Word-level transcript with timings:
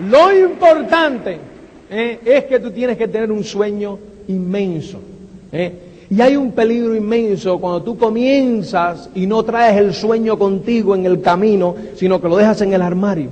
lo 0.00 0.36
importante 0.36 1.38
eh, 1.90 2.20
es 2.24 2.44
que 2.44 2.60
tú 2.60 2.70
tienes 2.70 2.96
que 2.96 3.08
tener 3.08 3.32
un 3.32 3.44
sueño 3.44 3.98
inmenso. 4.28 5.00
eh. 5.52 5.84
Y 6.10 6.22
hay 6.22 6.36
un 6.36 6.52
peligro 6.52 6.94
inmenso 6.94 7.58
cuando 7.58 7.82
tú 7.82 7.98
comienzas 7.98 9.10
y 9.14 9.26
no 9.26 9.42
traes 9.42 9.76
el 9.76 9.92
sueño 9.92 10.38
contigo 10.38 10.94
en 10.94 11.04
el 11.04 11.20
camino, 11.20 11.74
sino 11.96 12.18
que 12.18 12.28
lo 12.28 12.36
dejas 12.38 12.62
en 12.62 12.72
el 12.72 12.80
armario. 12.80 13.28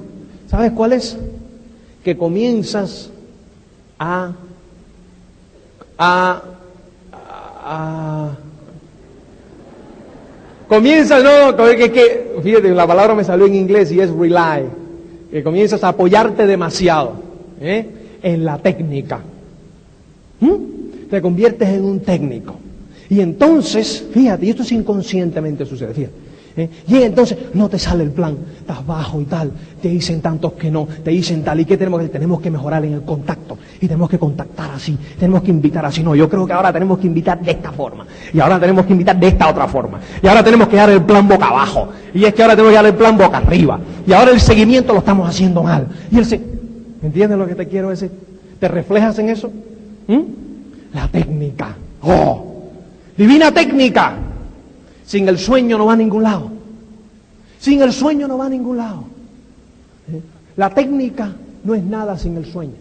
¿Sabes 0.46 0.72
cuál 0.72 0.92
es? 0.92 1.16
Que 2.04 2.18
comienzas 2.18 3.10
a, 3.98 4.32
a, 5.98 6.42
a, 7.64 8.30
Comienzas, 10.68 11.22
no, 11.22 11.56
que, 11.56 11.92
que, 11.92 12.40
fíjate, 12.42 12.70
la 12.70 12.86
palabra 12.86 13.14
me 13.14 13.22
salió 13.24 13.46
en 13.46 13.54
inglés 13.54 13.90
y 13.92 14.00
es 14.00 14.10
rely, 14.10 14.64
que 15.36 15.42
comienzas 15.42 15.84
a 15.84 15.88
apoyarte 15.88 16.46
demasiado 16.46 17.12
¿eh? 17.60 17.86
en 18.22 18.42
la 18.42 18.56
técnica. 18.56 19.20
¿Mm? 20.40 21.10
Te 21.10 21.20
conviertes 21.20 21.68
en 21.68 21.84
un 21.84 22.00
técnico. 22.00 22.56
Y 23.10 23.20
entonces, 23.20 24.02
fíjate, 24.12 24.46
y 24.46 24.48
esto 24.48 24.62
es 24.62 24.72
inconscientemente 24.72 25.66
sucede, 25.66 25.92
fíjate. 25.92 26.25
¿Eh? 26.56 26.68
Y 26.88 26.96
entonces 26.96 27.38
no 27.54 27.68
te 27.68 27.78
sale 27.78 28.04
el 28.04 28.10
plan, 28.10 28.36
estás 28.58 28.84
bajo 28.86 29.20
y 29.20 29.24
tal, 29.24 29.52
te 29.80 29.88
dicen 29.88 30.20
tantos 30.20 30.52
que 30.54 30.70
no, 30.70 30.88
te 31.04 31.10
dicen 31.10 31.42
tal, 31.42 31.60
¿y 31.60 31.64
qué 31.64 31.76
tenemos 31.76 32.00
que? 32.00 32.08
Tenemos 32.08 32.40
que 32.40 32.50
mejorar 32.50 32.84
en 32.84 32.94
el 32.94 33.02
contacto, 33.02 33.58
y 33.80 33.86
tenemos 33.86 34.08
que 34.08 34.18
contactar 34.18 34.70
así, 34.70 34.96
tenemos 35.18 35.42
que 35.42 35.50
invitar 35.50 35.84
así, 35.84 36.02
no, 36.02 36.14
yo 36.14 36.28
creo 36.28 36.46
que 36.46 36.52
ahora 36.52 36.72
tenemos 36.72 36.98
que 36.98 37.06
invitar 37.06 37.40
de 37.40 37.50
esta 37.50 37.72
forma, 37.72 38.06
y 38.32 38.40
ahora 38.40 38.58
tenemos 38.58 38.86
que 38.86 38.92
invitar 38.92 39.18
de 39.18 39.28
esta 39.28 39.48
otra 39.48 39.68
forma, 39.68 40.00
y 40.22 40.26
ahora 40.26 40.42
tenemos 40.42 40.68
que 40.68 40.76
dar 40.76 40.90
el 40.90 41.02
plan 41.02 41.28
boca 41.28 41.46
abajo, 41.46 41.88
y 42.14 42.24
es 42.24 42.34
que 42.34 42.42
ahora 42.42 42.54
tenemos 42.54 42.70
que 42.70 42.76
dar 42.76 42.86
el 42.86 42.94
plan 42.94 43.18
boca 43.18 43.38
arriba, 43.38 43.78
y 44.06 44.12
ahora 44.12 44.30
el 44.30 44.40
seguimiento 44.40 44.92
lo 44.92 45.00
estamos 45.00 45.28
haciendo 45.28 45.62
mal, 45.62 45.86
y 46.10 46.18
el 46.18 46.24
se... 46.24 46.40
¿entiendes 47.02 47.38
lo 47.38 47.46
que 47.46 47.54
te 47.54 47.68
quiero 47.68 47.90
decir? 47.90 48.10
¿Te 48.58 48.68
reflejas 48.68 49.18
en 49.18 49.28
eso? 49.28 49.50
¿Mm? 50.08 50.20
La 50.94 51.08
técnica, 51.08 51.76
oh, 52.02 52.70
divina 53.16 53.52
técnica, 53.52 54.14
sin 55.06 55.28
el 55.28 55.38
sueño 55.38 55.78
no 55.78 55.86
va 55.86 55.94
a 55.94 55.96
ningún 55.96 56.22
lado. 56.22 56.50
Sin 57.58 57.80
el 57.80 57.92
sueño 57.92 58.28
no 58.28 58.36
va 58.36 58.46
a 58.46 58.50
ningún 58.50 58.76
lado. 58.76 59.04
¿Eh? 60.12 60.20
La 60.56 60.70
técnica 60.70 61.32
no 61.64 61.74
es 61.74 61.82
nada 61.82 62.18
sin 62.18 62.36
el 62.36 62.44
sueño. 62.44 62.74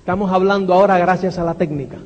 Estamos 0.00 0.32
hablando 0.32 0.72
ahora 0.74 0.98
gracias 0.98 1.38
a 1.38 1.44
la 1.44 1.54
técnica. 1.54 1.98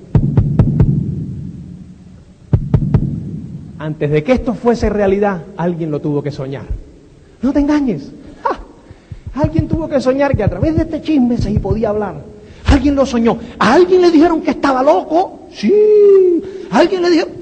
Antes 3.78 4.10
de 4.10 4.22
que 4.22 4.32
esto 4.32 4.54
fuese 4.54 4.90
realidad, 4.90 5.42
alguien 5.56 5.90
lo 5.90 6.00
tuvo 6.00 6.22
que 6.22 6.30
soñar. 6.30 6.66
No 7.40 7.52
te 7.52 7.60
engañes. 7.60 8.10
Alguien 9.34 9.66
tuvo 9.66 9.88
que 9.88 10.00
soñar 10.00 10.36
que 10.36 10.42
a 10.42 10.48
través 10.48 10.76
de 10.76 10.82
este 10.82 11.00
chisme 11.00 11.38
se 11.38 11.50
podía 11.58 11.88
hablar. 11.88 12.16
Alguien 12.66 12.94
lo 12.94 13.06
soñó. 13.06 13.38
A 13.58 13.74
alguien 13.74 14.02
le 14.02 14.10
dijeron 14.10 14.42
que 14.42 14.50
estaba 14.50 14.82
loco. 14.82 15.48
Sí. 15.52 15.72
Alguien 16.70 17.02
le 17.02 17.10
dijeron 17.10 17.41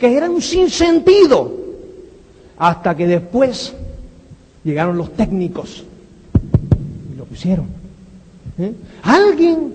que 0.00 0.16
era 0.16 0.28
un 0.28 0.40
sinsentido. 0.40 1.60
Hasta 2.58 2.96
que 2.96 3.06
después 3.06 3.74
llegaron 4.64 4.96
los 4.96 5.12
técnicos 5.12 5.84
y 7.12 7.16
lo 7.16 7.24
pusieron. 7.24 7.66
¿Eh? 8.58 8.72
Alguien, 9.02 9.72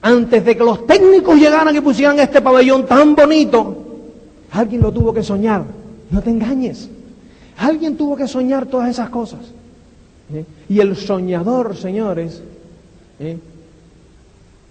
antes 0.00 0.44
de 0.44 0.56
que 0.56 0.64
los 0.64 0.86
técnicos 0.86 1.36
llegaran 1.36 1.76
y 1.76 1.80
pusieran 1.80 2.18
este 2.18 2.40
pabellón 2.40 2.86
tan 2.86 3.14
bonito, 3.14 3.76
alguien 4.52 4.80
lo 4.80 4.92
tuvo 4.92 5.12
que 5.12 5.22
soñar. 5.22 5.64
No 6.10 6.22
te 6.22 6.30
engañes. 6.30 6.88
Alguien 7.58 7.96
tuvo 7.96 8.16
que 8.16 8.26
soñar 8.26 8.66
todas 8.66 8.90
esas 8.90 9.10
cosas. 9.10 9.40
¿Eh? 10.32 10.44
Y 10.68 10.80
el 10.80 10.96
soñador, 10.96 11.76
señores, 11.76 12.42
¿eh? 13.20 13.38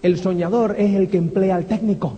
el 0.02 0.18
soñador 0.18 0.76
es 0.78 0.94
el 0.94 1.08
que 1.08 1.16
emplea 1.16 1.56
al 1.56 1.64
técnico. 1.66 2.14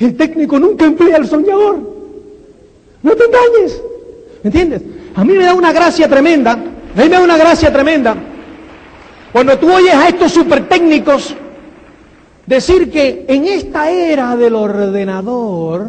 El 0.00 0.16
técnico 0.16 0.58
nunca 0.58 0.86
emplea 0.86 1.16
al 1.16 1.28
soñador. 1.28 1.78
No 3.02 3.12
te 3.14 3.24
engañes. 3.24 3.82
¿Me 4.42 4.48
entiendes? 4.48 4.82
A 5.14 5.22
mí 5.24 5.34
me 5.34 5.44
da 5.44 5.54
una 5.54 5.72
gracia 5.72 6.08
tremenda. 6.08 6.52
A 6.52 6.56
mí 6.56 7.04
me 7.04 7.08
da 7.08 7.20
una 7.20 7.36
gracia 7.36 7.70
tremenda. 7.70 8.16
Cuando 9.30 9.58
tú 9.58 9.72
oyes 9.72 9.94
a 9.94 10.08
estos 10.08 10.32
super 10.32 10.66
técnicos 10.68 11.34
decir 12.46 12.90
que 12.90 13.26
en 13.28 13.46
esta 13.46 13.90
era 13.90 14.34
del 14.36 14.54
ordenador, 14.54 15.86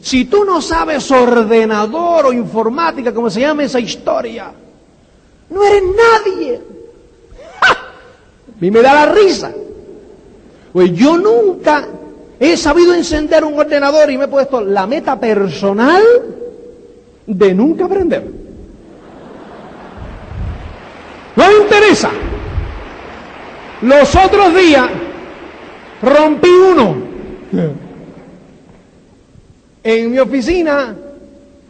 si 0.00 0.26
tú 0.26 0.44
no 0.44 0.62
sabes 0.62 1.10
ordenador 1.10 2.26
o 2.26 2.32
informática, 2.32 3.12
como 3.12 3.28
se 3.28 3.40
llama 3.40 3.64
esa 3.64 3.80
historia, 3.80 4.52
no 5.50 5.64
eres 5.64 5.82
nadie. 5.82 6.60
A 7.62 8.60
mí 8.60 8.70
me 8.70 8.80
da 8.80 8.94
la 8.94 9.12
risa. 9.12 9.52
Pues 10.72 10.92
yo 10.92 11.18
nunca 11.18 11.86
he 12.40 12.56
sabido 12.56 12.94
encender 12.94 13.44
un 13.44 13.58
ordenador 13.58 14.10
y 14.10 14.16
me 14.16 14.24
he 14.24 14.28
puesto 14.28 14.62
la 14.62 14.86
meta 14.86 15.20
personal 15.20 16.02
de 17.26 17.54
nunca 17.54 17.84
aprender. 17.84 18.24
No 21.36 21.46
me 21.46 21.54
interesa. 21.62 22.10
Los 23.82 24.16
otros 24.16 24.54
días 24.54 24.88
rompí 26.02 26.48
uno. 26.48 26.96
En 29.84 30.10
mi 30.10 30.18
oficina 30.18 30.96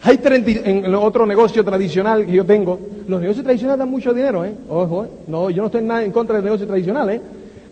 hay 0.02 0.19
30, 0.19 0.69
en 0.69 0.84
el 0.84 0.94
otro 0.94 1.26
negocio 1.26 1.64
tradicional 1.64 2.25
que 2.25 2.32
yo 2.32 2.47
tengo, 2.47 2.78
los 3.08 3.20
negocios 3.20 3.44
tradicionales 3.44 3.81
dan 3.81 3.91
mucho 3.91 4.14
dinero, 4.14 4.44
¿eh? 4.44 4.54
Ojo, 4.69 5.04
¿eh? 5.04 5.08
No, 5.26 5.50
yo 5.50 5.62
no 5.62 5.66
estoy 5.66 5.82
nada 5.82 6.04
en 6.04 6.12
contra 6.12 6.37
del 6.37 6.44
negocio 6.44 6.66
tradicional, 6.66 7.10
¿eh? 7.10 7.20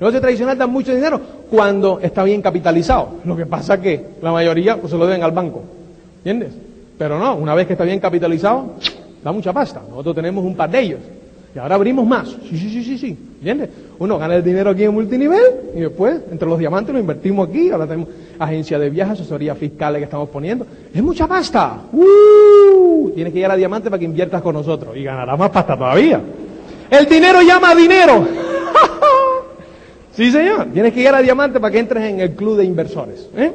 Negocio 0.00 0.20
tradicional 0.20 0.56
da 0.56 0.66
mucho 0.66 0.94
dinero 0.94 1.20
cuando 1.50 1.98
está 2.00 2.22
bien 2.22 2.40
capitalizado. 2.40 3.16
Lo 3.24 3.36
que 3.36 3.46
pasa 3.46 3.74
es 3.74 3.80
que 3.80 4.04
la 4.22 4.30
mayoría 4.30 4.76
pues, 4.76 4.92
se 4.92 4.98
lo 4.98 5.06
deben 5.06 5.24
al 5.24 5.32
banco. 5.32 5.64
¿Entiendes? 6.18 6.52
Pero 6.96 7.18
no, 7.18 7.34
una 7.34 7.54
vez 7.54 7.66
que 7.66 7.72
está 7.72 7.84
bien 7.84 7.98
capitalizado, 7.98 8.74
da 9.24 9.32
mucha 9.32 9.52
pasta. 9.52 9.82
Nosotros 9.88 10.14
tenemos 10.14 10.44
un 10.44 10.54
par 10.54 10.70
de 10.70 10.80
ellos. 10.80 11.00
Y 11.54 11.58
ahora 11.58 11.74
abrimos 11.74 12.06
más. 12.06 12.28
Sí, 12.28 12.58
sí, 12.58 12.70
sí, 12.70 12.84
sí, 12.84 12.98
sí. 12.98 13.18
¿Entiendes? 13.38 13.70
Uno 13.98 14.18
gana 14.18 14.36
el 14.36 14.44
dinero 14.44 14.70
aquí 14.70 14.84
en 14.84 14.94
multinivel 14.94 15.42
y 15.74 15.80
después, 15.80 16.20
entre 16.30 16.48
los 16.48 16.58
diamantes, 16.58 16.94
lo 16.94 17.00
invertimos 17.00 17.48
aquí. 17.48 17.70
Ahora 17.70 17.86
tenemos 17.86 18.08
agencia 18.38 18.78
de 18.78 18.90
viajes, 18.90 19.14
asesoría 19.14 19.56
fiscales 19.56 19.98
que 19.98 20.04
estamos 20.04 20.28
poniendo. 20.28 20.64
Es 20.94 21.02
mucha 21.02 21.26
pasta. 21.26 21.80
¡Uh! 21.92 23.10
Tienes 23.14 23.32
que 23.32 23.40
ir 23.40 23.46
a 23.46 23.56
diamante 23.56 23.90
para 23.90 23.98
que 23.98 24.04
inviertas 24.04 24.42
con 24.42 24.54
nosotros. 24.54 24.96
Y 24.96 25.02
ganarás 25.02 25.36
más 25.38 25.50
pasta 25.50 25.76
todavía. 25.76 26.20
El 26.90 27.06
dinero 27.06 27.42
llama 27.42 27.74
dinero. 27.74 28.47
Sí, 30.18 30.32
señor. 30.32 30.66
Tienes 30.72 30.92
que 30.92 31.00
ir 31.00 31.08
a 31.08 31.22
diamante 31.22 31.60
para 31.60 31.72
que 31.72 31.78
entres 31.78 32.04
en 32.04 32.20
el 32.20 32.32
club 32.32 32.58
de 32.58 32.64
inversores. 32.64 33.28
¿eh? 33.36 33.52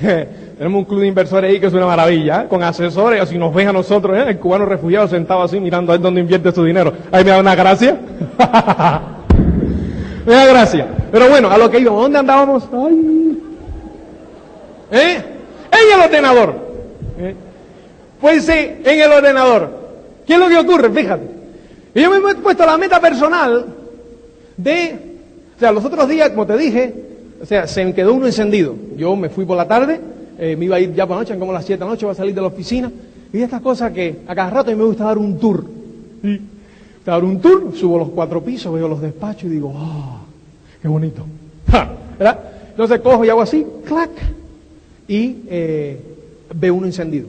Tenemos 0.56 0.78
un 0.78 0.84
club 0.84 1.00
de 1.00 1.08
inversores 1.08 1.50
ahí 1.50 1.60
que 1.60 1.66
es 1.66 1.72
una 1.72 1.86
maravilla, 1.86 2.42
¿eh? 2.42 2.46
con 2.48 2.62
asesores, 2.62 3.20
así 3.20 3.36
nos 3.36 3.52
ven 3.52 3.68
a 3.68 3.72
nosotros, 3.72 4.16
¿eh? 4.16 4.24
el 4.28 4.38
cubano 4.38 4.64
refugiado 4.64 5.08
sentado 5.08 5.42
así 5.42 5.60
mirando 5.60 5.92
a 5.92 5.98
dónde 5.98 6.20
invierte 6.20 6.52
su 6.52 6.64
dinero. 6.64 6.92
Ahí 7.10 7.24
me 7.24 7.30
da 7.30 7.40
una 7.40 7.54
gracia. 7.54 7.94
me 10.26 10.32
da 10.32 10.46
gracia. 10.46 10.86
Pero 11.10 11.28
bueno, 11.28 11.50
a 11.50 11.58
lo 11.58 11.68
que 11.70 11.80
íbamos, 11.80 12.02
¿dónde 12.02 12.18
andábamos? 12.18 12.68
Ay. 12.72 13.38
¿Eh? 14.92 15.22
En 15.72 15.94
el 15.94 16.00
ordenador. 16.04 16.54
¿Eh? 17.18 17.34
Pues 18.20 18.48
en 18.48 18.80
el 18.84 19.12
ordenador. 19.12 19.70
¿Qué 20.26 20.34
es 20.34 20.38
lo 20.38 20.48
que 20.48 20.56
ocurre? 20.56 20.90
Fíjate. 20.90 21.36
Yo 21.94 22.10
me 22.10 22.30
he 22.30 22.34
puesto 22.36 22.66
la 22.66 22.76
meta 22.76 23.00
personal 23.00 23.66
de, 24.56 25.15
o 25.56 25.58
sea, 25.58 25.72
los 25.72 25.84
otros 25.84 26.06
días, 26.08 26.30
como 26.30 26.46
te 26.46 26.56
dije, 26.58 26.94
o 27.40 27.46
sea, 27.46 27.66
se 27.66 27.84
me 27.84 27.94
quedó 27.94 28.12
uno 28.12 28.26
encendido. 28.26 28.74
Yo 28.96 29.16
me 29.16 29.30
fui 29.30 29.46
por 29.46 29.56
la 29.56 29.66
tarde, 29.66 29.98
eh, 30.38 30.54
me 30.54 30.66
iba 30.66 30.76
a 30.76 30.80
ir 30.80 30.94
ya 30.94 31.06
por 31.06 31.16
la 31.16 31.22
noche, 31.22 31.38
como 31.38 31.52
a 31.52 31.54
las 31.54 31.64
7 31.64 31.78
de 31.78 31.84
la 31.84 31.90
noche, 31.92 32.04
voy 32.04 32.12
a 32.12 32.16
salir 32.16 32.34
de 32.34 32.40
la 32.42 32.48
oficina. 32.48 32.92
Y 33.32 33.40
estas 33.40 33.62
cosas 33.62 33.92
que 33.92 34.18
a 34.26 34.34
cada 34.34 34.50
rato 34.50 34.70
a 34.70 34.74
mí 34.74 34.78
me 34.78 34.86
gusta 34.86 35.04
dar 35.04 35.16
un 35.16 35.38
tour. 35.38 35.64
Y 36.22 36.40
dar 37.04 37.24
un 37.24 37.40
tour, 37.40 37.72
subo 37.74 37.98
los 37.98 38.10
cuatro 38.10 38.42
pisos, 38.42 38.72
veo 38.74 38.86
los 38.86 39.00
despachos 39.00 39.44
y 39.44 39.48
digo, 39.48 39.72
¡ah! 39.76 40.22
¡Qué 40.82 40.88
bonito! 40.88 41.24
¿Verdad? 42.18 42.40
Entonces 42.70 43.00
cojo 43.00 43.24
y 43.24 43.30
hago 43.30 43.40
así, 43.40 43.66
clac, 43.86 44.10
y 45.08 45.36
eh, 45.48 46.00
veo 46.54 46.74
uno 46.74 46.86
encendido. 46.86 47.28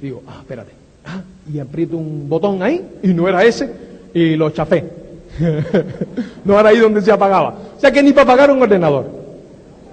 Digo, 0.00 0.22
ah, 0.26 0.38
espérate. 0.40 0.72
Ah, 1.06 1.22
y 1.50 1.58
aprieto 1.58 1.96
un 1.96 2.28
botón 2.28 2.62
ahí, 2.62 2.84
y 3.02 3.08
no 3.08 3.26
era 3.28 3.44
ese. 3.44 3.70
y 4.12 4.36
lo 4.36 4.50
chafé. 4.50 5.01
no 6.44 6.58
era 6.58 6.68
ahí 6.68 6.78
donde 6.78 7.02
se 7.02 7.12
apagaba. 7.12 7.56
O 7.76 7.80
sea 7.80 7.90
que 7.90 8.02
ni 8.02 8.12
para 8.12 8.26
pagar 8.26 8.50
un 8.50 8.62
ordenador. 8.62 9.06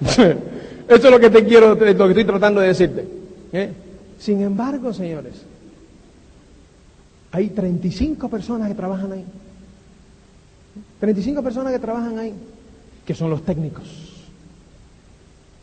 Eso 0.00 1.06
es 1.06 1.10
lo 1.10 1.20
que 1.20 1.30
te 1.30 1.44
quiero, 1.44 1.74
lo 1.74 1.78
que 1.78 1.90
estoy 1.90 2.24
tratando 2.24 2.60
de 2.60 2.68
decirte. 2.68 3.06
¿eh? 3.52 3.70
Sin 4.18 4.42
embargo, 4.42 4.92
señores, 4.92 5.34
hay 7.32 7.48
35 7.48 8.28
personas 8.28 8.68
que 8.68 8.74
trabajan 8.74 9.12
ahí. 9.12 9.24
35 10.98 11.42
personas 11.42 11.72
que 11.72 11.78
trabajan 11.78 12.18
ahí, 12.18 12.34
que 13.06 13.14
son 13.14 13.30
los 13.30 13.42
técnicos. 13.42 13.84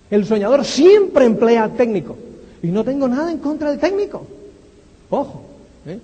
El 0.10 0.26
soñador 0.26 0.64
siempre 0.64 1.26
emplea 1.26 1.70
técnico. 1.70 2.18
Y 2.64 2.68
no 2.68 2.84
tengo 2.84 3.08
nada 3.08 3.32
en 3.32 3.38
contra 3.40 3.70
del 3.70 3.80
técnico. 3.80 4.26
Ojo, 5.10 5.44
¿eh? 5.86 6.00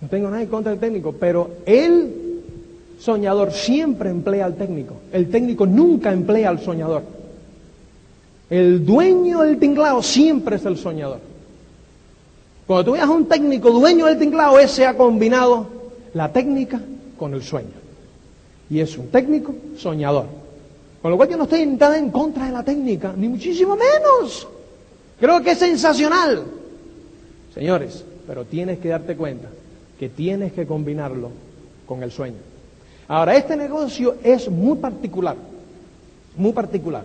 no 0.00 0.08
tengo 0.08 0.28
nada 0.28 0.42
en 0.42 0.48
contra 0.48 0.70
del 0.70 0.80
técnico, 0.80 1.12
pero 1.12 1.50
el 1.66 2.21
soñador 3.02 3.52
siempre 3.52 4.10
emplea 4.10 4.44
al 4.44 4.54
técnico. 4.54 4.94
El 5.12 5.28
técnico 5.28 5.66
nunca 5.66 6.12
emplea 6.12 6.48
al 6.48 6.60
soñador. 6.60 7.02
El 8.48 8.86
dueño 8.86 9.40
del 9.40 9.58
tinglao 9.58 10.02
siempre 10.02 10.56
es 10.56 10.64
el 10.64 10.76
soñador. 10.76 11.18
Cuando 12.66 12.84
tú 12.84 12.92
veas 12.92 13.08
a 13.08 13.10
un 13.10 13.26
técnico 13.26 13.72
dueño 13.72 14.06
del 14.06 14.18
tinglao, 14.18 14.58
ese 14.58 14.86
ha 14.86 14.96
combinado 14.96 15.66
la 16.14 16.32
técnica 16.32 16.80
con 17.18 17.34
el 17.34 17.42
sueño. 17.42 17.82
Y 18.70 18.78
es 18.78 18.96
un 18.96 19.08
técnico 19.08 19.52
soñador. 19.76 20.26
Con 21.00 21.10
lo 21.10 21.16
cual 21.16 21.28
yo 21.28 21.36
no 21.36 21.44
estoy 21.44 21.66
nada 21.66 21.98
en 21.98 22.10
contra 22.10 22.46
de 22.46 22.52
la 22.52 22.62
técnica, 22.62 23.12
ni 23.16 23.26
muchísimo 23.26 23.76
menos. 23.76 24.46
Creo 25.18 25.42
que 25.42 25.50
es 25.50 25.58
sensacional. 25.58 26.44
Señores, 27.52 28.04
pero 28.28 28.44
tienes 28.44 28.78
que 28.78 28.88
darte 28.90 29.16
cuenta 29.16 29.48
que 29.98 30.08
tienes 30.08 30.52
que 30.52 30.66
combinarlo 30.66 31.30
con 31.86 32.04
el 32.04 32.12
sueño. 32.12 32.51
Ahora, 33.12 33.36
este 33.36 33.58
negocio 33.58 34.14
es 34.24 34.50
muy 34.50 34.78
particular, 34.78 35.36
muy 36.34 36.52
particular. 36.52 37.04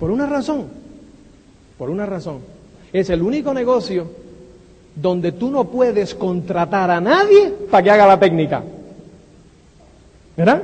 Por 0.00 0.10
una 0.10 0.24
razón, 0.24 0.64
por 1.76 1.90
una 1.90 2.06
razón. 2.06 2.38
Es 2.94 3.10
el 3.10 3.20
único 3.20 3.52
negocio 3.52 4.06
donde 4.94 5.32
tú 5.32 5.50
no 5.50 5.64
puedes 5.64 6.14
contratar 6.14 6.90
a 6.90 7.02
nadie 7.02 7.52
para 7.70 7.82
que 7.82 7.90
haga 7.90 8.06
la 8.06 8.18
técnica. 8.18 8.62
¿Verdad? 10.34 10.62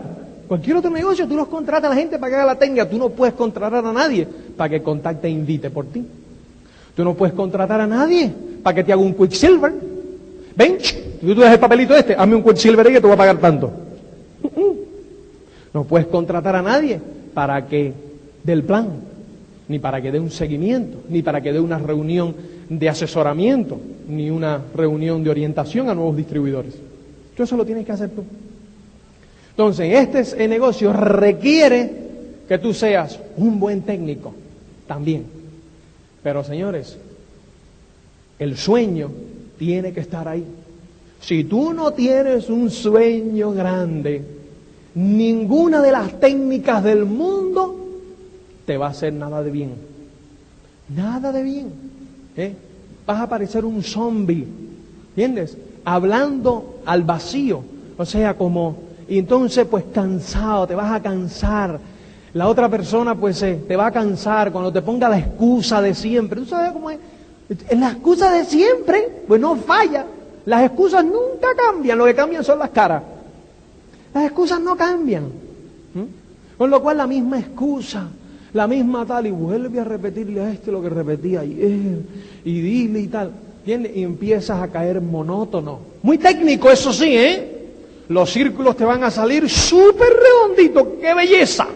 Cualquier 0.49 0.78
otro 0.78 0.90
negocio, 0.90 1.28
tú 1.28 1.37
los 1.37 1.49
contratas 1.49 1.90
a 1.90 1.94
la 1.94 2.00
gente 2.00 2.19
para 2.19 2.31
que 2.31 2.37
haga 2.37 2.46
la 2.46 2.58
técnica. 2.58 2.88
Tú 2.88 2.96
no 2.96 3.10
puedes 3.10 3.34
contratar 3.34 3.84
a 3.84 3.93
nadie 3.93 4.26
para 4.56 4.70
que 4.70 4.82
contacte 4.82 5.26
e 5.26 5.31
invite 5.31 5.69
por 5.69 5.84
ti. 5.84 6.06
Tú 6.96 7.05
no 7.05 7.12
puedes 7.12 7.34
contratar 7.34 7.82
a 7.82 7.87
nadie 7.87 8.32
para 8.62 8.76
que 8.76 8.84
te 8.84 8.94
haga 8.94 9.02
un 9.02 9.12
quicksilver. 9.12 9.75
Ven, 10.56 10.78
tú 11.20 11.34
das 11.34 11.52
el 11.52 11.60
papelito 11.60 11.94
este, 11.94 12.14
hazme 12.14 12.37
un 12.37 12.43
quicksilver 12.43 12.90
y 12.90 12.94
te 12.94 13.00
voy 13.00 13.12
a 13.12 13.17
pagar 13.19 13.37
tanto. 13.37 13.83
No 15.75 15.85
puedes 15.85 16.06
contratar 16.06 16.55
a 16.55 16.62
nadie 16.62 17.00
para 17.35 17.67
que 17.67 17.93
dé 18.44 18.53
el 18.53 18.62
plan, 18.62 18.88
ni 19.67 19.81
para 19.81 20.00
que 20.00 20.12
dé 20.12 20.21
un 20.21 20.31
seguimiento, 20.31 20.99
ni 21.09 21.21
para 21.23 21.43
que 21.43 21.53
dé 21.53 21.59
una 21.59 21.79
reunión 21.79 22.35
de 22.69 22.88
asesoramiento, 22.88 23.79
ni 24.09 24.31
una 24.31 24.62
reunión 24.75 25.25
de 25.25 25.31
orientación 25.31 25.91
a 25.91 25.94
nuevos 25.94 26.17
distribuidores. 26.17 26.75
Tú 27.37 27.43
eso 27.43 27.56
lo 27.56 27.67
tienes 27.67 27.85
que 27.85 27.93
hacer 27.93 28.11
tú. 28.11 28.23
Entonces, 29.50 30.09
este 30.15 30.47
negocio 30.47 30.93
requiere 30.93 31.91
que 32.47 32.59
tú 32.59 32.73
seas 32.73 33.19
un 33.37 33.59
buen 33.59 33.82
técnico 33.82 34.32
también. 34.87 35.25
Pero 36.23 36.44
señores, 36.44 36.97
el 38.38 38.56
sueño 38.56 39.11
tiene 39.59 39.93
que 39.93 40.00
estar 40.00 40.29
ahí. 40.29 40.44
Si 41.20 41.44
tú 41.44 41.73
no 41.73 41.93
tienes 41.93 42.49
un 42.49 42.70
sueño 42.70 43.53
grande, 43.53 44.23
ninguna 44.94 45.82
de 45.82 45.93
las 45.93 46.20
técnicas 46.20 46.82
del 46.85 47.05
mundo 47.05 47.76
te 48.67 48.76
va 48.76 48.87
a 48.87 48.91
hacer 48.91 49.12
nada 49.12 49.43
de 49.43 49.50
bien. 49.50 49.75
Nada 50.94 51.32
de 51.32 51.43
bien. 51.43 51.73
¿eh? 52.37 52.55
Vas 53.06 53.20
a 53.20 53.29
parecer 53.29 53.64
un 53.64 53.82
zombie. 53.82 54.46
¿Entiendes? 55.11 55.56
Hablando 55.85 56.81
al 56.87 57.02
vacío. 57.02 57.62
O 57.96 58.05
sea, 58.05 58.37
como, 58.37 58.76
y 59.08 59.19
entonces 59.19 59.67
pues 59.67 59.85
cansado, 59.93 60.67
te 60.67 60.75
vas 60.75 60.93
a 60.93 61.02
cansar. 61.02 61.79
La 62.32 62.49
otra 62.49 62.69
persona 62.69 63.14
pues 63.14 63.43
eh, 63.43 63.62
te 63.69 63.76
va 63.76 63.87
a 63.87 63.93
cansar 63.93 64.50
cuando 64.50 64.73
te 64.73 64.82
ponga 64.82 65.08
la 65.08 65.19
excusa 65.19 65.81
de 65.81 65.94
siempre. 65.94 66.41
¿Tú 66.41 66.46
sabes 66.46 66.73
cómo 66.73 66.91
es? 66.91 66.99
La 67.76 67.93
excusa 67.93 68.32
de 68.32 68.44
siempre, 68.44 69.23
pues 69.29 69.41
no 69.41 69.56
falla. 69.56 70.06
Las 70.46 70.64
excusas 70.64 71.05
nunca 71.05 71.49
cambian, 71.56 71.99
lo 71.99 72.05
que 72.06 72.14
cambian 72.14 72.43
son 72.43 72.58
las 72.58 72.70
caras. 72.70 73.02
Las 74.14 74.25
excusas 74.25 74.61
no 74.61 74.76
cambian. 74.76 75.25
Con 76.56 76.70
lo 76.70 76.81
cual 76.81 76.99
la 76.99 77.06
misma 77.06 77.40
excusa, 77.40 78.08
la 78.52 78.69
misma 78.69 79.05
tal, 79.05 79.26
y 79.26 79.32
vuelve 79.32 79.81
a 79.81 79.84
repetirle 79.84 80.40
a 80.40 80.52
este 80.52 80.70
lo 80.70 80.81
que 80.81 80.88
repetía 80.88 81.40
ayer, 81.40 81.99
y 82.44 82.61
dile 82.61 83.00
y 83.00 83.08
tal. 83.08 83.32
Y 83.66 84.02
empiezas 84.02 84.62
a 84.62 84.69
caer 84.69 85.00
monótono. 85.00 85.81
Muy 86.02 86.19
técnico, 86.19 86.70
eso 86.70 86.93
sí, 86.93 87.16
¿eh? 87.16 87.50
Los 88.08 88.31
círculos 88.31 88.76
te 88.76 88.84
van 88.84 89.02
a 89.02 89.11
salir 89.11 89.49
súper 89.49 90.12
redonditos, 90.12 90.87
¡qué 91.00 91.14
belleza! 91.14 91.67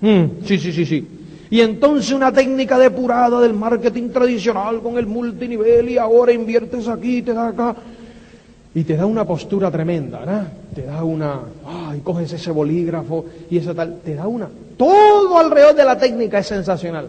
Mm, 0.00 0.44
sí, 0.44 0.58
sí, 0.58 0.72
sí, 0.72 0.84
sí. 0.84 1.06
Y 1.50 1.60
entonces 1.60 2.12
una 2.12 2.32
técnica 2.32 2.78
depurada 2.78 3.40
del 3.40 3.54
marketing 3.54 4.10
tradicional 4.10 4.80
con 4.80 4.98
el 4.98 5.06
multinivel 5.06 5.88
y 5.88 5.98
ahora 5.98 6.32
inviertes 6.32 6.86
aquí, 6.86 7.22
te 7.22 7.32
da 7.32 7.48
acá. 7.48 7.76
Y 8.74 8.84
te 8.84 8.96
da 8.96 9.04
una 9.04 9.24
postura 9.24 9.70
tremenda, 9.70 10.20
¿verdad? 10.20 10.52
Te 10.74 10.82
da 10.82 11.02
una, 11.02 11.40
ay, 11.66 12.00
coges 12.00 12.32
ese 12.32 12.52
bolígrafo 12.52 13.24
y 13.50 13.58
eso 13.58 13.74
tal, 13.74 13.98
te 14.04 14.14
da 14.14 14.28
una. 14.28 14.48
Todo 14.76 15.38
alrededor 15.38 15.74
de 15.74 15.84
la 15.84 15.98
técnica 15.98 16.38
es 16.38 16.46
sensacional. 16.46 17.08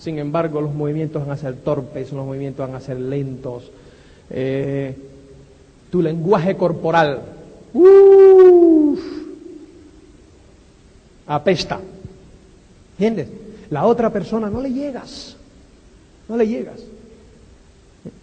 Sin 0.00 0.18
embargo, 0.18 0.60
los 0.60 0.74
movimientos 0.74 1.22
van 1.22 1.30
a 1.32 1.36
ser 1.36 1.54
torpes, 1.56 2.12
los 2.12 2.26
movimientos 2.26 2.66
van 2.66 2.76
a 2.76 2.80
ser 2.80 2.98
lentos. 2.98 3.70
Eh, 4.30 4.96
tu 5.90 6.02
lenguaje 6.02 6.56
corporal, 6.56 7.20
uff, 7.72 9.00
apesta. 11.26 11.80
¿Entiendes? 12.98 13.28
La 13.70 13.86
otra 13.86 14.10
persona 14.10 14.50
no 14.50 14.60
le 14.60 14.72
llegas, 14.72 15.36
no 16.28 16.36
le 16.36 16.46
llegas. 16.46 16.80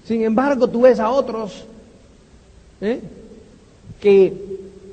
Sin 0.05 0.23
embargo, 0.23 0.67
tú 0.67 0.81
ves 0.81 0.99
a 0.99 1.09
otros 1.09 1.65
¿eh? 2.81 3.01
que 3.99 4.33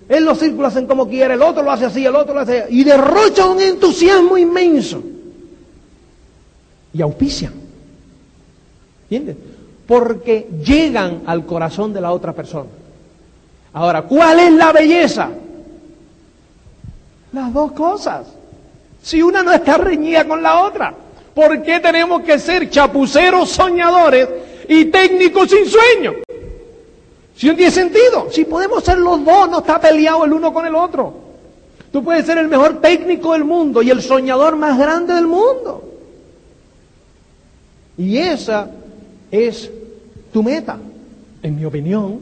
él 0.09 0.25
los 0.25 0.39
círculos 0.39 0.73
hacen 0.73 0.87
como 0.87 1.09
quiere, 1.09 1.35
el 1.35 1.43
otro 1.43 1.63
lo 1.63 1.71
hace 1.71 1.87
así, 1.87 2.05
el 2.05 2.15
otro 2.15 2.35
lo 2.35 2.41
hace 2.41 2.63
así, 2.63 2.81
y 2.81 2.85
derrocha 2.85 3.47
un 3.47 3.61
entusiasmo 3.61 4.37
inmenso. 4.37 5.03
Y 6.93 7.01
auspician. 7.01 7.55
¿Entiendes? 9.05 9.37
Porque 9.87 10.49
llegan 10.65 11.23
al 11.27 11.47
corazón 11.47 11.93
de 11.93 12.01
la 12.01 12.13
otra 12.13 12.33
persona. 12.33 12.69
Ahora, 13.73 14.03
¿cuál 14.03 14.41
es 14.41 14.53
la 14.53 14.73
belleza? 14.73 15.31
Las 17.33 17.53
dos 17.53 17.73
cosas. 17.73 18.27
Si 19.03 19.23
una 19.23 19.43
no 19.43 19.53
está 19.53 19.79
reñida 19.79 20.27
con 20.29 20.43
la 20.43 20.61
otra, 20.61 20.95
¿por 21.35 21.63
qué 21.63 21.81
tenemos 21.81 22.23
que 22.23 22.39
ser 22.39 22.69
chapuceros 22.69 23.49
soñadores 23.49 24.29
y 24.69 24.85
técnicos 24.87 25.51
sin 25.51 25.67
sueño? 25.67 26.15
Si 27.37 27.47
no 27.47 27.57
tiene 27.57 27.71
sentido, 27.71 28.29
si 28.31 28.45
podemos 28.45 28.85
ser 28.85 28.99
los 28.99 29.25
dos, 29.25 29.49
no 29.49 29.59
está 29.59 29.81
peleado 29.81 30.25
el 30.25 30.33
uno 30.33 30.53
con 30.53 30.67
el 30.67 30.75
otro. 30.75 31.15
Tú 31.91 32.03
puedes 32.03 32.25
ser 32.25 32.39
el 32.39 32.49
mejor 32.49 32.81
técnico 32.81 33.33
del 33.33 33.45
mundo 33.45 33.83
y 33.83 33.91
el 33.91 34.01
soñador 34.01 34.57
más 34.57 34.79
grande 34.79 35.15
del 35.15 35.27
mundo. 35.27 35.91
Y 37.99 38.17
esa 38.17 38.71
es 39.31 39.71
tu 40.33 40.43
meta. 40.43 40.79
En 41.43 41.57
mi 41.57 41.65
opinión, 41.65 42.21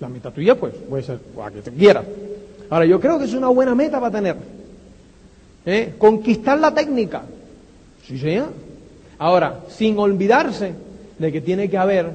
la 0.00 0.08
meta 0.08 0.30
tuya, 0.30 0.58
pues, 0.58 0.74
puede 0.88 1.02
ser 1.02 1.20
la 1.36 1.50
que 1.50 1.62
te 1.62 1.70
quieras. 1.70 2.04
Ahora, 2.70 2.86
yo 2.86 2.98
creo 2.98 3.18
que 3.18 3.26
es 3.26 3.34
una 3.34 3.48
buena 3.48 3.74
meta 3.74 4.00
para 4.00 4.12
tener. 4.12 4.36
¿Eh? 5.64 5.94
Conquistar 5.98 6.58
la 6.58 6.74
técnica. 6.74 7.22
Sí, 8.06 8.18
señor. 8.18 8.48
Ahora, 9.18 9.60
sin 9.68 9.98
olvidarse 9.98 10.72
de 11.18 11.30
que 11.30 11.40
tiene 11.40 11.70
que 11.70 11.78
haber 11.78 12.10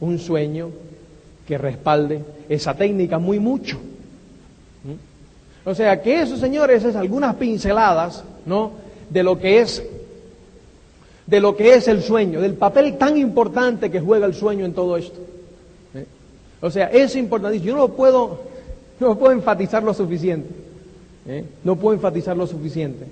un 0.00 0.18
sueño 0.18 0.70
que 1.46 1.58
respalde 1.58 2.24
esa 2.48 2.74
técnica 2.74 3.18
muy 3.18 3.38
mucho. 3.38 3.76
¿Mm? 3.76 5.68
O 5.68 5.74
sea 5.74 6.00
que 6.02 6.22
eso, 6.22 6.36
señores, 6.36 6.84
es 6.84 6.96
algunas 6.96 7.34
pinceladas, 7.36 8.24
¿no? 8.46 8.72
De 9.10 9.22
lo 9.22 9.38
que 9.38 9.60
es 9.60 9.82
de 11.26 11.40
lo 11.40 11.56
que 11.56 11.74
es 11.74 11.88
el 11.88 12.02
sueño, 12.02 12.40
del 12.40 12.52
papel 12.52 12.98
tan 12.98 13.16
importante 13.16 13.90
que 13.90 13.98
juega 13.98 14.26
el 14.26 14.34
sueño 14.34 14.66
en 14.66 14.74
todo 14.74 14.98
esto. 14.98 15.18
¿Eh? 15.94 16.04
O 16.60 16.70
sea, 16.70 16.88
es 16.88 17.16
importante. 17.16 17.60
Yo 17.60 17.74
no 17.74 17.88
puedo, 17.88 18.42
no 19.00 19.18
puedo 19.18 19.32
enfatizar 19.32 19.82
lo 19.82 19.94
suficiente. 19.94 20.50
¿eh? 21.26 21.44
No 21.64 21.76
puedo 21.76 21.94
enfatizar 21.94 22.36
lo 22.36 22.46
suficiente. 22.46 23.06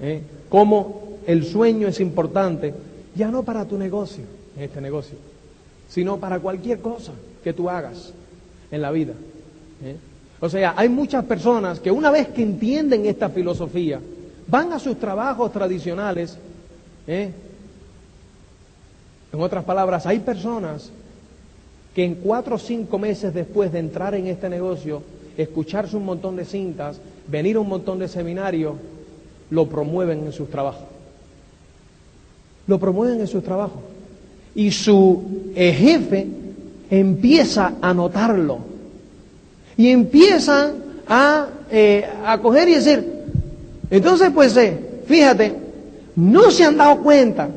¿eh? 0.00 0.22
Cómo 0.48 1.18
el 1.26 1.44
sueño 1.44 1.88
es 1.88 2.00
importante, 2.00 2.72
ya 3.14 3.30
no 3.30 3.42
para 3.42 3.66
tu 3.66 3.76
negocio, 3.76 4.24
este 4.58 4.80
negocio, 4.80 5.16
sino 5.88 6.16
para 6.16 6.40
cualquier 6.40 6.80
cosa 6.80 7.12
que 7.42 7.52
tú 7.52 7.68
hagas 7.68 8.12
en 8.70 8.82
la 8.82 8.90
vida. 8.90 9.12
¿eh? 9.84 9.96
O 10.40 10.48
sea, 10.48 10.74
hay 10.76 10.88
muchas 10.88 11.24
personas 11.24 11.78
que 11.78 11.90
una 11.90 12.10
vez 12.10 12.28
que 12.28 12.42
entienden 12.42 13.06
esta 13.06 13.28
filosofía, 13.28 14.00
van 14.48 14.72
a 14.72 14.78
sus 14.78 14.98
trabajos 14.98 15.52
tradicionales. 15.52 16.36
¿eh? 17.06 17.30
En 19.32 19.40
otras 19.40 19.64
palabras, 19.64 20.04
hay 20.06 20.18
personas 20.18 20.90
que 21.94 22.04
en 22.04 22.16
cuatro 22.16 22.56
o 22.56 22.58
cinco 22.58 22.98
meses 22.98 23.32
después 23.32 23.70
de 23.70 23.78
entrar 23.78 24.14
en 24.14 24.26
este 24.26 24.48
negocio, 24.48 25.02
escucharse 25.36 25.96
un 25.96 26.04
montón 26.04 26.36
de 26.36 26.44
cintas, 26.44 27.00
venir 27.28 27.56
a 27.56 27.60
un 27.60 27.68
montón 27.68 27.98
de 27.98 28.08
seminarios, 28.08 28.74
lo 29.50 29.68
promueven 29.68 30.24
en 30.26 30.32
sus 30.32 30.50
trabajos. 30.50 30.84
Lo 32.66 32.78
promueven 32.78 33.20
en 33.20 33.26
sus 33.26 33.44
trabajos. 33.44 33.80
Y 34.54 34.70
su 34.70 35.52
eh, 35.54 35.72
jefe 35.72 36.26
empieza 36.92 37.72
a 37.80 37.94
notarlo. 37.94 38.58
Y 39.78 39.88
empieza 39.88 40.72
a, 41.08 41.46
eh, 41.70 42.06
a 42.26 42.36
coger 42.38 42.68
y 42.68 42.74
decir, 42.74 43.12
entonces 43.90 44.30
pues 44.34 44.54
eh, 44.58 44.78
fíjate, 45.06 45.54
no 46.16 46.50
se 46.50 46.64
han 46.64 46.76
dado 46.76 46.98
cuenta 47.02 47.48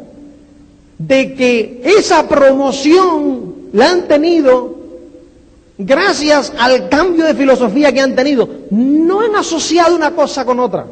de 0.97 1.33
que 1.33 1.81
esa 1.83 2.25
promoción 2.29 3.55
la 3.73 3.91
han 3.91 4.07
tenido 4.07 4.73
gracias 5.77 6.53
al 6.57 6.87
cambio 6.87 7.25
de 7.25 7.35
filosofía 7.35 7.91
que 7.91 7.99
han 7.99 8.15
tenido. 8.15 8.47
No 8.71 9.19
han 9.19 9.35
asociado 9.35 9.97
una 9.97 10.11
cosa 10.11 10.45
con 10.45 10.61
otra. 10.61 10.87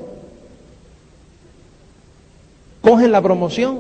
Cogen 2.82 3.14
la 3.14 3.22
promoción 3.22 3.80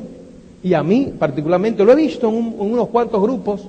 y 0.63 0.73
a 0.73 0.81
mí 0.81 1.13
particularmente 1.19 1.83
lo 1.83 1.91
he 1.91 1.95
visto 1.95 2.29
en, 2.29 2.55
unos 2.57 2.87
cuantos 2.87 3.21
grupos, 3.21 3.67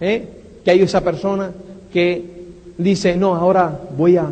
¿eh? 0.00 0.28
que 0.64 0.70
hay 0.70 0.80
esa 0.80 1.02
persona 1.02 1.50
que 1.92 2.34
dice, 2.78 3.16
no, 3.16 3.34
ahora 3.34 3.80
voy 3.96 4.16
a, 4.16 4.30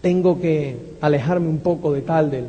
tengo 0.00 0.40
que 0.40 0.76
alejarme 1.00 1.48
un 1.48 1.58
poco 1.58 1.92
de 1.92 2.02
tal, 2.02 2.30
del, 2.30 2.44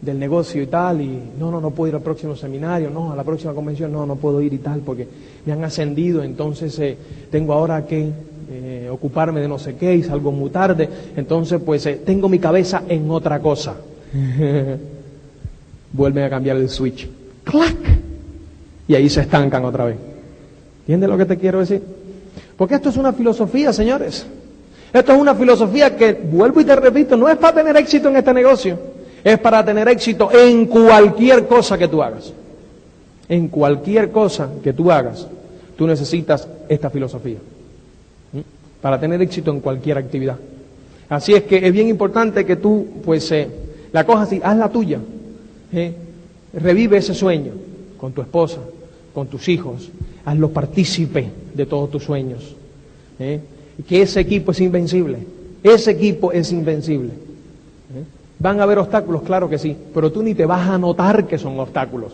del 0.00 0.18
negocio 0.18 0.62
y 0.62 0.66
tal, 0.66 1.00
y 1.00 1.18
no, 1.38 1.50
no, 1.50 1.60
no 1.60 1.70
puedo 1.70 1.88
ir 1.88 1.94
al 1.96 2.02
próximo 2.02 2.36
seminario, 2.36 2.90
no, 2.90 3.12
a 3.12 3.16
la 3.16 3.24
próxima 3.24 3.52
convención, 3.54 3.92
no, 3.92 4.06
no 4.06 4.16
puedo 4.16 4.40
ir 4.40 4.52
y 4.52 4.58
tal, 4.58 4.80
porque 4.80 5.06
me 5.44 5.52
han 5.52 5.64
ascendido, 5.64 6.22
entonces 6.22 6.78
eh, 6.78 6.96
tengo 7.30 7.52
ahora 7.52 7.86
que 7.86 8.10
eh, 8.50 8.88
ocuparme 8.90 9.40
de 9.40 9.48
no 9.48 9.58
sé 9.58 9.74
qué 9.74 9.94
y 9.94 10.02
salgo 10.02 10.30
muy 10.32 10.50
tarde, 10.50 10.88
entonces 11.16 11.60
pues 11.64 11.84
eh, 11.86 12.00
tengo 12.04 12.28
mi 12.28 12.38
cabeza 12.38 12.84
en 12.88 13.10
otra 13.10 13.40
cosa. 13.40 13.74
Vuelven 15.92 16.24
a 16.24 16.30
cambiar 16.30 16.56
el 16.56 16.68
switch. 16.68 17.08
¡Clac! 17.44 17.76
Y 18.88 18.94
ahí 18.94 19.08
se 19.08 19.22
estancan 19.22 19.64
otra 19.64 19.86
vez. 19.86 19.96
¿Entiendes 20.86 21.10
lo 21.10 21.18
que 21.18 21.24
te 21.24 21.36
quiero 21.36 21.58
decir? 21.58 21.82
Porque 22.56 22.76
esto 22.76 22.90
es 22.90 22.96
una 22.96 23.12
filosofía, 23.12 23.72
señores. 23.72 24.24
Esto 24.92 25.12
es 25.12 25.18
una 25.18 25.34
filosofía 25.34 25.96
que, 25.96 26.12
vuelvo 26.12 26.60
y 26.60 26.64
te 26.64 26.76
repito, 26.76 27.16
no 27.16 27.28
es 27.28 27.36
para 27.38 27.56
tener 27.56 27.76
éxito 27.76 28.08
en 28.08 28.16
este 28.16 28.32
negocio, 28.32 28.78
es 29.24 29.36
para 29.40 29.64
tener 29.64 29.88
éxito 29.88 30.30
en 30.32 30.66
cualquier 30.66 31.48
cosa 31.48 31.76
que 31.76 31.88
tú 31.88 32.00
hagas. 32.02 32.32
En 33.28 33.48
cualquier 33.48 34.12
cosa 34.12 34.48
que 34.62 34.72
tú 34.72 34.92
hagas, 34.92 35.26
tú 35.76 35.88
necesitas 35.88 36.46
esta 36.68 36.88
filosofía 36.88 37.38
para 38.80 39.00
tener 39.00 39.20
éxito 39.20 39.50
en 39.50 39.58
cualquier 39.58 39.98
actividad. 39.98 40.36
Así 41.08 41.34
es 41.34 41.42
que 41.42 41.66
es 41.66 41.72
bien 41.72 41.88
importante 41.88 42.46
que 42.46 42.54
tú, 42.54 42.86
pues, 43.04 43.32
eh, 43.32 43.48
la 43.92 44.06
cojas 44.06 44.32
y 44.32 44.40
haz 44.40 44.56
la 44.56 44.68
tuya. 44.68 45.00
¿eh? 45.72 45.92
Revive 46.52 46.98
ese 46.98 47.12
sueño 47.12 47.52
con 47.98 48.12
tu 48.12 48.22
esposa, 48.22 48.60
con 49.12 49.26
tus 49.26 49.48
hijos, 49.48 49.90
hazlo 50.26 50.50
partícipe 50.50 51.30
de 51.54 51.66
todos 51.66 51.90
tus 51.90 52.02
sueños. 52.02 52.54
¿eh? 53.18 53.40
Que 53.88 54.02
ese 54.02 54.20
equipo 54.20 54.50
es 54.50 54.60
invencible. 54.60 55.18
Ese 55.62 55.92
equipo 55.92 56.32
es 56.32 56.52
invencible. 56.52 57.10
¿Van 58.38 58.60
a 58.60 58.64
haber 58.64 58.78
obstáculos? 58.78 59.22
Claro 59.22 59.48
que 59.48 59.56
sí, 59.56 59.74
pero 59.94 60.12
tú 60.12 60.22
ni 60.22 60.34
te 60.34 60.44
vas 60.44 60.68
a 60.68 60.76
notar 60.76 61.26
que 61.26 61.38
son 61.38 61.58
obstáculos. 61.58 62.12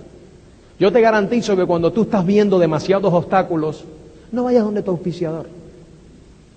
Yo 0.79 0.93
te 0.93 1.01
garantizo 1.01 1.57
que 1.57 1.67
cuando 1.67 1.93
tú 1.93 2.03
estás 2.03 2.25
viendo 2.25 2.59
demasiados 2.59 3.13
obstáculos, 3.13 3.85
no 4.31 4.45
vayas 4.45 4.65
donde 4.65 4.83
tu 4.83 4.93
auspiciador. 4.93 5.47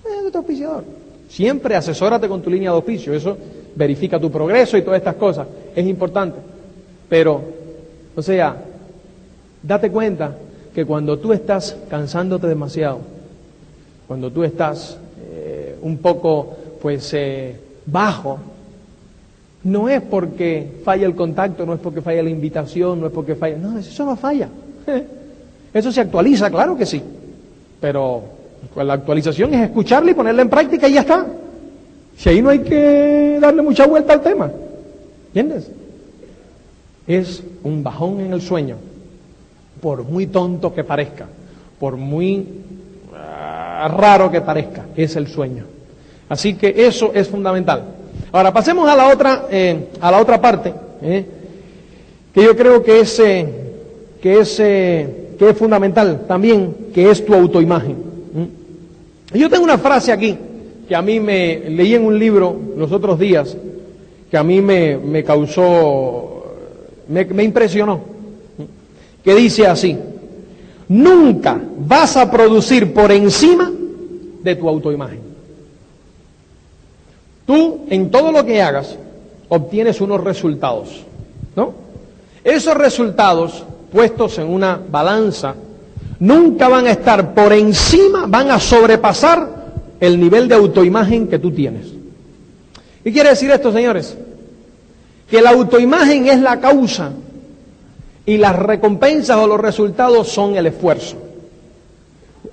Vaya 0.04 0.16
donde 0.18 0.32
tu 0.32 0.38
auspiciador. 0.38 0.84
Siempre 1.30 1.76
asesórate 1.76 2.28
con 2.28 2.42
tu 2.42 2.50
línea 2.50 2.70
de 2.70 2.76
auspicio. 2.76 3.14
Eso 3.14 3.38
verifica 3.76 4.20
tu 4.20 4.30
progreso 4.30 4.78
y 4.78 4.82
todas 4.82 5.00
estas 5.00 5.16
cosas. 5.16 5.48
Es 5.76 5.86
importante. 5.86 6.38
Pero, 7.10 7.42
o 8.16 8.22
sea, 8.22 8.56
date 9.64 9.90
cuenta 9.90 10.36
que 10.75 10.86
cuando 10.86 11.17
tú 11.17 11.32
estás 11.32 11.77
cansándote 11.89 12.48
demasiado, 12.48 13.00
cuando 14.10 14.29
tú 14.29 14.44
estás 14.44 14.98
eh, 15.32 15.77
un 15.82 16.00
poco, 16.00 16.53
pues, 16.82 17.13
eh, 17.13 17.55
bajo, 17.86 18.38
no 19.63 19.88
es 19.88 20.01
porque 20.01 20.82
falla 20.84 21.08
el 21.08 21.15
contacto, 21.15 21.65
no 21.65 21.74
es 21.74 21.79
porque 21.79 22.01
falla 22.01 22.22
la 22.22 22.29
invitación, 22.29 23.00
no 23.00 23.08
es 23.08 23.13
porque 23.13 23.36
falla. 23.36 23.58
No, 23.58 23.79
eso 23.79 24.05
no 24.05 24.17
falla. 24.17 24.50
Eso 25.74 25.91
se 25.91 26.00
actualiza, 26.00 26.50
claro 26.50 26.77
que 26.77 26.86
sí. 26.86 27.01
Pero 27.82 28.24
la 28.77 28.94
actualización 28.94 29.53
es 29.53 29.63
escucharla 29.63 30.12
y 30.12 30.13
ponerla 30.13 30.41
en 30.41 30.50
práctica 30.50 30.88
y 30.88 30.94
ya 30.94 31.01
está. 31.01 31.25
Si 32.17 32.29
ahí 32.29 32.41
no 32.41 32.50
hay 32.50 32.60
que 32.60 33.38
darle 33.41 33.62
mucha 33.62 33.86
vuelta 33.86 34.13
al 34.13 34.22
tema. 34.22 34.50
¿Entiendes? 35.27 35.70
Es 37.08 37.44
un 37.63 37.84
bajón 37.84 38.22
en 38.22 38.32
el 38.32 38.41
sueño. 38.41 38.77
Por 39.82 40.03
muy 40.03 40.27
tonto 40.27 40.74
que 40.74 40.84
parezca, 40.84 41.27
por 41.79 41.98
muy 41.98 42.46
ah, 43.13 43.88
raro 43.96 44.32
que 44.32 44.41
parezca, 44.41 44.86
es 44.96 45.15
el 45.15 45.27
sueño. 45.27 45.65
Así 46.29 46.55
que 46.55 46.74
eso 46.88 47.12
es 47.13 47.27
fundamental. 47.27 47.84
Ahora 48.32 48.51
pasemos 48.51 48.89
a 48.89 48.96
la 48.96 49.08
otra, 49.08 49.46
eh, 49.51 49.89
a 50.01 50.12
la 50.12 50.20
otra 50.20 50.41
parte, 50.41 50.74
eh, 51.01 51.25
que 52.34 52.44
yo 52.44 52.55
creo 52.55 52.84
que 52.84 53.00
es, 53.00 53.20
eh, 53.20 53.48
que, 54.22 54.39
es, 54.39 54.55
que 54.58 55.50
es 55.50 55.58
fundamental 55.58 56.25
también, 56.27 56.75
que 56.94 57.10
es 57.10 57.25
tu 57.25 57.34
autoimagen. 57.34 57.96
Yo 59.34 59.50
tengo 59.50 59.63
una 59.63 59.77
frase 59.77 60.12
aquí 60.12 60.38
que 60.88 60.96
a 60.96 61.01
mí 61.01 61.20
me 61.20 61.70
leí 61.70 61.96
en 61.96 62.05
un 62.05 62.17
libro 62.17 62.55
los 62.77 62.91
otros 62.91 63.20
días, 63.20 63.55
que 64.29 64.38
a 64.38 64.44
mí 64.44 64.62
me, 64.62 64.98
me 64.98 65.24
causó, 65.24 66.53
me 67.08 67.44
impresionó, 67.44 68.01
que 69.25 69.34
dice 69.34 69.65
así, 69.65 69.98
nunca 70.88 71.60
vas 71.79 72.15
a 72.15 72.29
producir 72.29 72.94
por 72.94 73.12
encima 73.12 73.72
de 74.44 74.55
tu 74.55 74.70
autoimagen. 74.70 75.20
Tú 77.48 77.86
en 77.89 78.12
todo 78.12 78.32
lo 78.32 78.46
que 78.46 78.62
hagas 78.62 78.96
obtienes 79.50 80.00
unos 80.00 80.24
resultados, 80.24 81.03
¿no? 81.55 81.74
Esos 82.44 82.75
resultados 82.75 83.63
puestos 83.91 84.38
en 84.38 84.48
una 84.48 84.79
balanza 84.91 85.55
nunca 86.20 86.70
van 86.70 86.86
a 86.86 86.91
estar 86.91 87.34
por 87.34 87.51
encima, 87.51 88.25
van 88.27 88.51
a 88.51 88.60
sobrepasar 88.60 89.50
el 90.00 90.20
nivel 90.20 90.48
de 90.48 90.53
autoimagen 90.53 91.27
que 91.27 91.39
tú 91.39 91.50
tienes. 91.50 91.88
¿Qué 93.03 93.12
quiere 93.12 93.29
decir 93.29 93.50
esto, 93.50 93.72
señores? 93.74 94.15
Que 95.27 95.41
la 95.41 95.50
autoimagen 95.50 96.27
es 96.27 96.39
la 96.41 96.60
causa 96.60 97.12
y 98.25 98.38
las 98.38 98.55
recompensas 98.55 99.38
o 99.38 99.48
los 99.48 99.60
resultados 99.60 100.27
son 100.29 100.55
el 100.55 100.67
esfuerzo. 100.67 101.17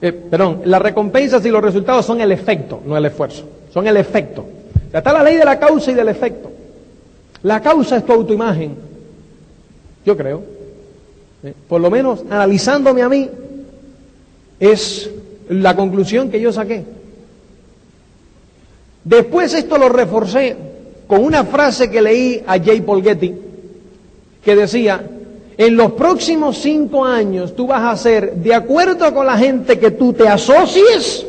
Eh, 0.00 0.12
perdón, 0.12 0.62
las 0.64 0.82
recompensas 0.82 1.44
y 1.46 1.50
los 1.50 1.62
resultados 1.62 2.04
son 2.04 2.20
el 2.20 2.32
efecto, 2.32 2.80
no 2.84 2.96
el 2.96 3.06
esfuerzo, 3.06 3.44
son 3.72 3.86
el 3.86 3.96
efecto. 3.96 4.44
Está 4.92 5.12
la 5.12 5.22
ley 5.22 5.36
de 5.36 5.44
la 5.44 5.58
causa 5.58 5.90
y 5.90 5.94
del 5.94 6.08
efecto. 6.08 6.50
La 7.42 7.60
causa 7.60 7.96
es 7.96 8.04
tu 8.04 8.12
autoimagen. 8.12 8.74
Yo 10.04 10.16
creo. 10.16 10.42
¿eh? 11.42 11.54
Por 11.68 11.80
lo 11.80 11.90
menos 11.90 12.24
analizándome 12.28 13.02
a 13.02 13.08
mí, 13.08 13.28
es 14.60 15.10
la 15.48 15.74
conclusión 15.74 16.30
que 16.30 16.40
yo 16.40 16.52
saqué. 16.52 16.84
Después 19.04 19.54
esto 19.54 19.78
lo 19.78 19.88
reforcé 19.88 20.56
con 21.06 21.24
una 21.24 21.44
frase 21.44 21.90
que 21.90 22.02
leí 22.02 22.42
a 22.46 22.58
J. 22.58 22.82
Paul 22.86 23.02
Getty, 23.02 23.34
que 24.44 24.56
decía, 24.56 25.04
en 25.56 25.76
los 25.76 25.92
próximos 25.92 26.58
cinco 26.58 27.04
años 27.04 27.54
tú 27.54 27.66
vas 27.66 27.82
a 27.82 27.96
ser, 27.96 28.34
de 28.34 28.54
acuerdo 28.54 29.12
con 29.12 29.26
la 29.26 29.36
gente 29.36 29.78
que 29.78 29.90
tú 29.90 30.12
te 30.12 30.28
asocies 30.28 31.26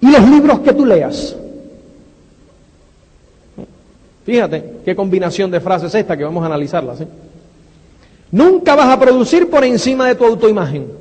y 0.00 0.10
los 0.10 0.28
libros 0.28 0.60
que 0.60 0.72
tú 0.72 0.86
leas. 0.86 1.36
Fíjate 4.24 4.76
qué 4.84 4.94
combinación 4.94 5.50
de 5.50 5.60
frases 5.60 5.88
es 5.94 6.00
esta 6.00 6.16
que 6.16 6.24
vamos 6.24 6.42
a 6.42 6.46
analizarla. 6.46 6.94
Nunca 8.30 8.76
vas 8.76 8.88
a 8.88 9.00
producir 9.00 9.50
por 9.50 9.64
encima 9.64 10.06
de 10.06 10.14
tu 10.14 10.24
autoimagen. 10.24 10.99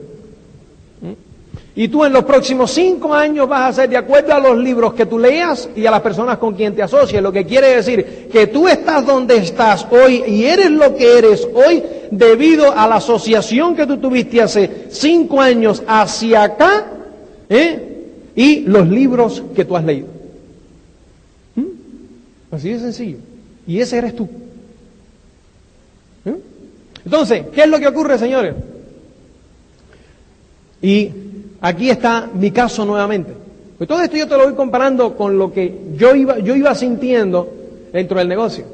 ¿Mm? 1.80 1.82
Y 1.82 1.88
tú 1.88 2.04
en 2.04 2.12
los 2.12 2.26
próximos 2.26 2.72
cinco 2.72 3.14
años 3.14 3.48
vas 3.48 3.70
a 3.70 3.82
ser 3.82 3.90
de 3.90 3.96
acuerdo 3.96 4.34
a 4.34 4.40
los 4.40 4.58
libros 4.58 4.94
que 4.94 5.06
tú 5.06 5.18
leas 5.18 5.70
y 5.76 5.86
a 5.86 5.92
las 5.92 6.02
personas 6.02 6.38
con 6.38 6.54
quien 6.54 6.76
te 6.76 6.84
asocies. 6.84 7.22
Lo 7.22 7.32
que 7.32 7.46
quiere 7.46 7.78
decir 7.78 8.28
que 8.30 8.48
tú 8.48 8.68
estás 8.68 9.06
donde 9.06 9.38
estás 9.38 9.88
hoy 9.90 10.24
y 10.28 10.44
eres 10.44 10.72
lo 10.72 10.94
que 10.96 11.18
eres 11.18 11.48
hoy 11.54 11.82
debido 12.12 12.78
a 12.78 12.86
la 12.86 12.96
asociación 12.96 13.76
que 13.78 13.88
tú 13.88 13.98
tuviste 13.98 14.42
hace 14.42 14.88
cinco 14.90 15.40
años 15.40 15.82
hacia 15.88 16.44
acá 16.44 16.86
¿eh? 17.48 18.08
y 18.36 18.62
los 18.62 18.88
libros 18.90 19.42
que 19.56 19.64
tú 19.64 19.78
has 19.78 19.86
leído. 19.86 20.08
Así 22.52 22.70
de 22.70 22.80
sencillo. 22.80 23.18
Y 23.68 23.80
ese 23.80 24.00
eres 24.00 24.16
tú. 24.16 24.28
¿Eh? 26.26 26.36
Entonces, 27.06 27.44
¿qué 27.54 27.62
es 27.62 27.70
lo 27.70 27.80
que 27.80 27.88
ocurre, 27.88 28.18
señores? 28.18 28.56
Y 30.82 31.12
aquí 31.62 31.90
está 31.90 32.30
mi 32.34 32.52
caso 32.52 32.86
nuevamente. 32.86 33.34
Pues 33.78 33.88
todo 33.88 34.02
esto 34.02 34.18
yo 34.18 34.28
te 34.28 34.38
lo 34.38 34.46
voy 34.46 34.56
comparando 34.56 35.16
con 35.16 35.38
lo 35.38 35.54
que 35.54 35.74
yo 35.96 36.14
iba, 36.16 36.40
yo 36.40 36.56
iba 36.56 36.76
sintiendo 36.76 37.50
dentro 37.94 38.18
del 38.18 38.28
negocio. 38.28 38.66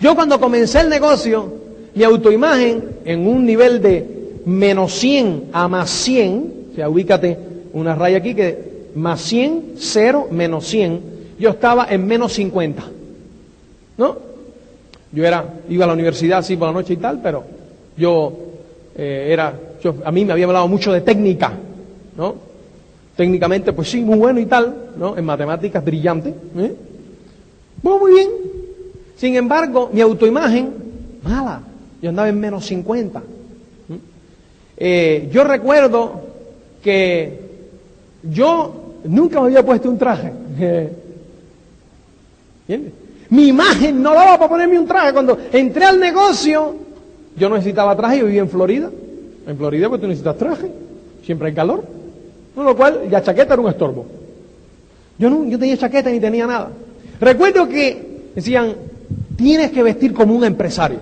Yo 0.00 0.14
cuando 0.14 0.40
comencé 0.40 0.80
el 0.80 0.88
negocio, 0.88 1.52
mi 1.94 2.02
autoimagen 2.02 2.84
en 3.04 3.26
un 3.26 3.46
nivel 3.46 3.80
de 3.80 4.40
menos 4.44 4.92
100 4.94 5.50
a 5.52 5.68
más 5.68 5.90
100, 5.90 6.52
o 6.72 6.74
sea, 6.74 6.88
ubícate 6.88 7.38
una 7.72 7.94
raya 7.94 8.18
aquí 8.18 8.34
que 8.34 8.72
más 8.94 9.20
100, 9.22 9.74
0, 9.76 10.28
menos 10.30 10.66
100, 10.66 11.00
yo 11.38 11.50
estaba 11.50 11.86
en 11.88 12.06
menos 12.06 12.32
50. 12.32 12.82
¿No? 13.98 14.16
Yo 15.12 15.24
era, 15.24 15.44
iba 15.68 15.84
a 15.84 15.88
la 15.88 15.94
universidad 15.94 16.38
así 16.38 16.56
por 16.56 16.68
la 16.68 16.74
noche 16.74 16.94
y 16.94 16.96
tal, 16.96 17.20
pero 17.22 17.44
yo 17.96 18.32
eh, 18.96 19.28
era, 19.30 19.54
yo, 19.82 19.94
a 20.04 20.10
mí 20.10 20.24
me 20.24 20.32
había 20.32 20.46
hablado 20.46 20.66
mucho 20.68 20.92
de 20.92 21.02
técnica, 21.02 21.52
¿no? 22.16 22.34
Técnicamente, 23.16 23.72
pues 23.72 23.90
sí, 23.90 24.00
muy 24.00 24.18
bueno 24.18 24.40
y 24.40 24.46
tal, 24.46 24.74
¿no? 24.96 25.16
En 25.16 25.24
matemáticas, 25.24 25.84
brillante. 25.84 26.34
¿eh? 26.56 26.74
Bueno, 27.82 27.98
muy 28.00 28.12
bien. 28.12 28.30
Sin 29.16 29.36
embargo, 29.36 29.90
mi 29.92 30.00
autoimagen, 30.00 30.70
mala. 31.22 31.62
Yo 32.00 32.08
andaba 32.08 32.28
en 32.28 32.40
menos 32.40 32.66
50. 32.66 33.22
Eh, 34.76 35.28
yo 35.30 35.44
recuerdo 35.44 36.20
que 36.82 37.40
yo 38.24 38.94
nunca 39.04 39.40
me 39.40 39.46
había 39.46 39.64
puesto 39.64 39.88
un 39.88 39.98
traje. 39.98 40.32
¿Entiendes? 42.66 42.92
Mi 43.30 43.48
imagen 43.48 44.02
no 44.02 44.12
daba 44.12 44.36
para 44.38 44.48
ponerme 44.48 44.78
un 44.78 44.86
traje. 44.86 45.12
Cuando 45.12 45.38
entré 45.52 45.84
al 45.84 46.00
negocio, 46.00 46.74
yo 47.36 47.48
no 47.48 47.54
necesitaba 47.54 47.96
traje, 47.96 48.18
yo 48.18 48.26
vivía 48.26 48.42
en 48.42 48.48
Florida. 48.48 48.90
En 49.46 49.56
Florida, 49.56 49.88
pues 49.88 50.00
tú 50.00 50.06
necesitas 50.06 50.36
traje. 50.36 50.70
Siempre 51.24 51.48
hay 51.48 51.54
calor. 51.54 52.01
Con 52.54 52.64
lo 52.64 52.76
cual, 52.76 53.08
la 53.10 53.22
chaqueta 53.22 53.54
era 53.54 53.62
un 53.62 53.68
estorbo. 53.68 54.06
Yo 55.18 55.30
no 55.30 55.44
yo 55.44 55.58
tenía 55.58 55.76
chaqueta 55.76 56.10
ni 56.10 56.20
tenía 56.20 56.46
nada. 56.46 56.70
Recuerdo 57.20 57.68
que 57.68 58.30
decían, 58.34 58.74
tienes 59.36 59.70
que 59.70 59.82
vestir 59.82 60.12
como 60.12 60.34
un 60.34 60.44
empresario. 60.44 60.98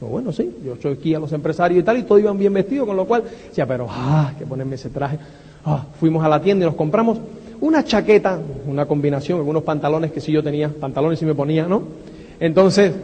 Bueno, 0.00 0.32
sí, 0.32 0.50
yo 0.64 0.76
soy 0.80 0.94
aquí 0.94 1.14
a 1.14 1.18
los 1.18 1.30
empresarios 1.32 1.80
y 1.80 1.82
tal, 1.82 1.98
y 1.98 2.02
todos 2.04 2.20
iban 2.20 2.38
bien 2.38 2.54
vestidos, 2.54 2.86
con 2.86 2.96
lo 2.96 3.04
cual 3.04 3.22
decía, 3.48 3.66
pero, 3.66 3.86
ah, 3.90 4.32
que 4.38 4.46
ponerme 4.46 4.76
ese 4.76 4.88
traje. 4.88 5.18
Ah, 5.64 5.84
fuimos 5.98 6.24
a 6.24 6.28
la 6.28 6.40
tienda 6.40 6.64
y 6.64 6.68
nos 6.68 6.74
compramos 6.74 7.18
una 7.60 7.84
chaqueta, 7.84 8.38
una 8.66 8.86
combinación, 8.86 9.38
algunos 9.38 9.62
pantalones 9.62 10.10
que 10.10 10.20
sí 10.22 10.32
yo 10.32 10.42
tenía, 10.42 10.70
pantalones 10.70 11.18
sí 11.18 11.26
me 11.26 11.34
ponía, 11.34 11.66
¿no? 11.66 11.82
Entonces, 12.40 12.94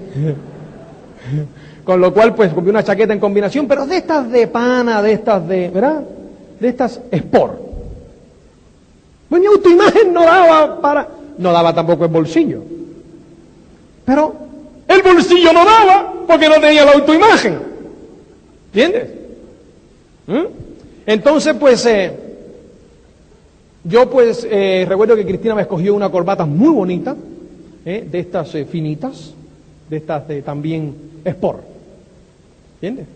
con 1.87 2.01
lo 2.01 2.13
cual 2.13 2.35
pues 2.35 2.53
compré 2.53 2.71
una 2.71 2.83
chaqueta 2.83 3.13
en 3.13 3.21
combinación, 3.21 3.69
pero 3.69 3.87
de 3.87 3.99
estas 3.99 4.31
de 4.31 4.49
pana, 4.49 5.01
de 5.01 5.13
estas 5.13 5.47
de, 5.47 5.71
¿verdad? 5.71 6.03
De 6.59 6.69
estas 6.69 7.01
sport. 7.13 7.61
Pues 9.29 9.41
mi 9.41 9.47
autoimagen 9.47 10.13
no 10.13 10.25
daba 10.25 10.81
para, 10.81 11.09
no 11.39 11.53
daba 11.53 11.73
tampoco 11.73 12.05
el 12.05 12.11
bolsillo. 12.11 12.63
Pero 14.05 14.35
el 14.89 15.03
bolsillo 15.03 15.53
no 15.53 15.65
daba 15.65 16.13
porque 16.27 16.49
no 16.49 16.61
tenía 16.61 16.85
la 16.85 16.93
autoimagen. 16.93 17.59
¿Entiendes? 18.67 19.11
¿Mm? 20.27 20.45
Entonces 21.07 21.55
pues... 21.55 21.87
Eh, 21.87 22.13
yo 23.89 24.11
pues 24.11 24.45
eh, 24.51 24.85
recuerdo 24.89 25.15
que 25.15 25.25
Cristina 25.25 25.55
me 25.55 25.63
escogió 25.63 25.95
una 25.95 26.11
corbata 26.11 26.45
muy 26.45 26.71
bonita, 26.71 27.15
eh, 27.85 28.05
de 28.11 28.19
estas 28.19 28.53
eh, 28.57 28.65
finitas, 28.65 29.33
de 29.89 29.97
estas 29.99 30.27
de 30.27 30.43
también 30.43 30.93
sport. 31.25 31.76
¿Entiendes? 32.77 33.07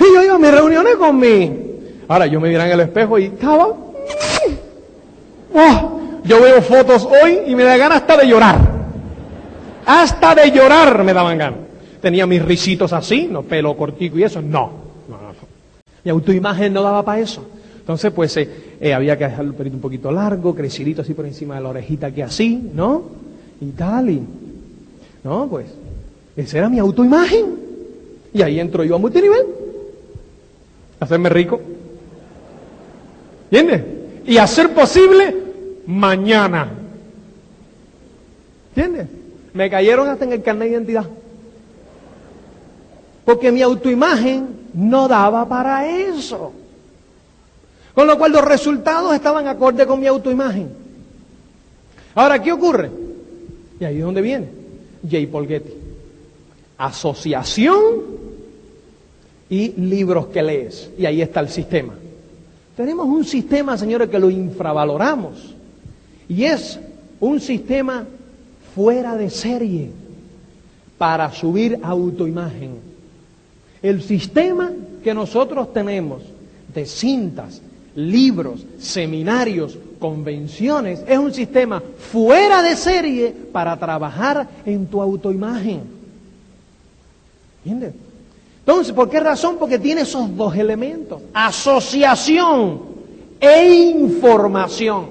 Y 0.00 0.14
yo 0.14 0.22
iba 0.22 0.34
a 0.34 0.38
mis 0.38 0.50
reuniones 0.50 0.96
con 0.96 1.18
mi... 1.18 1.52
Ahora 2.08 2.26
yo 2.26 2.40
me 2.40 2.48
miraba 2.48 2.66
en 2.66 2.72
el 2.72 2.80
espejo 2.80 3.18
y 3.18 3.24
estaba... 3.26 3.68
¡Oh! 5.54 6.00
Yo 6.24 6.42
veo 6.42 6.60
fotos 6.62 7.06
hoy 7.06 7.40
y 7.46 7.54
me 7.54 7.64
da 7.64 7.76
ganas 7.76 8.00
hasta 8.00 8.16
de 8.16 8.26
llorar. 8.26 8.58
Hasta 9.86 10.34
de 10.34 10.50
llorar 10.50 11.04
me 11.04 11.12
daban 11.12 11.38
ganas. 11.38 11.60
Tenía 12.00 12.26
mis 12.26 12.42
risitos 12.42 12.92
así, 12.92 13.28
no 13.30 13.42
pelo 13.42 13.76
cortico 13.76 14.18
y 14.18 14.24
eso. 14.24 14.42
No. 14.42 14.70
no, 15.08 15.16
no. 15.16 15.34
Mi 16.02 16.10
autoimagen 16.10 16.72
no 16.72 16.82
daba 16.82 17.02
para 17.04 17.20
eso. 17.20 17.46
Entonces, 17.78 18.12
pues 18.12 18.36
eh, 18.38 18.48
eh, 18.80 18.94
había 18.94 19.16
que 19.16 19.24
dejarlo 19.24 19.54
un 19.58 19.80
poquito 19.80 20.10
largo, 20.10 20.54
crecidito 20.54 21.02
así 21.02 21.14
por 21.14 21.26
encima 21.26 21.56
de 21.56 21.60
la 21.60 21.68
orejita 21.68 22.10
que 22.10 22.22
así, 22.22 22.70
¿no? 22.74 23.02
Y 23.60 23.70
tal, 23.70 24.10
y. 24.10 24.22
No, 25.22 25.46
pues. 25.48 25.66
Esa 26.36 26.58
era 26.58 26.68
mi 26.68 26.78
autoimagen. 26.78 27.63
Y 28.34 28.42
ahí 28.42 28.60
entro 28.60 28.82
yo 28.84 28.96
a 28.96 28.98
multinivel. 28.98 29.46
Hacerme 30.98 31.28
rico. 31.28 31.60
¿Entiendes? 33.50 33.82
Y 34.26 34.36
hacer 34.38 34.74
posible 34.74 35.34
mañana. 35.86 36.68
¿Entiendes? 38.74 39.06
Me 39.52 39.70
cayeron 39.70 40.08
hasta 40.08 40.24
en 40.24 40.32
el 40.32 40.42
carnet 40.42 40.68
de 40.68 40.74
identidad. 40.74 41.06
Porque 43.24 43.52
mi 43.52 43.62
autoimagen 43.62 44.48
no 44.74 45.06
daba 45.06 45.48
para 45.48 45.86
eso. 45.86 46.52
Con 47.94 48.08
lo 48.08 48.18
cual 48.18 48.32
los 48.32 48.44
resultados 48.44 49.14
estaban 49.14 49.46
acorde 49.46 49.86
con 49.86 50.00
mi 50.00 50.08
autoimagen. 50.08 50.70
Ahora, 52.16 52.42
¿qué 52.42 52.50
ocurre? 52.50 52.90
Y 53.78 53.84
ahí 53.84 53.98
es 53.98 54.04
donde 54.04 54.20
viene 54.20 54.48
J. 55.08 55.30
Paul 55.30 55.46
Getty. 55.46 55.83
Asociación 56.78 57.84
y 59.48 59.68
libros 59.80 60.26
que 60.26 60.42
lees. 60.42 60.90
Y 60.98 61.06
ahí 61.06 61.22
está 61.22 61.40
el 61.40 61.48
sistema. 61.48 61.94
Tenemos 62.76 63.06
un 63.06 63.24
sistema, 63.24 63.78
señores, 63.78 64.08
que 64.08 64.18
lo 64.18 64.30
infravaloramos. 64.30 65.54
Y 66.28 66.44
es 66.44 66.78
un 67.20 67.40
sistema 67.40 68.04
fuera 68.74 69.16
de 69.16 69.30
serie 69.30 69.90
para 70.98 71.32
subir 71.32 71.78
autoimagen. 71.82 72.78
El 73.82 74.02
sistema 74.02 74.72
que 75.02 75.14
nosotros 75.14 75.72
tenemos 75.72 76.22
de 76.74 76.86
cintas, 76.86 77.60
libros, 77.94 78.64
seminarios, 78.78 79.78
convenciones, 79.98 81.04
es 81.06 81.18
un 81.18 81.32
sistema 81.32 81.82
fuera 82.10 82.62
de 82.62 82.74
serie 82.76 83.32
para 83.52 83.78
trabajar 83.78 84.48
en 84.66 84.86
tu 84.86 85.00
autoimagen. 85.00 85.93
¿Entiendes? 87.64 87.94
Entonces, 88.60 88.92
¿por 88.94 89.08
qué 89.08 89.20
razón? 89.20 89.56
Porque 89.58 89.78
tiene 89.78 90.02
esos 90.02 90.34
dos 90.36 90.56
elementos, 90.56 91.20
asociación 91.32 92.80
e 93.40 93.74
información. 93.74 95.06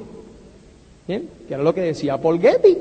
¿Bien? 1.08 1.30
Que 1.48 1.54
era 1.54 1.64
lo 1.64 1.74
que 1.74 1.82
decía 1.82 2.20
Paul 2.20 2.40
Getty. 2.40 2.78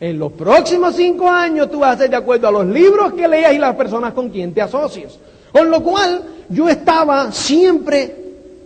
En 0.00 0.18
los 0.18 0.32
próximos 0.32 0.96
cinco 0.96 1.28
años 1.28 1.70
tú 1.70 1.80
vas 1.80 1.96
a 1.96 1.98
ser 1.98 2.10
de 2.10 2.16
acuerdo 2.16 2.48
a 2.48 2.50
los 2.50 2.66
libros 2.66 3.12
que 3.12 3.28
leas 3.28 3.52
y 3.52 3.58
las 3.58 3.76
personas 3.76 4.14
con 4.14 4.30
quien 4.30 4.54
te 4.54 4.62
asocias. 4.62 5.18
Con 5.52 5.70
lo 5.70 5.82
cual 5.82 6.22
yo 6.48 6.68
estaba 6.68 7.30
siempre 7.32 8.20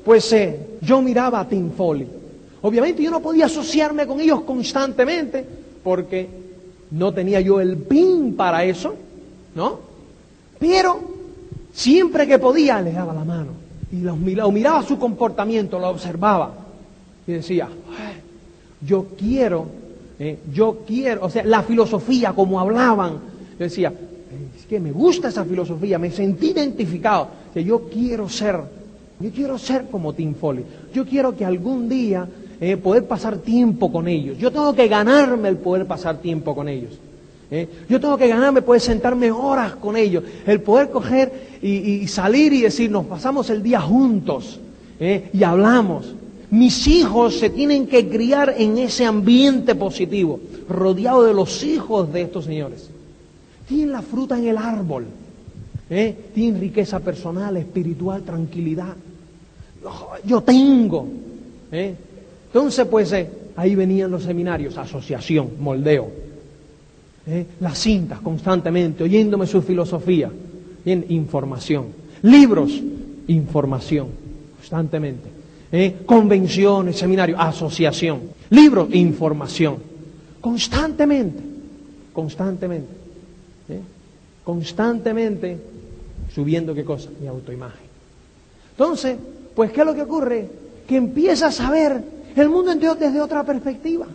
pues 0.04 0.32
eh, 0.32 0.60
yo 0.82 1.00
miraba 1.00 1.40
a 1.40 1.48
Tim 1.48 1.72
Foley. 1.72 2.06
Obviamente 2.62 3.02
yo 3.02 3.10
no 3.10 3.20
podía 3.20 3.46
asociarme 3.46 4.06
con 4.06 4.20
ellos 4.20 4.42
constantemente 4.42 5.44
porque 5.82 6.28
no 6.90 7.12
tenía 7.12 7.40
yo 7.40 7.60
el 7.60 7.76
pin 7.78 8.36
para 8.36 8.64
eso, 8.64 8.94
¿no? 9.54 9.78
Pero 10.58 11.00
siempre 11.72 12.26
que 12.26 12.38
podía 12.38 12.80
le 12.80 12.92
daba 12.92 13.12
la 13.12 13.24
mano 13.24 13.52
y 13.92 14.00
lo 14.00 14.16
miraba, 14.16 14.50
miraba 14.50 14.82
su 14.82 14.98
comportamiento, 14.98 15.78
lo 15.78 15.88
observaba 15.88 16.52
y 17.26 17.32
decía, 17.32 17.68
yo 18.80 19.06
quiero, 19.18 19.66
eh, 20.18 20.38
yo 20.52 20.80
quiero, 20.86 21.24
o 21.24 21.30
sea, 21.30 21.44
la 21.44 21.62
filosofía 21.62 22.32
como 22.32 22.60
hablaban, 22.60 23.18
decía, 23.58 23.92
es 24.56 24.66
que 24.66 24.80
me 24.80 24.92
gusta 24.92 25.28
esa 25.28 25.44
filosofía, 25.44 25.98
me 25.98 26.10
sentí 26.10 26.50
identificado, 26.50 27.28
que 27.52 27.64
yo 27.64 27.88
quiero 27.88 28.28
ser 28.28 28.60
yo 29.20 29.30
quiero 29.30 29.58
ser 29.58 29.86
como 29.90 30.12
Tim 30.12 30.34
Foley. 30.34 30.64
Yo 30.92 31.06
quiero 31.06 31.36
que 31.36 31.44
algún 31.44 31.88
día 31.88 32.28
eh, 32.60 32.76
poder 32.76 33.06
pasar 33.06 33.38
tiempo 33.38 33.92
con 33.92 34.08
ellos. 34.08 34.38
Yo 34.38 34.50
tengo 34.50 34.74
que 34.74 34.88
ganarme 34.88 35.48
el 35.48 35.56
poder 35.56 35.86
pasar 35.86 36.18
tiempo 36.18 36.54
con 36.54 36.68
ellos. 36.68 36.92
Eh. 37.50 37.68
Yo 37.88 38.00
tengo 38.00 38.16
que 38.16 38.28
ganarme 38.28 38.62
poder 38.62 38.80
sentarme 38.80 39.30
horas 39.30 39.74
con 39.76 39.96
ellos. 39.96 40.24
El 40.46 40.60
poder 40.60 40.90
coger 40.90 41.58
y, 41.62 42.06
salir 42.08 42.52
y 42.52 42.62
decir, 42.62 42.90
nos 42.90 43.06
pasamos 43.06 43.50
el 43.50 43.62
día 43.62 43.80
juntos 43.80 44.60
eh, 45.00 45.30
y 45.32 45.42
hablamos. 45.42 46.14
Mis 46.50 46.86
hijos 46.86 47.38
se 47.38 47.50
tienen 47.50 47.86
que 47.86 48.08
criar 48.08 48.54
en 48.56 48.78
ese 48.78 49.04
ambiente 49.04 49.74
positivo, 49.74 50.40
rodeado 50.68 51.24
de 51.24 51.34
los 51.34 51.64
hijos 51.64 52.12
de 52.12 52.22
estos 52.22 52.44
señores. 52.44 52.90
Tienen 53.66 53.92
la 53.92 54.02
fruta 54.02 54.38
en 54.38 54.48
el 54.48 54.58
árbol. 54.58 55.06
¿eh? 55.90 56.14
tienen 56.34 56.60
riqueza 56.60 57.00
personal, 57.00 57.56
espiritual, 57.56 58.22
tranquilidad. 58.22 58.94
Yo 60.24 60.40
tengo. 60.42 61.06
Entonces, 61.70 62.86
pues, 62.86 63.14
ahí 63.56 63.74
venían 63.74 64.10
los 64.10 64.22
seminarios, 64.22 64.78
asociación, 64.78 65.50
moldeo. 65.60 66.23
¿Eh? 67.26 67.46
Las 67.60 67.78
cintas 67.78 68.20
constantemente, 68.20 69.04
oyéndome 69.04 69.46
su 69.46 69.62
filosofía. 69.62 70.30
Bien, 70.84 71.04
información. 71.08 71.86
Libros, 72.22 72.80
información, 73.28 74.08
constantemente. 74.56 75.28
¿eh? 75.72 75.96
Convenciones, 76.04 76.98
seminarios, 76.98 77.38
asociación. 77.40 78.20
Libros, 78.50 78.88
información. 78.92 79.76
Constantemente, 80.40 81.42
constantemente. 82.12 82.92
¿eh? 83.68 83.80
Constantemente 84.44 85.58
subiendo 86.34 86.74
qué 86.74 86.84
cosa? 86.84 87.10
Mi 87.20 87.26
autoimagen. 87.26 87.86
Entonces, 88.72 89.16
pues, 89.54 89.70
¿qué 89.72 89.80
es 89.80 89.86
lo 89.86 89.94
que 89.94 90.02
ocurre? 90.02 90.48
Que 90.86 90.96
empiezas 90.96 91.60
a 91.60 91.70
ver 91.70 92.02
el 92.36 92.48
mundo 92.48 92.72
entero 92.72 92.94
desde 92.94 93.20
otra 93.20 93.44
perspectiva. 93.44 94.06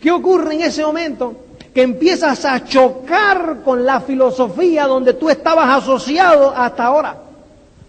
¿Qué 0.00 0.10
ocurre 0.10 0.56
en 0.56 0.62
ese 0.62 0.84
momento? 0.84 1.34
Que 1.74 1.82
empiezas 1.82 2.44
a 2.44 2.64
chocar 2.64 3.62
con 3.64 3.84
la 3.84 4.00
filosofía 4.00 4.86
donde 4.86 5.14
tú 5.14 5.28
estabas 5.28 5.82
asociado 5.82 6.50
hasta 6.50 6.84
ahora. 6.84 7.18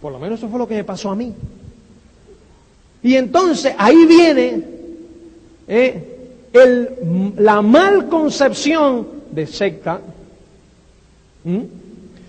Por 0.01 0.11
lo 0.11 0.19
menos 0.19 0.39
eso 0.39 0.49
fue 0.49 0.59
lo 0.59 0.67
que 0.67 0.75
me 0.75 0.83
pasó 0.83 1.11
a 1.11 1.15
mí. 1.15 1.33
Y 3.03 3.15
entonces 3.15 3.75
ahí 3.77 4.05
viene 4.05 4.63
¿eh? 5.67 6.29
la 7.37 7.61
mal 7.61 8.07
concepción 8.07 9.07
de 9.31 9.45
secta. 9.45 10.01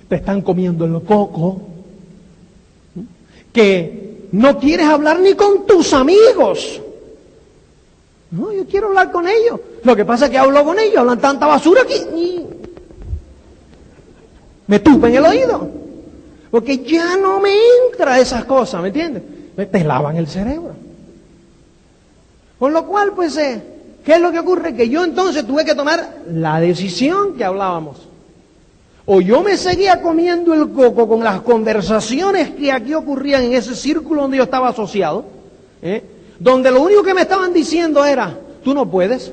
Te 0.08 0.16
están 0.16 0.42
comiendo 0.42 0.84
el 0.84 1.02
coco. 1.02 1.60
Que 3.52 4.28
no 4.32 4.58
quieres 4.58 4.86
hablar 4.86 5.20
ni 5.20 5.32
con 5.32 5.66
tus 5.66 5.94
amigos. 5.94 6.82
No, 8.30 8.52
yo 8.52 8.66
quiero 8.66 8.88
hablar 8.88 9.10
con 9.10 9.26
ellos. 9.26 9.60
Lo 9.86 9.94
que 9.94 10.04
pasa 10.04 10.24
es 10.24 10.32
que 10.32 10.38
hablo 10.38 10.64
con 10.64 10.76
ellos, 10.80 10.98
hablan 10.98 11.20
tanta 11.20 11.46
basura 11.46 11.82
que 11.86 12.44
me 14.66 14.80
tupen 14.80 15.14
el 15.14 15.24
oído. 15.24 15.70
Porque 16.50 16.78
ya 16.78 17.16
no 17.16 17.38
me 17.38 17.52
entra 17.86 18.18
esas 18.18 18.44
cosas, 18.46 18.82
¿me 18.82 18.88
entiendes? 18.88 19.22
Te 19.70 19.84
lavan 19.84 20.16
el 20.16 20.26
cerebro. 20.26 20.74
Con 22.58 22.72
lo 22.72 22.84
cual, 22.84 23.12
pues, 23.14 23.36
eh, 23.36 23.62
¿qué 24.04 24.14
es 24.14 24.20
lo 24.20 24.32
que 24.32 24.40
ocurre? 24.40 24.74
Que 24.74 24.88
yo 24.88 25.04
entonces 25.04 25.46
tuve 25.46 25.64
que 25.64 25.76
tomar 25.76 26.16
la 26.32 26.58
decisión 26.58 27.34
que 27.36 27.44
hablábamos. 27.44 28.08
O 29.04 29.20
yo 29.20 29.40
me 29.44 29.56
seguía 29.56 30.02
comiendo 30.02 30.52
el 30.52 30.70
coco 30.70 31.06
con 31.06 31.22
las 31.22 31.42
conversaciones 31.42 32.50
que 32.50 32.72
aquí 32.72 32.92
ocurrían 32.92 33.44
en 33.44 33.52
ese 33.52 33.76
círculo 33.76 34.22
donde 34.22 34.38
yo 34.38 34.42
estaba 34.42 34.70
asociado, 34.70 35.26
¿eh? 35.80 36.02
donde 36.40 36.72
lo 36.72 36.82
único 36.82 37.04
que 37.04 37.14
me 37.14 37.20
estaban 37.20 37.52
diciendo 37.52 38.04
era, 38.04 38.36
tú 38.64 38.74
no 38.74 38.90
puedes, 38.90 39.30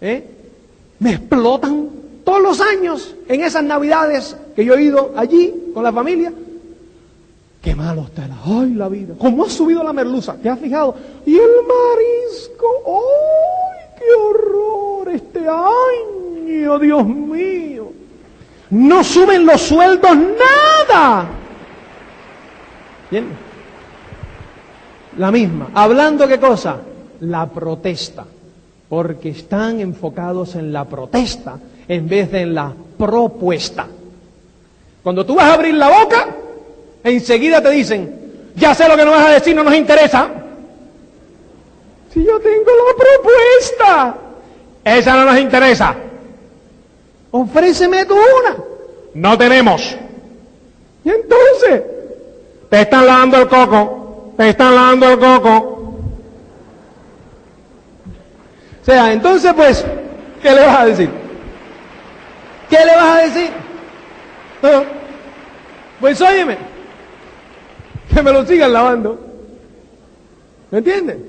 ¿eh? 0.00 0.24
me 0.98 1.12
explotan 1.12 1.90
todos 2.24 2.42
los 2.42 2.60
años 2.60 3.14
en 3.28 3.42
esas 3.42 3.64
navidades 3.64 4.36
que 4.54 4.64
yo 4.64 4.74
he 4.74 4.82
ido 4.82 5.12
allí 5.16 5.70
con 5.72 5.82
la 5.82 5.92
familia. 5.92 6.32
Qué 7.62 7.74
malo 7.74 8.02
está 8.02 8.26
la, 8.28 8.36
ay, 8.44 8.74
la 8.74 8.88
vida. 8.88 9.14
¿Cómo 9.18 9.44
ha 9.44 9.50
subido 9.50 9.82
la 9.82 9.92
merluza? 9.92 10.34
¿Te 10.34 10.48
has 10.48 10.58
fijado? 10.58 10.94
Y 11.26 11.34
el 11.34 11.50
marisco, 11.66 12.66
ay, 12.86 13.78
qué 13.98 14.14
horror 14.14 15.08
este 15.08 15.40
año, 15.48 16.78
Dios 16.78 17.06
mío. 17.06 17.92
No 18.70 19.02
suben 19.02 19.46
los 19.46 19.60
sueldos 19.62 20.16
nada. 20.16 21.26
¿Bien? 23.10 23.26
La 25.16 25.30
misma. 25.32 25.70
Hablando 25.74 26.28
qué 26.28 26.38
cosa? 26.38 26.78
La 27.20 27.46
protesta. 27.46 28.24
Porque 28.88 29.30
están 29.30 29.80
enfocados 29.80 30.54
en 30.54 30.72
la 30.72 30.84
protesta 30.84 31.58
en 31.88 32.08
vez 32.08 32.30
de 32.30 32.40
en 32.42 32.54
la 32.54 32.72
propuesta. 32.96 33.86
Cuando 35.02 35.24
tú 35.24 35.34
vas 35.34 35.46
a 35.46 35.54
abrir 35.54 35.74
la 35.74 35.88
boca, 35.88 36.28
enseguida 37.04 37.62
te 37.62 37.70
dicen, 37.70 38.52
ya 38.56 38.74
sé 38.74 38.88
lo 38.88 38.96
que 38.96 39.04
no 39.04 39.12
vas 39.12 39.26
a 39.26 39.30
decir, 39.30 39.54
no 39.54 39.64
nos 39.64 39.74
interesa. 39.74 40.28
Si 42.12 42.24
yo 42.24 42.40
tengo 42.40 42.70
la 42.70 42.96
propuesta, 42.96 44.16
esa 44.84 45.14
no 45.14 45.24
nos 45.26 45.38
interesa. 45.38 45.94
Ofréceme 47.30 48.04
tú 48.06 48.14
una. 48.14 48.56
No 49.14 49.36
tenemos. 49.36 49.96
Y 51.04 51.10
entonces, 51.10 51.82
te 52.68 52.82
están 52.82 53.06
lavando 53.06 53.38
el 53.38 53.48
coco, 53.48 54.32
te 54.36 54.50
están 54.50 54.74
lavando 54.74 55.08
el 55.10 55.18
coco. 55.18 55.74
O 58.77 58.77
sea, 58.92 59.12
entonces 59.12 59.52
pues, 59.54 59.84
¿qué 60.42 60.50
le 60.50 60.66
vas 60.66 60.80
a 60.80 60.86
decir? 60.86 61.10
¿Qué 62.70 62.78
le 62.78 62.96
vas 62.96 63.18
a 63.18 63.22
decir? 63.22 63.50
Pues 66.00 66.20
óyeme, 66.22 66.56
que 68.12 68.22
me 68.22 68.32
lo 68.32 68.46
sigan 68.46 68.72
lavando. 68.72 69.18
¿Me 70.70 70.78
entienden? 70.78 71.22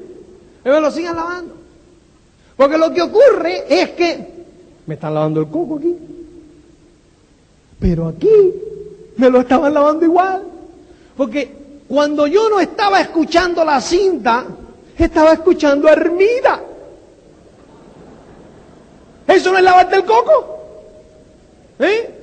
Que 0.64 0.70
me 0.70 0.80
lo 0.80 0.90
sigan 0.90 1.16
lavando. 1.16 1.56
Porque 2.56 2.78
lo 2.78 2.94
que 2.94 3.02
ocurre 3.02 3.66
es 3.68 3.90
que 3.92 4.28
me 4.86 4.94
están 4.94 5.14
lavando 5.14 5.42
el 5.42 5.48
coco 5.48 5.78
aquí. 5.78 5.96
Pero 7.80 8.08
aquí 8.08 8.54
me 9.18 9.30
lo 9.30 9.42
estaban 9.42 9.74
lavando 9.74 10.06
igual. 10.06 10.44
Porque 11.18 11.52
cuando 11.88 12.26
yo 12.28 12.50
no 12.50 12.60
estaba 12.60 13.02
escuchando 13.02 13.66
la 13.66 13.82
cinta, 13.82 14.46
estaba 14.98 15.34
escuchando 15.34 15.88
a 15.88 15.94
Hermida. 15.94 16.62
¿Eso 19.30 19.52
no 19.52 19.60
es 19.60 19.64
lavarte 19.64 19.96
el 19.96 20.06
coco? 20.06 20.60
¿Eh? 21.78 22.16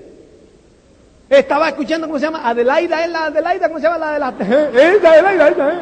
Estaba 1.31 1.69
escuchando, 1.69 2.09
¿cómo 2.09 2.19
se 2.19 2.27
llama? 2.27 2.49
Adelaida, 2.49 3.05
¿es 3.05 3.11
la 3.11 3.27
Adelaida? 3.27 3.69
¿Cómo 3.69 3.79
se 3.79 3.87
llama 3.87 3.99
la 3.99 4.13
de 4.13 4.19
la... 4.19 4.35
¿Eh? 4.41 4.99
Adelaida, 5.05 5.49
esa, 5.49 5.71
¿eh? 5.71 5.79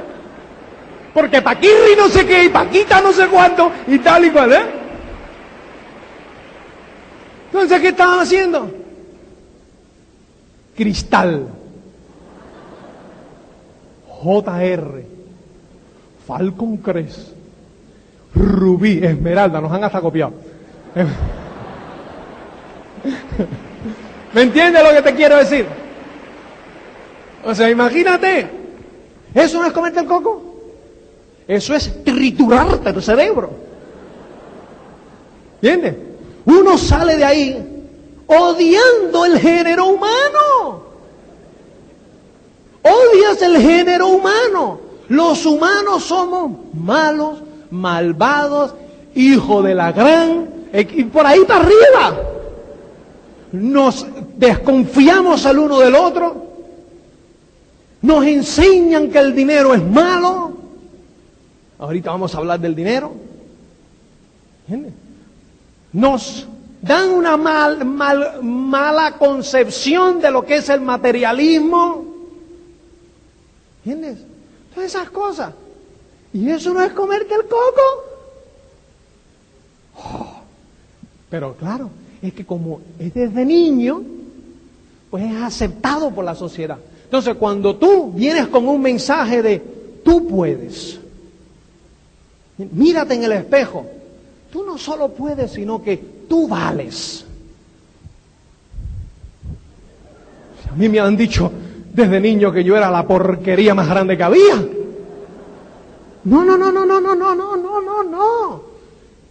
Porque 1.15 1.41
Paquirri 1.41 1.97
no 1.97 2.09
sé 2.09 2.27
qué, 2.27 2.45
y 2.45 2.49
Paquita 2.51 3.01
no 3.01 3.13
sé 3.13 3.29
cuánto, 3.29 3.71
y 3.87 3.99
tal 4.01 4.25
y 4.25 4.31
cual, 4.31 4.53
¿eh? 4.53 4.63
Entonces, 7.47 7.81
¿qué 7.81 7.89
estaban 7.89 8.19
haciendo? 8.19 8.71
Cristal. 10.77 11.47
JR. 14.09 15.05
Falcon 16.27 16.77
Crest. 16.79 17.29
Rubí. 18.35 19.05
Esmeralda. 19.05 19.61
Nos 19.61 19.71
han 19.71 19.85
hasta 19.85 20.01
copiado. 20.01 20.33
¿Me 24.33 24.43
entiendes 24.43 24.83
lo 24.83 24.91
que 24.91 25.03
te 25.03 25.15
quiero 25.15 25.37
decir? 25.37 25.67
O 27.45 27.55
sea, 27.55 27.69
imagínate. 27.71 28.51
Eso 29.35 29.61
no 29.61 29.67
es 29.67 29.73
comerte 29.73 30.01
el 30.01 30.07
coco. 30.07 30.43
Eso 31.47 31.75
es 31.75 32.05
triturarte 32.05 32.89
el 32.91 33.03
cerebro. 33.03 33.51
¿Entiendes? 35.61 35.97
Uno 36.47 36.79
sale 36.79 37.17
de 37.17 37.25
ahí 37.25 37.87
odiando 38.27 39.25
el 39.25 39.39
género 39.39 39.87
humano. 39.87 40.85
Odias 42.83 43.43
el 43.43 43.59
género 43.59 44.09
humano. 44.09 44.81
Los 45.09 45.45
humanos 45.45 46.05
somos 46.05 46.53
malos, 46.73 47.39
malvados, 47.71 48.75
hijos 49.15 49.65
de 49.65 49.75
la 49.75 49.93
gran, 49.93 50.54
y 50.75 51.05
por 51.05 51.25
ahí 51.27 51.41
para 51.45 51.61
arriba. 51.61 52.21
Nos 53.53 54.07
desconfiamos 54.37 55.47
al 55.47 55.59
uno 55.61 55.79
del 55.79 55.95
otro. 55.95 56.45
Nos 58.03 58.27
enseñan 58.27 59.11
que 59.11 59.19
el 59.19 59.35
dinero 59.35 59.73
es 59.73 59.83
malo. 59.83 60.53
Ahorita 61.79 62.11
vamos 62.11 62.35
a 62.35 62.39
hablar 62.39 62.59
del 62.59 62.75
dinero. 62.75 63.13
Nos 65.93 66.49
dan 66.83 67.11
una 67.11 67.37
mal, 67.37 67.85
mal, 67.85 68.43
mala 68.43 69.17
concepción 69.17 70.21
de 70.21 70.31
lo 70.31 70.45
que 70.45 70.57
es 70.57 70.69
el 70.69 70.81
materialismo. 70.81 72.05
¿Entiendes? 73.85 74.19
Todas 74.75 74.91
esas 74.91 75.11
cosas. 75.11 75.55
Y 76.33 76.51
eso 76.51 76.75
no 76.75 76.83
es 76.83 76.93
comerte 76.93 77.33
el 77.33 77.43
coco. 77.43 78.05
Oh, 79.97 80.34
pero 81.31 81.55
claro, 81.55 81.91
es 82.23 82.33
que 82.33 82.45
como 82.45 82.81
es 82.99 83.13
desde 83.15 83.45
niño, 83.45 84.03
pues 85.11 85.25
es 85.25 85.43
aceptado 85.43 86.11
por 86.11 86.25
la 86.25 86.35
sociedad. 86.35 86.79
Entonces, 87.05 87.35
cuando 87.37 87.77
tú 87.77 88.13
vienes 88.13 88.49
con 88.49 88.67
un 88.67 88.81
mensaje 88.81 89.43
de 89.43 89.63
tú 90.05 90.27
puedes, 90.27 90.99
mírate 92.59 93.15
en 93.15 93.25
el 93.25 93.33
espejo, 93.33 93.87
Tú 94.55 94.63
no 94.63 94.79
solo 94.79 95.09
puedes, 95.09 95.51
sino 95.51 95.83
que 95.83 95.97
tú 96.29 96.47
vales. 96.47 97.25
A 100.73 100.77
mí 100.77 100.89
me 100.89 101.01
han 101.01 101.17
dicho 101.17 101.51
desde 101.93 102.21
niño 102.21 102.53
que 102.53 102.63
yo 102.63 102.77
era 102.77 102.89
la 102.89 103.05
porquería 103.05 103.75
más 103.75 103.89
grande 103.89 104.17
que 104.17 104.23
había. 104.23 104.55
No, 106.23 106.45
no, 106.45 106.57
no, 106.57 106.71
no, 106.71 106.87
no, 106.87 107.01
no, 107.01 107.17
no, 107.17 107.35
no, 107.35 107.57
no, 107.57 107.83
no, 107.83 108.03
no. 108.05 108.63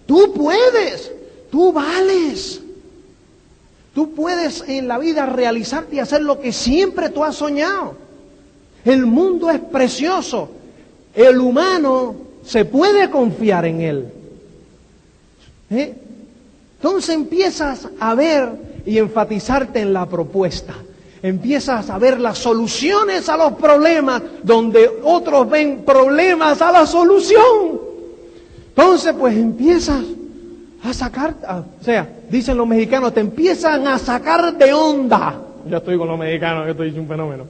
Tú 0.06 0.34
puedes, 0.34 1.10
tú 1.54 1.72
vales. 1.72 2.60
Tú 3.94 4.16
puedes 4.16 4.64
en 4.68 4.88
la 4.88 4.98
vida 4.98 5.28
realizarte 5.28 5.98
y 5.98 6.00
hacer 6.00 6.24
lo 6.24 6.40
que 6.40 6.52
siempre 6.52 7.10
tú 7.10 7.24
has 7.24 7.36
soñado. 7.36 7.94
El 8.84 9.06
mundo 9.06 9.52
es 9.52 9.60
precioso. 9.60 10.50
El 11.14 11.38
humano 11.38 12.16
se 12.44 12.66
puede 12.66 13.08
confiar 13.12 13.66
en 13.66 13.82
él. 13.82 14.08
¿Eh? 15.70 15.94
Entonces 16.78 17.14
empiezas 17.14 17.88
a 18.00 18.16
ver 18.16 18.50
y 18.88 18.98
enfatizarte 18.98 19.80
en 19.80 19.94
la 19.94 20.08
propuesta. 20.08 20.74
Empiezas 21.22 21.88
a 21.92 22.00
ver 22.00 22.20
las 22.20 22.40
soluciones 22.40 23.30
a 23.30 23.38
los 23.38 23.54
problemas 23.54 24.24
donde 24.42 24.90
otros 25.04 25.48
ven 25.48 25.84
problemas 25.86 26.64
a 26.64 26.72
la 26.72 26.88
solución. 26.88 27.80
Entonces 28.70 29.14
pues 29.14 29.38
empiezas 29.38 30.02
a 30.84 30.94
sacar, 30.94 31.34
o 31.80 31.84
sea, 31.84 32.08
dicen 32.30 32.58
los 32.58 32.68
mexicanos, 32.68 33.14
te 33.14 33.22
empiezan 33.22 33.88
a 33.88 33.98
sacar 33.98 34.58
de 34.58 34.74
onda. 34.74 35.36
Ya 35.70 35.78
estoy 35.78 35.98
con 35.98 36.10
los 36.10 36.20
mexicanos, 36.20 36.66
que 36.66 36.72
estoy 36.72 37.00
un 37.00 37.08
fenómeno. 37.08 37.46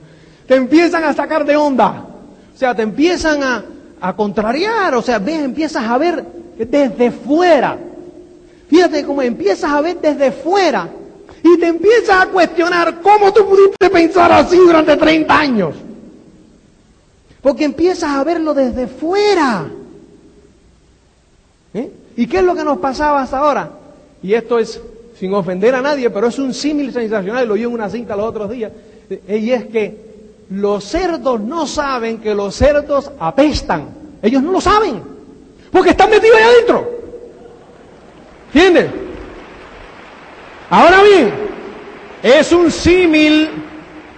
Te 0.47 0.55
empiezan 0.55 1.03
a 1.03 1.13
sacar 1.13 1.43
de 1.43 1.55
onda. 1.55 2.05
O 2.53 2.57
sea, 2.57 2.75
te 2.75 2.83
empiezan 2.83 3.41
a, 3.41 3.65
a 3.99 4.15
contrariar, 4.15 4.93
o 4.93 5.01
sea, 5.01 5.17
ves, 5.17 5.41
empiezas 5.41 5.83
a 5.83 5.97
ver 5.97 6.23
desde 6.57 7.09
fuera. 7.09 7.75
Fíjate 8.69 9.03
cómo 9.03 9.21
empiezas 9.23 9.71
a 9.71 9.81
ver 9.81 9.99
desde 9.99 10.31
fuera 10.31 10.87
y 11.43 11.59
te 11.59 11.67
empiezas 11.67 12.21
a 12.21 12.27
cuestionar 12.27 13.01
cómo 13.01 13.33
tú 13.33 13.47
pudiste 13.47 13.89
pensar 13.89 14.31
así 14.31 14.57
durante 14.57 14.95
30 14.95 15.39
años. 15.39 15.75
Porque 17.41 17.65
empiezas 17.65 18.11
a 18.11 18.23
verlo 18.23 18.53
desde 18.53 18.87
fuera. 18.87 19.65
¿Eh? 21.73 21.91
¿Y 22.15 22.27
qué 22.27 22.37
es 22.37 22.43
lo 22.43 22.55
que 22.55 22.63
nos 22.63 22.77
pasaba 22.77 23.21
hasta 23.21 23.39
ahora? 23.39 23.69
Y 24.21 24.33
esto 24.33 24.59
es 24.59 24.81
sin 25.19 25.33
ofender 25.33 25.75
a 25.75 25.81
nadie, 25.81 26.09
pero 26.09 26.27
es 26.27 26.39
un 26.39 26.53
símil 26.53 26.91
sensacional, 26.91 27.47
lo 27.47 27.53
oí 27.53 27.63
en 27.63 27.71
una 27.71 27.89
cinta 27.89 28.15
los 28.15 28.25
otros 28.25 28.49
días, 28.49 28.71
eh, 29.09 29.37
y 29.37 29.51
es 29.51 29.65
que 29.65 29.95
los 30.49 30.83
cerdos 30.83 31.39
no 31.39 31.65
saben 31.65 32.19
que 32.19 32.33
los 32.35 32.55
cerdos 32.55 33.11
apestan. 33.19 33.85
Ellos 34.21 34.41
no 34.43 34.51
lo 34.51 34.61
saben, 34.61 35.01
porque 35.71 35.91
están 35.91 36.09
metidos 36.09 36.37
ahí 36.37 36.43
adentro. 36.43 36.91
¿Entiendes? 38.53 38.87
Ahora 40.69 41.01
bien, 41.03 41.31
es 42.21 42.51
un 42.51 42.71
símil, 42.71 43.49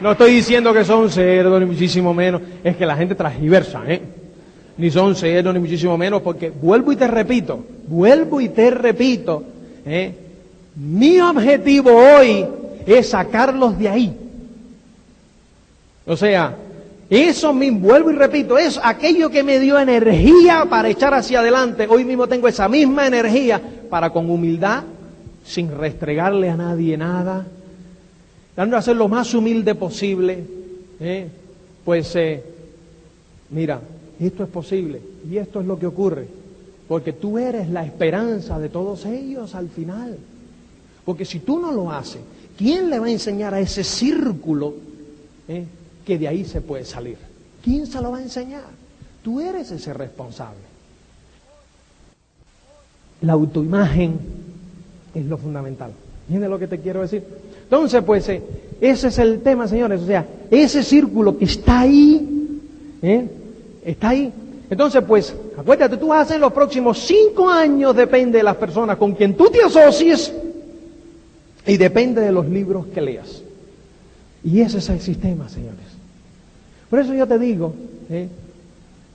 no 0.02 0.12
estoy 0.12 0.34
diciendo 0.34 0.74
que 0.74 0.86
son 0.86 1.10
cerdos, 1.10 1.60
ni 1.60 1.66
muchísimo 1.66 2.14
menos, 2.14 2.42
es 2.64 2.76
que 2.76 2.86
la 2.86 2.96
gente 2.96 3.16
transgiversa, 3.16 3.84
¿eh? 3.88 4.02
Ni 4.78 4.92
son 4.92 5.16
cerdos, 5.16 5.54
ni 5.54 5.60
muchísimo 5.60 5.98
menos, 5.98 6.22
porque 6.22 6.50
vuelvo 6.50 6.92
y 6.92 6.96
te 6.96 7.08
repito, 7.08 7.64
vuelvo 7.88 8.42
y 8.42 8.50
te 8.50 8.72
repito, 8.72 9.44
¿eh? 9.86 10.14
mi 10.76 11.20
objetivo 11.22 11.92
hoy 11.92 12.46
es 12.86 13.10
sacarlos 13.10 13.78
de 13.80 13.90
ahí. 13.90 14.14
O 16.06 16.18
sea, 16.18 16.56
eso 17.10 17.54
mismo, 17.54 17.80
vuelvo 17.80 18.12
y 18.12 18.16
repito, 18.16 18.58
es 18.58 18.80
aquello 18.84 19.30
que 19.30 19.44
me 19.44 19.60
dio 19.60 19.80
energía 19.80 20.66
para 20.70 20.90
echar 20.90 21.14
hacia 21.14 21.40
adelante. 21.40 21.88
Hoy 21.88 22.04
mismo 22.04 22.28
tengo 22.28 22.48
esa 22.48 22.68
misma 22.68 23.08
energía 23.08 23.62
para 23.90 24.10
con 24.10 24.30
humildad, 24.30 24.84
sin 25.46 25.72
restregarle 25.76 26.50
a 26.50 26.58
nadie 26.58 26.98
nada, 26.98 27.46
dando 28.56 28.76
a 28.76 28.82
ser 28.82 28.96
lo 28.96 29.08
más 29.08 29.34
humilde 29.34 29.76
posible. 29.76 30.44
¿eh? 31.00 31.28
Pues, 31.84 32.16
eh, 32.16 32.44
mira, 33.52 33.80
esto 34.20 34.44
es 34.44 34.50
posible 34.50 35.02
y 35.30 35.38
esto 35.38 35.62
es 35.62 35.68
lo 35.68 35.78
que 35.78 35.88
ocurre, 35.88 36.28
porque 36.88 37.14
tú 37.14 37.38
eres 37.38 37.70
la 37.70 37.86
esperanza 37.86 38.60
de 38.60 38.70
todos 38.70 39.06
ellos 39.06 39.56
al 39.56 39.70
final. 39.70 40.18
Porque 41.04 41.26
si 41.26 41.40
tú 41.40 41.60
no 41.60 41.72
lo 41.72 41.92
haces, 41.92 42.22
¿quién 42.58 42.90
le 42.90 43.00
va 43.00 43.08
a 43.08 43.12
enseñar 43.12 43.54
a 43.54 43.60
ese 43.60 43.84
círculo? 43.84 44.74
Eh? 45.48 45.66
que 46.06 46.18
de 46.18 46.28
ahí 46.28 46.46
se 46.46 46.62
puede 46.62 46.86
salir. 46.86 47.18
¿Quién 47.64 47.88
se 47.88 48.00
lo 48.00 48.12
va 48.12 48.20
a 48.20 48.22
enseñar? 48.22 48.64
Tú 49.24 49.42
eres 49.42 49.72
ese 49.72 49.92
responsable. 49.94 50.60
La 53.22 53.34
autoimagen 53.34 54.20
es 55.16 55.26
lo 55.26 55.38
fundamental. 55.38 55.92
¿Entiendes 56.28 56.50
lo 56.50 56.60
que 56.60 56.68
te 56.68 56.80
quiero 56.80 57.02
decir? 57.02 57.24
Entonces, 57.64 58.04
pues, 58.04 58.30
eh, 58.30 58.42
ese 58.80 59.08
es 59.08 59.18
el 59.18 59.42
tema, 59.42 59.68
señores. 59.68 60.02
O 60.02 60.06
sea, 60.06 60.26
ese 60.52 60.84
círculo 60.84 61.38
que 61.38 61.46
está 61.46 61.82
ahí, 61.82 62.60
¿eh? 63.02 63.28
Está 63.86 64.10
ahí. 64.10 64.34
Entonces, 64.70 65.04
pues, 65.08 65.34
acuérdate, 65.58 65.98
tú 65.98 66.08
vas 66.08 66.20
a 66.20 66.22
hacer 66.22 66.40
los 66.40 66.52
próximos 66.52 67.00
cinco 67.00 67.50
años, 67.50 67.96
depende 67.96 68.40
de 68.40 68.44
las 68.44 68.56
personas 68.56 68.98
con 68.98 69.14
quien 69.14 69.36
tú 69.36 69.50
te 69.50 69.62
asocies 69.62 70.34
y 71.68 71.78
depende 71.78 72.22
de 72.22 72.32
los 72.32 72.48
libros 72.48 72.88
que 72.88 73.02
leas. 73.02 73.44
Y 74.44 74.62
ese 74.62 74.80
es 74.80 74.90
el 74.90 75.00
sistema, 75.00 75.48
señores. 75.50 75.86
Por 76.90 77.00
eso 77.00 77.14
yo 77.14 77.28
te 77.28 77.38
digo, 77.38 77.74
¿eh? 78.10 78.28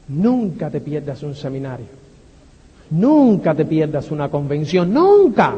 nunca 0.08 0.70
te 0.70 0.80
pierdas 0.80 1.22
un 1.22 1.34
seminario, 1.34 1.86
nunca 2.90 3.54
te 3.54 3.64
pierdas 3.64 4.10
una 4.10 4.28
convención, 4.28 4.92
nunca, 4.92 5.54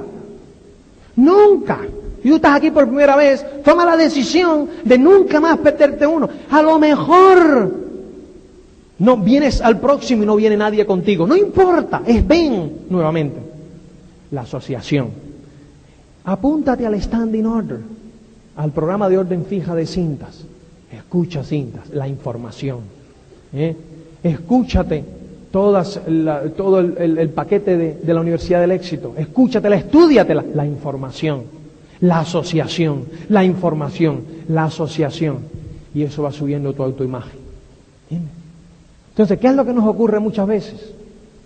nunca. 1.16 1.80
Y 2.24 2.28
tú 2.28 2.36
estás 2.36 2.56
aquí 2.56 2.70
por 2.70 2.86
primera 2.86 3.16
vez, 3.16 3.44
toma 3.64 3.84
la 3.84 3.96
decisión 3.96 4.68
de 4.84 4.96
nunca 4.96 5.40
más 5.40 5.58
perderte 5.58 6.06
uno. 6.06 6.28
A 6.50 6.62
lo 6.62 6.78
mejor 6.78 7.81
no 9.02 9.16
vienes 9.16 9.60
al 9.60 9.80
próximo 9.80 10.22
y 10.22 10.26
no 10.26 10.36
viene 10.36 10.56
nadie 10.56 10.86
contigo. 10.86 11.26
No 11.26 11.36
importa, 11.36 12.02
es 12.06 12.24
ven 12.24 12.86
nuevamente. 12.88 13.36
La 14.30 14.42
asociación. 14.42 15.08
Apúntate 16.24 16.86
al 16.86 17.00
standing 17.02 17.44
order, 17.44 17.80
al 18.54 18.70
programa 18.70 19.08
de 19.08 19.18
orden 19.18 19.44
fija 19.44 19.74
de 19.74 19.86
cintas. 19.86 20.44
Escucha 20.92 21.42
cintas, 21.42 21.90
la 21.90 22.06
información. 22.06 22.78
¿eh? 23.52 23.76
Escúchate 24.22 25.04
todas 25.50 26.00
todo 26.56 26.78
el, 26.78 27.28
paquete 27.30 27.76
de, 27.76 28.14
la 28.14 28.20
Universidad 28.20 28.60
del 28.60 28.70
Éxito. 28.70 29.14
Escúchatela, 29.18 29.74
estudiatela. 29.74 30.44
La 30.54 30.64
información, 30.64 31.42
la 32.02 32.20
asociación, 32.20 33.06
la 33.28 33.44
información, 33.44 34.22
la 34.48 34.66
asociación. 34.66 35.38
Y 35.92 36.02
eso 36.04 36.22
va 36.22 36.30
subiendo 36.30 36.72
tu 36.72 36.84
autoimagen. 36.84 37.42
Entonces, 39.12 39.38
¿qué 39.38 39.48
es 39.48 39.54
lo 39.54 39.66
que 39.66 39.74
nos 39.74 39.86
ocurre 39.86 40.18
muchas 40.20 40.46
veces? 40.46 40.90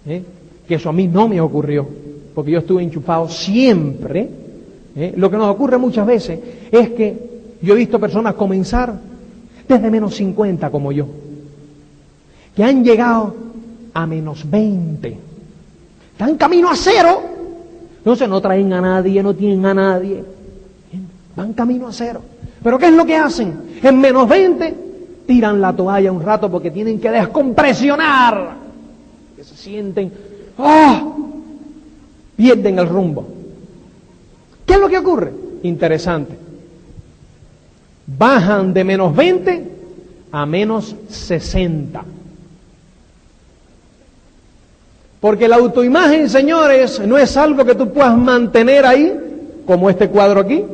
¿Eh? 0.06 0.22
Que 0.68 0.76
eso 0.76 0.88
a 0.88 0.92
mí 0.92 1.08
no 1.08 1.28
me 1.28 1.40
ocurrió, 1.40 1.86
porque 2.32 2.52
yo 2.52 2.60
estuve 2.60 2.84
enchufado 2.84 3.28
siempre. 3.28 4.28
¿eh? 4.94 5.12
Lo 5.16 5.28
que 5.28 5.36
nos 5.36 5.50
ocurre 5.50 5.76
muchas 5.76 6.06
veces 6.06 6.38
es 6.70 6.90
que 6.90 7.16
yo 7.60 7.74
he 7.74 7.78
visto 7.78 7.98
personas 7.98 8.34
comenzar 8.34 8.94
desde 9.66 9.90
menos 9.90 10.14
50 10.14 10.70
como 10.70 10.92
yo, 10.92 11.08
que 12.54 12.62
han 12.62 12.84
llegado 12.84 13.34
a 13.92 14.06
menos 14.06 14.48
20. 14.48 15.16
Están 16.12 16.36
camino 16.36 16.70
a 16.70 16.76
cero. 16.76 17.20
Entonces 17.98 18.28
no 18.28 18.40
traen 18.40 18.72
a 18.72 18.80
nadie, 18.80 19.20
no 19.24 19.34
tienen 19.34 19.66
a 19.66 19.74
nadie. 19.74 20.22
Van 21.34 21.52
camino 21.52 21.88
a 21.88 21.92
cero. 21.92 22.22
Pero 22.62 22.78
¿qué 22.78 22.86
es 22.86 22.92
lo 22.92 23.04
que 23.04 23.16
hacen? 23.16 23.54
En 23.82 24.00
menos 24.00 24.28
20 24.28 24.85
tiran 25.26 25.60
la 25.60 25.74
toalla 25.74 26.12
un 26.12 26.22
rato 26.22 26.50
porque 26.50 26.70
tienen 26.70 27.00
que 27.00 27.10
descompresionar. 27.10 28.56
Que 29.36 29.44
se 29.44 29.56
sienten, 29.56 30.12
¡ah! 30.58 31.02
Pierden 32.36 32.78
el 32.78 32.88
rumbo. 32.88 33.26
¿Qué 34.64 34.74
es 34.74 34.80
lo 34.80 34.88
que 34.88 34.98
ocurre? 34.98 35.32
Interesante 35.62 36.46
bajan 38.06 38.72
de 38.72 38.84
menos 38.84 39.14
20 39.14 39.64
a 40.32 40.46
menos 40.46 40.94
60. 41.08 42.04
Porque 45.20 45.48
la 45.48 45.56
autoimagen, 45.56 46.28
señores, 46.28 47.00
no 47.00 47.18
es 47.18 47.36
algo 47.36 47.64
que 47.64 47.74
tú 47.74 47.92
puedas 47.92 48.16
mantener 48.16 48.86
ahí, 48.86 49.12
como 49.66 49.90
este 49.90 50.08
cuadro 50.08 50.40
aquí, 50.40 50.64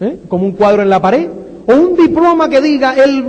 ¿eh? 0.00 0.18
como 0.28 0.44
un 0.44 0.52
cuadro 0.52 0.82
en 0.82 0.90
la 0.90 1.00
pared, 1.00 1.28
o 1.66 1.74
un 1.74 1.96
diploma 1.96 2.48
que 2.48 2.60
diga 2.60 2.94
el, 2.94 3.24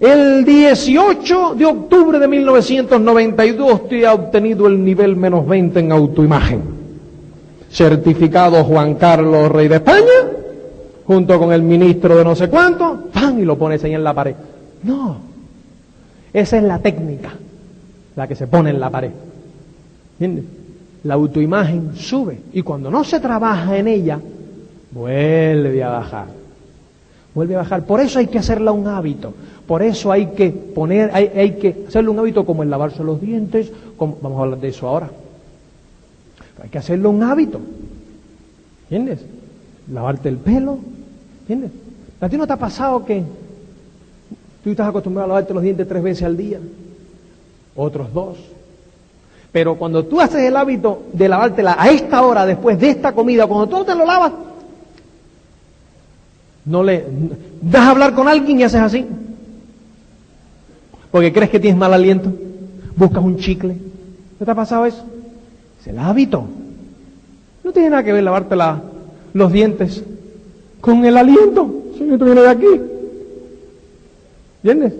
el 0.00 0.44
18 0.44 1.54
de 1.54 1.64
octubre 1.64 2.18
de 2.18 2.28
1992 2.28 3.88
te 3.88 4.06
ha 4.06 4.14
obtenido 4.14 4.66
el 4.66 4.84
nivel 4.84 5.16
menos 5.16 5.46
20 5.46 5.78
en 5.78 5.92
autoimagen. 5.92 6.62
Certificado 7.70 8.64
Juan 8.64 8.96
Carlos, 8.96 9.50
rey 9.50 9.68
de 9.68 9.76
España, 9.76 10.28
junto 11.06 11.38
con 11.38 11.52
el 11.52 11.62
ministro 11.62 12.16
de 12.16 12.24
no 12.24 12.34
sé 12.34 12.48
cuánto, 12.48 13.04
¡pam! 13.12 13.38
y 13.38 13.44
lo 13.44 13.56
pones 13.56 13.82
ahí 13.84 13.94
en 13.94 14.04
la 14.04 14.12
pared. 14.12 14.34
No, 14.82 15.18
esa 16.32 16.56
es 16.56 16.62
la 16.64 16.78
técnica, 16.80 17.30
la 18.16 18.26
que 18.26 18.34
se 18.34 18.46
pone 18.46 18.70
en 18.70 18.80
la 18.80 18.90
pared. 18.90 19.10
¿Entiendes? 20.18 20.44
La 21.04 21.14
autoimagen 21.14 21.96
sube 21.96 22.40
y 22.52 22.62
cuando 22.62 22.90
no 22.90 23.04
se 23.04 23.20
trabaja 23.20 23.76
en 23.76 23.88
ella, 23.88 24.18
vuelve 24.90 25.82
a 25.82 25.88
bajar. 25.90 26.41
Vuelve 27.34 27.54
a 27.54 27.58
bajar. 27.58 27.84
Por 27.84 28.00
eso 28.00 28.18
hay 28.18 28.26
que 28.26 28.38
hacerla 28.38 28.72
un 28.72 28.86
hábito. 28.86 29.32
Por 29.66 29.82
eso 29.82 30.12
hay 30.12 30.26
que 30.26 30.50
poner, 30.50 31.10
hay, 31.14 31.30
hay 31.34 31.52
que 31.52 31.84
hacerle 31.88 32.10
un 32.10 32.18
hábito 32.18 32.44
como 32.44 32.62
el 32.62 32.70
lavarse 32.70 33.02
los 33.02 33.20
dientes. 33.20 33.72
Vamos 33.98 34.38
a 34.38 34.42
hablar 34.42 34.60
de 34.60 34.68
eso 34.68 34.88
ahora. 34.88 35.10
Hay 36.62 36.68
que 36.68 36.78
hacerlo 36.78 37.10
un 37.10 37.22
hábito. 37.22 37.60
¿Entiendes? 38.84 39.24
Lavarte 39.90 40.28
el 40.28 40.36
pelo. 40.36 40.78
¿Entiendes? 41.40 41.70
¿A 42.20 42.28
ti 42.28 42.36
no 42.36 42.46
te 42.46 42.52
ha 42.52 42.58
pasado 42.58 43.04
que 43.04 43.22
tú 44.62 44.70
estás 44.70 44.88
acostumbrado 44.88 45.24
a 45.24 45.28
lavarte 45.28 45.54
los 45.54 45.62
dientes 45.62 45.88
tres 45.88 46.02
veces 46.02 46.24
al 46.24 46.36
día? 46.36 46.60
Otros 47.74 48.12
dos. 48.12 48.36
Pero 49.50 49.76
cuando 49.76 50.04
tú 50.04 50.20
haces 50.20 50.42
el 50.42 50.56
hábito 50.56 51.04
de 51.12 51.28
lavártela 51.28 51.76
a 51.78 51.90
esta 51.90 52.22
hora, 52.22 52.46
después 52.46 52.78
de 52.78 52.90
esta 52.90 53.12
comida, 53.12 53.46
cuando 53.46 53.68
tú 53.68 53.84
te 53.84 53.94
lo 53.94 54.06
lavas, 54.06 54.32
no 56.64 56.82
le 56.82 57.04
das 57.60 57.82
a 57.82 57.90
hablar 57.90 58.14
con 58.14 58.28
alguien 58.28 58.60
y 58.60 58.62
haces 58.62 58.80
así. 58.80 59.06
Porque 61.10 61.32
crees 61.32 61.50
que 61.50 61.60
tienes 61.60 61.78
mal 61.78 61.92
aliento. 61.92 62.32
Buscas 62.96 63.22
un 63.22 63.36
chicle. 63.36 63.76
¿No 64.38 64.46
te 64.46 64.50
ha 64.50 64.54
pasado 64.54 64.86
eso? 64.86 65.04
Es 65.80 65.86
el 65.88 65.98
hábito. 65.98 66.44
No 67.64 67.72
tiene 67.72 67.90
nada 67.90 68.02
que 68.02 68.12
ver 68.12 68.22
lavarte 68.22 68.56
los 69.34 69.52
dientes 69.52 70.02
con 70.80 71.04
el 71.04 71.16
aliento. 71.16 71.82
Si 71.96 72.04
no 72.04 72.16
viene 72.16 72.40
de 72.40 72.48
aquí. 72.48 72.80
¿Entiendes? 74.62 74.94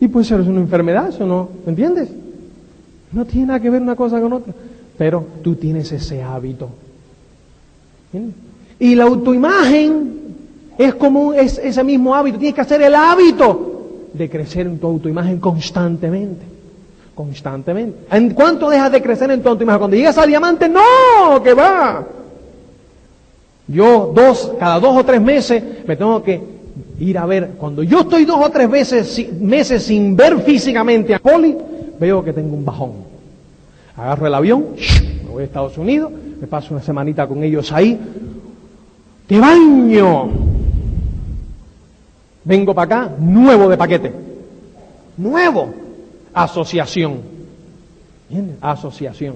Y 0.00 0.08
puede 0.08 0.26
ser 0.26 0.40
una 0.40 0.60
enfermedad, 0.60 1.08
eso 1.08 1.26
no. 1.26 1.48
¿Entiendes? 1.66 2.10
No 3.12 3.24
tiene 3.24 3.46
nada 3.46 3.60
que 3.60 3.70
ver 3.70 3.80
una 3.80 3.96
cosa 3.96 4.20
con 4.20 4.32
otra. 4.32 4.52
Pero 4.98 5.24
tú 5.42 5.54
tienes 5.54 5.90
ese 5.92 6.22
hábito. 6.22 6.68
Y 8.78 8.94
la 8.94 9.04
autoimagen 9.04 10.16
es 10.78 10.94
como 10.94 11.32
es 11.32 11.58
ese 11.58 11.82
mismo 11.84 12.14
hábito. 12.14 12.38
Tienes 12.38 12.54
que 12.54 12.60
hacer 12.60 12.82
el 12.82 12.94
hábito 12.94 13.76
de 14.12 14.28
crecer 14.28 14.66
en 14.66 14.78
tu 14.78 14.86
autoimagen 14.86 15.38
constantemente. 15.38 16.44
Constantemente. 17.14 17.98
¿En 18.10 18.30
cuánto 18.30 18.68
dejas 18.68 18.92
de 18.92 19.02
crecer 19.02 19.30
en 19.30 19.42
tu 19.42 19.48
autoimagen? 19.48 19.78
Cuando 19.78 19.96
llegas 19.96 20.18
a 20.18 20.26
diamante, 20.26 20.68
no, 20.68 21.42
que 21.42 21.54
va. 21.54 22.04
Yo 23.68 24.12
dos, 24.14 24.52
cada 24.58 24.78
dos 24.78 24.96
o 24.96 25.04
tres 25.04 25.20
meses 25.20 25.62
me 25.86 25.96
tengo 25.96 26.22
que 26.22 26.40
ir 27.00 27.18
a 27.18 27.26
ver. 27.26 27.52
Cuando 27.58 27.82
yo 27.82 28.00
estoy 28.00 28.24
dos 28.24 28.38
o 28.44 28.50
tres 28.50 28.70
veces, 28.70 29.32
meses 29.40 29.82
sin 29.82 30.14
ver 30.14 30.40
físicamente 30.40 31.14
a 31.14 31.18
Poli, 31.18 31.56
veo 31.98 32.22
que 32.22 32.32
tengo 32.32 32.54
un 32.54 32.64
bajón. 32.64 32.92
Agarro 33.96 34.26
el 34.26 34.34
avión, 34.34 34.66
me 35.24 35.30
voy 35.30 35.42
a 35.42 35.46
Estados 35.46 35.78
Unidos, 35.78 36.12
me 36.40 36.46
paso 36.46 36.74
una 36.74 36.82
semanita 36.82 37.26
con 37.26 37.42
ellos 37.42 37.72
ahí. 37.72 37.98
¡Te 39.26 39.40
baño! 39.40 40.55
Vengo 42.46 42.72
para 42.72 42.84
acá, 42.84 43.14
nuevo 43.18 43.68
de 43.68 43.76
paquete. 43.76 44.12
Nuevo. 45.16 45.74
Asociación. 46.32 47.20
Asociación. 48.60 49.34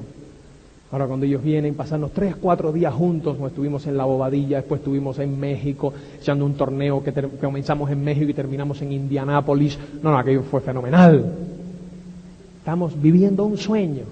Ahora 0.93 1.07
cuando 1.09 1.27
ellos 1.27 1.43
vienen, 1.43 1.75
pasarnos 1.75 2.13
tres, 2.13 2.37
cuatro 2.37 2.73
días 2.73 2.95
juntos, 2.95 3.37
nos 3.37 3.51
estuvimos 3.51 3.85
en 3.89 3.97
La 3.97 4.05
Bobadilla, 4.05 4.59
después 4.59 4.81
estuvimos 4.81 5.19
en 5.19 5.41
México, 5.41 5.93
echando 6.21 6.45
un 6.45 6.55
torneo 6.55 7.03
que, 7.03 7.13
comenzamos 7.13 7.91
en 7.91 8.05
México 8.05 8.31
y 8.31 8.35
terminamos 8.35 8.81
en 8.83 8.93
Indianápolis. 8.93 9.77
No, 10.03 10.13
no, 10.13 10.19
aquello 10.19 10.43
fue 10.45 10.61
fenomenal. 10.61 11.33
Estamos 12.59 13.01
viviendo 13.01 13.45
un 13.45 13.59
sueño. 13.59 14.05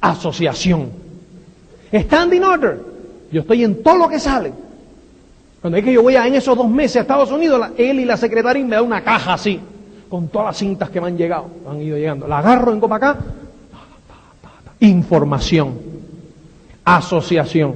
Asociación. 0.00 0.88
Standing 1.92 2.44
order. 2.44 2.80
Yo 3.30 3.42
estoy 3.42 3.64
en 3.64 3.82
todo 3.82 3.98
lo 3.98 4.08
que 4.08 4.18
sale. 4.18 4.52
Cuando 5.60 5.76
es 5.76 5.84
que 5.84 5.92
yo 5.92 6.02
voy 6.02 6.14
a, 6.14 6.26
en 6.26 6.34
esos 6.36 6.56
dos 6.56 6.68
meses 6.68 6.96
a 6.96 7.00
Estados 7.00 7.32
Unidos, 7.32 7.70
él 7.76 8.00
y 8.00 8.04
la 8.04 8.16
secretaria 8.16 8.64
me 8.64 8.76
da 8.76 8.82
una 8.82 9.02
caja 9.02 9.34
así, 9.34 9.60
con 10.08 10.28
todas 10.28 10.48
las 10.48 10.56
cintas 10.56 10.88
que 10.90 11.00
me 11.00 11.08
han 11.08 11.16
llegado, 11.16 11.46
han 11.68 11.80
ido 11.80 11.96
llegando. 11.96 12.28
La 12.28 12.38
agarro 12.38 12.72
en 12.72 12.92
acá. 12.92 13.18
Información. 14.80 15.74
Asociación. 16.84 17.74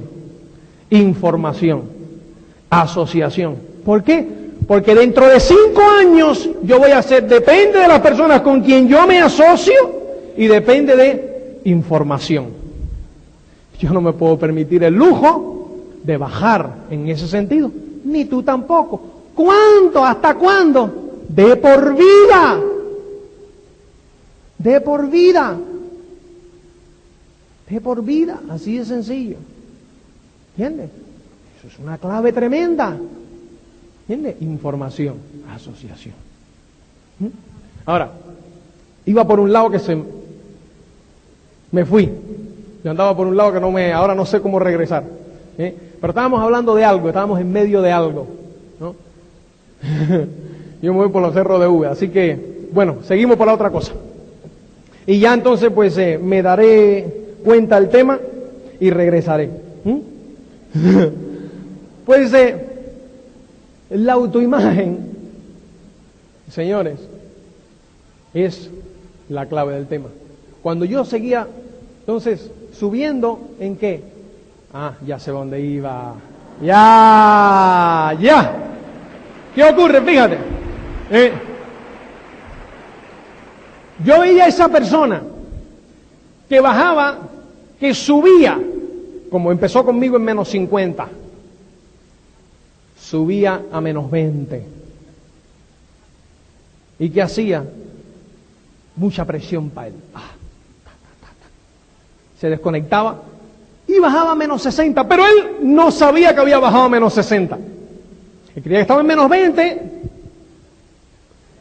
Información. 0.89 1.83
Asociación. 2.69 3.57
¿Por 3.83 4.03
qué? 4.03 4.43
Porque 4.65 4.95
dentro 4.95 5.27
de 5.27 5.41
cinco 5.41 5.81
años 5.99 6.49
yo 6.63 6.79
voy 6.79 6.91
a 6.91 7.01
ser, 7.01 7.27
depende 7.27 7.79
de 7.79 7.87
las 7.87 7.99
personas 7.99 8.41
con 8.41 8.61
quien 8.61 8.87
yo 8.87 9.05
me 9.05 9.19
asocio 9.19 9.73
y 10.37 10.47
depende 10.47 10.95
de 10.95 11.59
información. 11.65 12.47
Yo 13.77 13.91
no 13.91 13.99
me 13.99 14.13
puedo 14.13 14.39
permitir 14.39 14.83
el 14.85 14.93
lujo 14.93 15.52
de 16.03 16.17
bajar 16.17 16.85
en 16.89 17.07
ese 17.07 17.27
sentido, 17.27 17.71
ni 18.03 18.25
tú 18.25 18.43
tampoco. 18.43 19.01
¿Cuánto? 19.33 20.05
¿Hasta 20.05 20.35
cuándo? 20.35 21.23
De 21.27 21.55
por 21.55 21.95
vida. 21.95 22.59
De 24.57 24.81
por 24.81 25.09
vida. 25.09 25.57
De 27.69 27.81
por 27.81 28.03
vida, 28.03 28.41
así 28.49 28.77
de 28.77 28.85
sencillo. 28.85 29.37
¿Entiendes? 30.55 30.89
Eso 31.57 31.67
es 31.67 31.79
una 31.79 31.97
clave 31.97 32.31
tremenda. 32.31 32.95
¿Entiendes? 34.07 34.41
Información, 34.41 35.15
asociación. 35.55 36.15
¿Mm? 37.19 37.27
Ahora, 37.85 38.11
iba 39.05 39.25
por 39.25 39.39
un 39.39 39.51
lado 39.51 39.71
que 39.71 39.79
se 39.79 39.97
me 41.71 41.85
fui. 41.85 42.09
Yo 42.83 42.91
andaba 42.91 43.15
por 43.15 43.25
un 43.25 43.35
lado 43.35 43.53
que 43.53 43.59
no 43.59 43.71
me, 43.71 43.93
ahora 43.93 44.13
no 44.13 44.25
sé 44.25 44.41
cómo 44.41 44.59
regresar. 44.59 45.22
Pero 45.57 46.09
estábamos 46.09 46.41
hablando 46.41 46.75
de 46.75 46.83
algo, 46.83 47.07
estábamos 47.07 47.39
en 47.39 47.51
medio 47.51 47.81
de 47.81 47.91
algo. 47.91 48.27
¿no? 48.79 48.95
Yo 50.81 50.93
me 50.93 50.99
voy 50.99 51.09
por 51.09 51.21
los 51.21 51.33
cerros 51.33 51.59
de 51.61 51.67
V, 51.67 51.87
así 51.87 52.09
que, 52.09 52.67
bueno, 52.71 52.97
seguimos 53.03 53.37
por 53.37 53.47
la 53.47 53.53
otra 53.53 53.69
cosa. 53.69 53.93
Y 55.05 55.19
ya 55.19 55.33
entonces, 55.33 55.71
pues, 55.73 55.97
eh, 55.97 56.19
me 56.21 56.41
daré 56.41 57.05
cuenta 57.43 57.79
del 57.79 57.89
tema 57.89 58.19
y 58.79 58.89
regresaré. 58.89 59.49
pues, 62.05 62.33
eh, 62.33 62.57
la 63.89 64.13
autoimagen, 64.13 64.97
señores, 66.49 66.99
es 68.33 68.69
la 69.29 69.45
clave 69.45 69.75
del 69.75 69.87
tema. 69.87 70.09
Cuando 70.61 70.85
yo 70.85 71.05
seguía, 71.05 71.47
entonces, 71.99 72.49
subiendo 72.73 73.39
en 73.59 73.75
qué? 73.75 74.12
Ah, 74.73 74.95
ya 75.05 75.19
sé 75.19 75.29
dónde 75.29 75.61
iba. 75.61 76.15
Ya, 76.59 78.17
ya. 78.19 78.55
¿Qué 79.53 79.63
ocurre? 79.63 80.01
Fíjate. 80.01 80.37
Eh, 81.11 81.33
yo 84.03 84.21
veía 84.21 84.45
a 84.45 84.47
esa 84.47 84.67
persona 84.69 85.21
que 86.49 86.59
bajaba, 86.59 87.19
que 87.79 87.93
subía, 87.93 88.59
como 89.29 89.51
empezó 89.51 89.85
conmigo 89.85 90.17
en 90.17 90.23
menos 90.23 90.49
50, 90.49 91.07
subía 92.99 93.61
a 93.71 93.79
menos 93.79 94.09
20. 94.09 94.65
¿Y 96.97 97.09
qué 97.11 97.21
hacía? 97.21 97.63
Mucha 98.95 99.23
presión 99.25 99.69
para 99.69 99.87
él. 99.89 99.95
Ah, 100.15 100.31
se 102.39 102.49
desconectaba 102.49 103.21
y 103.95 103.99
bajaba 103.99 104.31
a 104.31 104.35
menos 104.35 104.61
60, 104.61 105.07
pero 105.07 105.23
él 105.25 105.57
no 105.61 105.91
sabía 105.91 106.33
que 106.33 106.41
había 106.41 106.59
bajado 106.59 106.83
a 106.83 106.89
menos 106.89 107.13
60. 107.13 107.57
Él 108.55 108.63
creía 108.63 108.79
que 108.79 108.81
estaba 108.81 109.01
en 109.01 109.07
menos 109.07 109.29
20. 109.29 109.81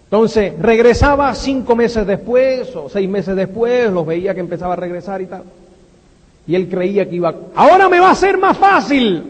Entonces 0.04 0.52
regresaba 0.58 1.34
cinco 1.34 1.74
meses 1.74 2.06
después 2.06 2.74
o 2.76 2.88
seis 2.88 3.08
meses 3.08 3.34
después, 3.34 3.90
los 3.90 4.06
veía 4.06 4.34
que 4.34 4.40
empezaba 4.40 4.74
a 4.74 4.76
regresar 4.76 5.22
y 5.22 5.26
tal. 5.26 5.44
Y 6.46 6.54
él 6.54 6.68
creía 6.68 7.08
que 7.08 7.16
iba, 7.16 7.34
ahora 7.54 7.88
me 7.88 7.98
va 8.00 8.10
a 8.10 8.14
ser 8.14 8.36
más 8.36 8.58
fácil. 8.58 9.24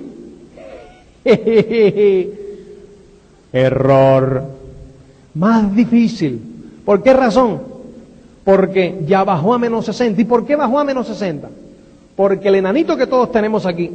Error. 3.53 4.45
Más 5.35 5.75
difícil. 5.75 6.41
¿Por 6.85 7.03
qué 7.03 7.13
razón? 7.13 7.63
Porque 8.45 9.03
ya 9.07 9.23
bajó 9.23 9.55
a 9.55 9.59
menos 9.59 9.85
60. 9.85 10.21
¿Y 10.21 10.25
por 10.25 10.45
qué 10.45 10.57
bajó 10.57 10.79
a 10.81 10.85
menos 10.85 11.07
60? 11.07 11.49
Porque 12.23 12.47
el 12.47 12.55
enanito 12.55 12.97
que 12.97 13.09
todos 13.09 13.33
tenemos 13.33 13.67
aquí, 13.67 13.91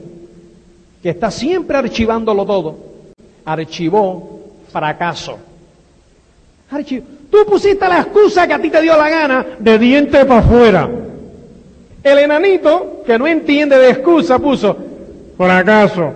que 1.01 1.11
está 1.11 1.31
siempre 1.31 1.77
archivándolo 1.77 2.45
todo, 2.45 2.77
archivó 3.45 4.41
fracaso. 4.69 5.37
Tú 7.31 7.37
pusiste 7.47 7.87
la 7.87 8.01
excusa 8.01 8.45
que 8.45 8.53
a 8.53 8.61
ti 8.61 8.69
te 8.69 8.81
dio 8.81 8.97
la 8.97 9.09
gana 9.09 9.45
de 9.57 9.79
diente 9.79 10.25
para 10.25 10.41
afuera. 10.41 10.89
El 12.03 12.17
enanito, 12.17 13.01
que 13.05 13.17
no 13.17 13.27
entiende 13.27 13.77
de 13.77 13.91
excusa, 13.91 14.37
puso 14.37 14.75
fracaso. 15.37 16.11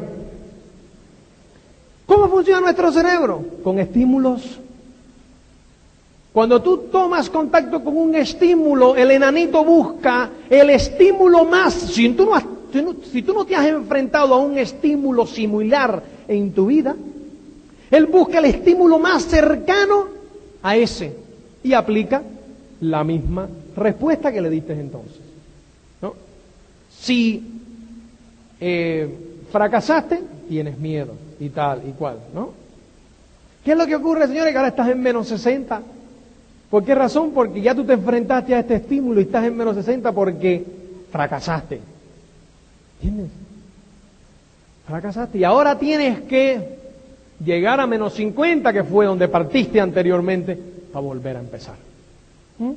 ¿Cómo 2.06 2.28
funciona 2.28 2.60
nuestro 2.60 2.92
cerebro? 2.92 3.42
Con 3.64 3.80
estímulos 3.80 4.60
cuando 6.34 6.62
tú 6.62 6.78
tomas 6.92 7.30
contacto 7.30 7.84
con 7.84 7.98
un 7.98 8.16
estímulo, 8.16 8.96
el 8.96 9.12
enanito 9.12 9.66
busca 9.66 10.30
el 10.50 10.70
estímulo 10.70 11.44
más. 11.46 11.74
Si 11.74 12.08
tú 12.10 12.26
no, 12.26 12.96
si 13.12 13.22
tú 13.22 13.34
no 13.34 13.44
te 13.44 13.56
has 13.56 13.66
enfrentado 13.68 14.34
a 14.34 14.38
un 14.38 14.58
estímulo 14.58 15.28
similar 15.28 16.02
en 16.28 16.54
tu 16.54 16.68
vida, 16.68 16.96
él 17.90 18.06
busca 18.06 18.40
el 18.40 18.46
estímulo 18.46 18.98
más 18.98 19.24
cercano 19.24 20.08
a 20.64 20.78
ese 20.78 21.14
y 21.64 21.74
aplica 21.74 22.22
la 22.80 23.04
misma 23.04 23.50
respuesta 23.76 24.32
que 24.32 24.40
le 24.40 24.50
diste 24.50 24.72
entonces. 24.72 25.20
¿no? 26.02 26.16
Si 26.98 27.44
eh, 28.62 29.10
fracasaste, 29.52 30.22
tienes 30.48 30.78
miedo 30.78 31.14
y 31.42 31.50
tal 31.50 31.82
y 31.86 31.92
cual, 31.92 32.20
¿no? 32.34 32.54
¿Qué 33.66 33.74
es 33.74 33.78
lo 33.78 33.86
que 33.86 33.96
ocurre, 33.96 34.28
señores? 34.28 34.54
Que 34.54 34.58
ahora 34.58 34.70
estás 34.70 34.88
en 34.90 35.02
menos 35.02 35.28
60. 35.28 35.82
¿Por 36.72 36.86
qué 36.86 36.96
razón? 36.96 37.32
Porque 37.32 37.62
ya 37.62 37.76
tú 37.76 37.84
te 37.84 37.94
enfrentaste 37.94 38.56
a 38.56 38.60
este 38.60 38.76
estímulo 38.76 39.20
y 39.20 39.24
estás 39.26 39.46
en 39.46 39.58
menos 39.58 39.76
60 39.76 40.12
porque 40.14 40.66
fracasaste. 41.12 41.82
¿Entiendes? 43.02 43.30
Fracasaste. 44.88 45.38
Y 45.38 45.44
ahora 45.44 45.78
tienes 45.78 46.22
que 46.22 46.80
llegar 47.44 47.80
a 47.82 47.88
menos 47.88 48.14
50, 48.14 48.72
que 48.72 48.84
fue 48.86 49.06
donde 49.06 49.28
partiste 49.28 49.82
anteriormente, 49.82 50.58
para 50.92 51.06
volver 51.06 51.36
a 51.36 51.42
empezar. 51.42 51.76
¿Mm? 52.58 52.72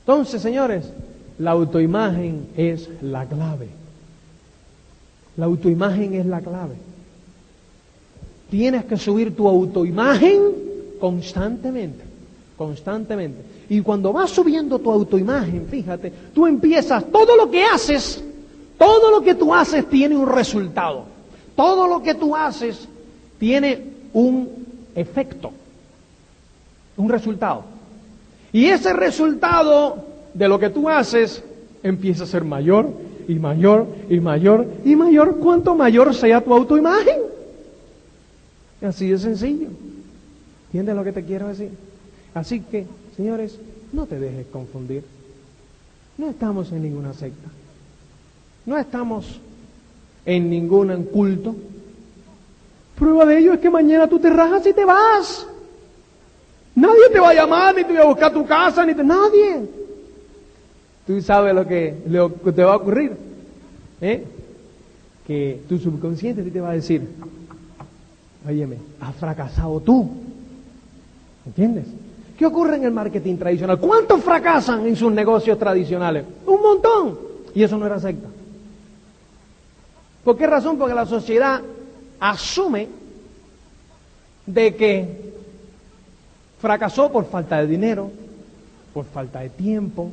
Entonces, 0.00 0.40
señores, 0.40 0.90
la 1.38 1.50
autoimagen 1.50 2.48
es 2.56 2.88
la 3.02 3.26
clave. 3.26 3.68
La 5.36 5.46
autoimagen 5.46 6.14
es 6.14 6.26
la 6.26 6.40
clave. 6.40 6.76
Tienes 8.50 8.84
que 8.84 8.96
subir 8.96 9.34
tu 9.34 9.48
autoimagen 9.48 10.40
constantemente, 11.00 12.03
constantemente. 12.56 13.42
Y 13.68 13.80
cuando 13.80 14.12
vas 14.12 14.30
subiendo 14.30 14.78
tu 14.78 14.90
autoimagen, 14.90 15.66
fíjate, 15.68 16.12
tú 16.34 16.46
empiezas, 16.46 17.04
todo 17.10 17.36
lo 17.36 17.50
que 17.50 17.64
haces, 17.64 18.22
todo 18.78 19.10
lo 19.10 19.22
que 19.22 19.34
tú 19.34 19.54
haces 19.54 19.88
tiene 19.88 20.16
un 20.16 20.28
resultado. 20.28 21.04
Todo 21.56 21.86
lo 21.86 22.02
que 22.02 22.14
tú 22.14 22.34
haces 22.34 22.88
tiene 23.38 23.82
un 24.12 24.48
efecto, 24.94 25.52
un 26.96 27.08
resultado. 27.08 27.64
Y 28.52 28.66
ese 28.66 28.92
resultado 28.92 30.04
de 30.32 30.48
lo 30.48 30.58
que 30.58 30.70
tú 30.70 30.88
haces 30.88 31.42
empieza 31.82 32.24
a 32.24 32.26
ser 32.26 32.44
mayor 32.44 32.88
y 33.26 33.34
mayor 33.34 33.86
y 34.08 34.20
mayor 34.20 34.66
y 34.84 34.96
mayor 34.96 35.38
cuanto 35.38 35.74
mayor 35.74 36.14
sea 36.14 36.40
tu 36.40 36.52
autoimagen. 36.52 37.18
Así 38.82 39.08
de 39.08 39.18
sencillo. 39.18 39.68
¿Entiendes 40.66 40.96
lo 40.96 41.04
que 41.04 41.12
te 41.12 41.24
quiero 41.24 41.48
decir? 41.48 41.70
Así 42.34 42.60
que, 42.60 42.86
señores, 43.16 43.58
no 43.92 44.06
te 44.06 44.18
dejes 44.18 44.46
confundir. 44.48 45.04
No 46.18 46.30
estamos 46.30 46.70
en 46.72 46.82
ninguna 46.82 47.14
secta. 47.14 47.48
No 48.66 48.76
estamos 48.76 49.40
en 50.26 50.50
ningún 50.50 51.04
culto. 51.04 51.54
Prueba 52.96 53.24
de 53.26 53.38
ello 53.38 53.54
es 53.54 53.60
que 53.60 53.70
mañana 53.70 54.08
tú 54.08 54.18
te 54.18 54.30
rajas 54.30 54.66
y 54.66 54.72
te 54.72 54.84
vas. 54.84 55.46
Nadie 56.74 57.08
te 57.12 57.20
va 57.20 57.30
a 57.30 57.34
llamar, 57.34 57.74
ni 57.74 57.84
te 57.84 57.92
va 57.94 58.02
a 58.02 58.08
buscar 58.08 58.32
tu 58.32 58.44
casa, 58.46 58.84
ni 58.84 58.94
te... 58.94 59.04
Nadie. 59.04 59.68
Tú 61.06 61.20
sabes 61.20 61.54
lo 61.54 61.66
que, 61.66 61.94
te 62.54 62.64
va 62.64 62.72
a 62.72 62.76
ocurrir. 62.76 63.12
¿eh? 64.00 64.24
Que 65.26 65.62
tu 65.68 65.78
subconsciente 65.78 66.42
te 66.42 66.60
va 66.60 66.70
a 66.70 66.74
decir, 66.74 67.06
óyeme, 68.46 68.76
has 69.00 69.14
fracasado 69.16 69.80
tú. 69.80 70.10
¿Entiendes? 71.46 71.86
¿Qué 72.38 72.46
ocurre 72.46 72.76
en 72.76 72.84
el 72.84 72.90
marketing 72.90 73.36
tradicional? 73.36 73.78
¿Cuántos 73.78 74.22
fracasan 74.22 74.86
en 74.86 74.96
sus 74.96 75.12
negocios 75.12 75.58
tradicionales? 75.58 76.24
Un 76.46 76.60
montón. 76.60 77.18
Y 77.54 77.62
eso 77.62 77.78
no 77.78 77.86
era 77.86 78.00
secta. 78.00 78.28
¿Por 80.24 80.36
qué 80.36 80.46
razón? 80.46 80.76
Porque 80.76 80.94
la 80.94 81.06
sociedad 81.06 81.60
asume 82.18 82.88
de 84.46 84.74
que 84.74 85.32
fracasó 86.58 87.12
por 87.12 87.26
falta 87.26 87.60
de 87.60 87.66
dinero, 87.68 88.10
por 88.92 89.04
falta 89.04 89.40
de 89.40 89.50
tiempo, 89.50 90.10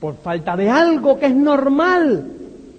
por 0.00 0.16
falta 0.16 0.56
de 0.56 0.68
algo 0.68 1.18
que 1.18 1.26
es 1.26 1.34
normal. 1.34 2.26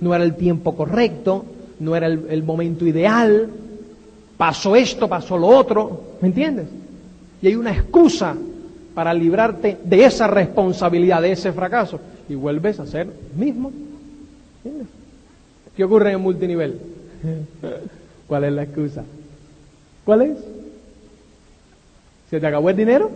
No 0.02 0.14
era 0.14 0.26
el 0.26 0.36
tiempo 0.36 0.76
correcto, 0.76 1.46
no 1.80 1.96
era 1.96 2.08
el, 2.08 2.26
el 2.30 2.44
momento 2.44 2.86
ideal, 2.86 3.50
pasó 4.36 4.76
esto, 4.76 5.08
pasó 5.08 5.38
lo 5.38 5.48
otro, 5.48 6.02
¿me 6.20 6.28
entiendes? 6.28 6.68
Y 7.42 7.48
hay 7.48 7.56
una 7.56 7.72
excusa 7.72 8.36
para 8.94 9.14
librarte 9.14 9.78
de 9.84 10.06
esa 10.06 10.28
responsabilidad, 10.28 11.22
de 11.22 11.32
ese 11.32 11.52
fracaso, 11.52 12.00
y 12.30 12.36
vuelves 12.36 12.80
a 12.80 12.86
ser 12.86 13.08
mismo. 13.36 13.72
¿Entiendes? 14.64 14.88
¿Qué 15.76 15.84
ocurre 15.84 16.10
en 16.10 16.18
el 16.18 16.22
multinivel? 16.22 16.80
¿Cuál 18.28 18.44
es 18.46 18.54
la 18.54 18.64
excusa? 18.64 19.04
¿Cuál 20.06 20.22
es? 20.22 20.38
¿Se 22.30 22.40
te 22.40 22.48
acabó 22.48 22.70
el 22.70 22.76
dinero? 22.76 23.10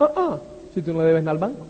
Ah, 0.00 0.10
ah, 0.16 0.38
si 0.74 0.82
tú 0.82 0.92
no 0.92 1.00
debes 1.00 1.22
nada 1.22 1.32
al 1.32 1.38
banco. 1.38 1.66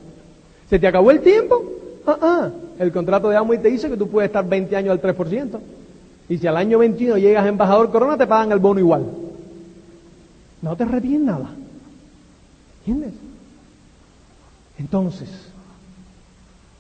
¿Se 0.68 0.79
te 0.79 0.87
acabó 0.87 1.11
el 1.11 1.20
tiempo? 1.20 1.64
Ah, 2.07 2.18
ah, 2.20 2.51
el 2.79 2.93
contrato 2.93 3.29
de 3.29 3.55
y 3.55 3.59
te 3.59 3.68
dice 3.68 3.89
que 3.89 3.97
tú 3.97 4.09
puedes 4.09 4.29
estar 4.29 4.47
20 4.47 4.77
años 4.77 4.91
al 4.91 5.01
3%. 5.01 5.59
Y 6.29 6.39
si 6.39 6.47
al 6.47 6.57
año 6.57 6.79
21 6.79 7.18
llegas 7.18 7.45
a 7.45 7.49
embajador 7.49 7.91
corona, 7.91 8.16
te 8.16 8.27
pagan 8.27 8.53
el 8.53 8.59
bono 8.59 8.81
igual. 8.81 9.05
No 10.62 10.77
te 10.77 10.85
retienes 10.85 11.20
nada. 11.20 11.51
¿Entiendes? 12.87 13.14
Entonces, 14.78 15.28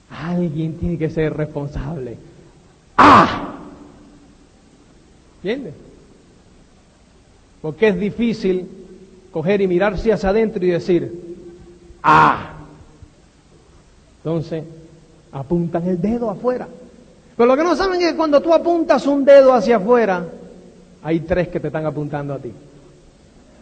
alguien 0.08 0.78
tiene 0.78 0.96
que 0.98 1.10
ser 1.10 1.36
responsable. 1.36 2.16
¡Ah! 2.96 3.54
¿Entiendes? 5.42 5.74
Porque 7.60 7.88
es 7.88 7.98
difícil 7.98 8.68
coger 9.32 9.60
y 9.60 9.66
mirarse 9.66 10.12
hacia 10.12 10.28
adentro 10.28 10.64
y 10.64 10.68
decir, 10.68 11.36
¡ah! 12.04 12.52
Entonces, 14.18 14.62
apuntan 15.32 15.88
el 15.88 16.00
dedo 16.00 16.30
afuera. 16.30 16.68
Pero 17.36 17.48
lo 17.48 17.56
que 17.56 17.64
no 17.64 17.74
saben 17.74 18.00
es 18.00 18.12
que 18.12 18.16
cuando 18.16 18.40
tú 18.40 18.54
apuntas 18.54 19.04
un 19.08 19.24
dedo 19.24 19.52
hacia 19.52 19.78
afuera, 19.78 20.24
hay 21.02 21.18
tres 21.20 21.48
que 21.48 21.58
te 21.58 21.66
están 21.66 21.84
apuntando 21.84 22.32
a 22.32 22.38
ti. 22.38 22.52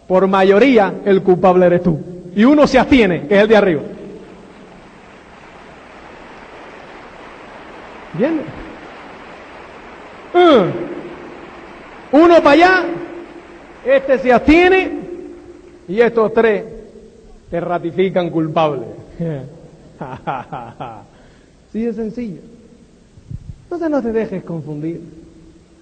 Por 0.07 0.27
mayoría, 0.27 1.01
el 1.07 1.23
culpable 1.23 1.65
eres 1.65 1.83
tú. 1.83 2.14
Y 2.37 2.45
uno 2.45 2.67
se 2.67 2.79
abstiene, 2.79 3.27
que 3.27 3.37
es 3.37 3.43
el 3.43 3.49
de 3.49 3.57
arriba. 3.57 3.83
¿Entiendes? 8.13 8.47
Uh. 10.35 12.17
Uno 12.17 12.37
para 12.37 12.51
allá, 12.51 12.85
este 13.85 14.19
se 14.19 14.33
abstiene 14.33 14.93
y 15.89 16.01
estos 16.01 16.33
tres 16.33 16.65
te 17.51 17.61
ratifican 17.61 18.31
culpable. 18.31 18.87
sí 21.73 21.87
es 21.87 21.97
sencillo. 21.97 22.41
Entonces 23.65 23.91
no 23.91 24.03
te 24.03 24.13
dejes 24.13 24.45
confundir. 24.45 25.01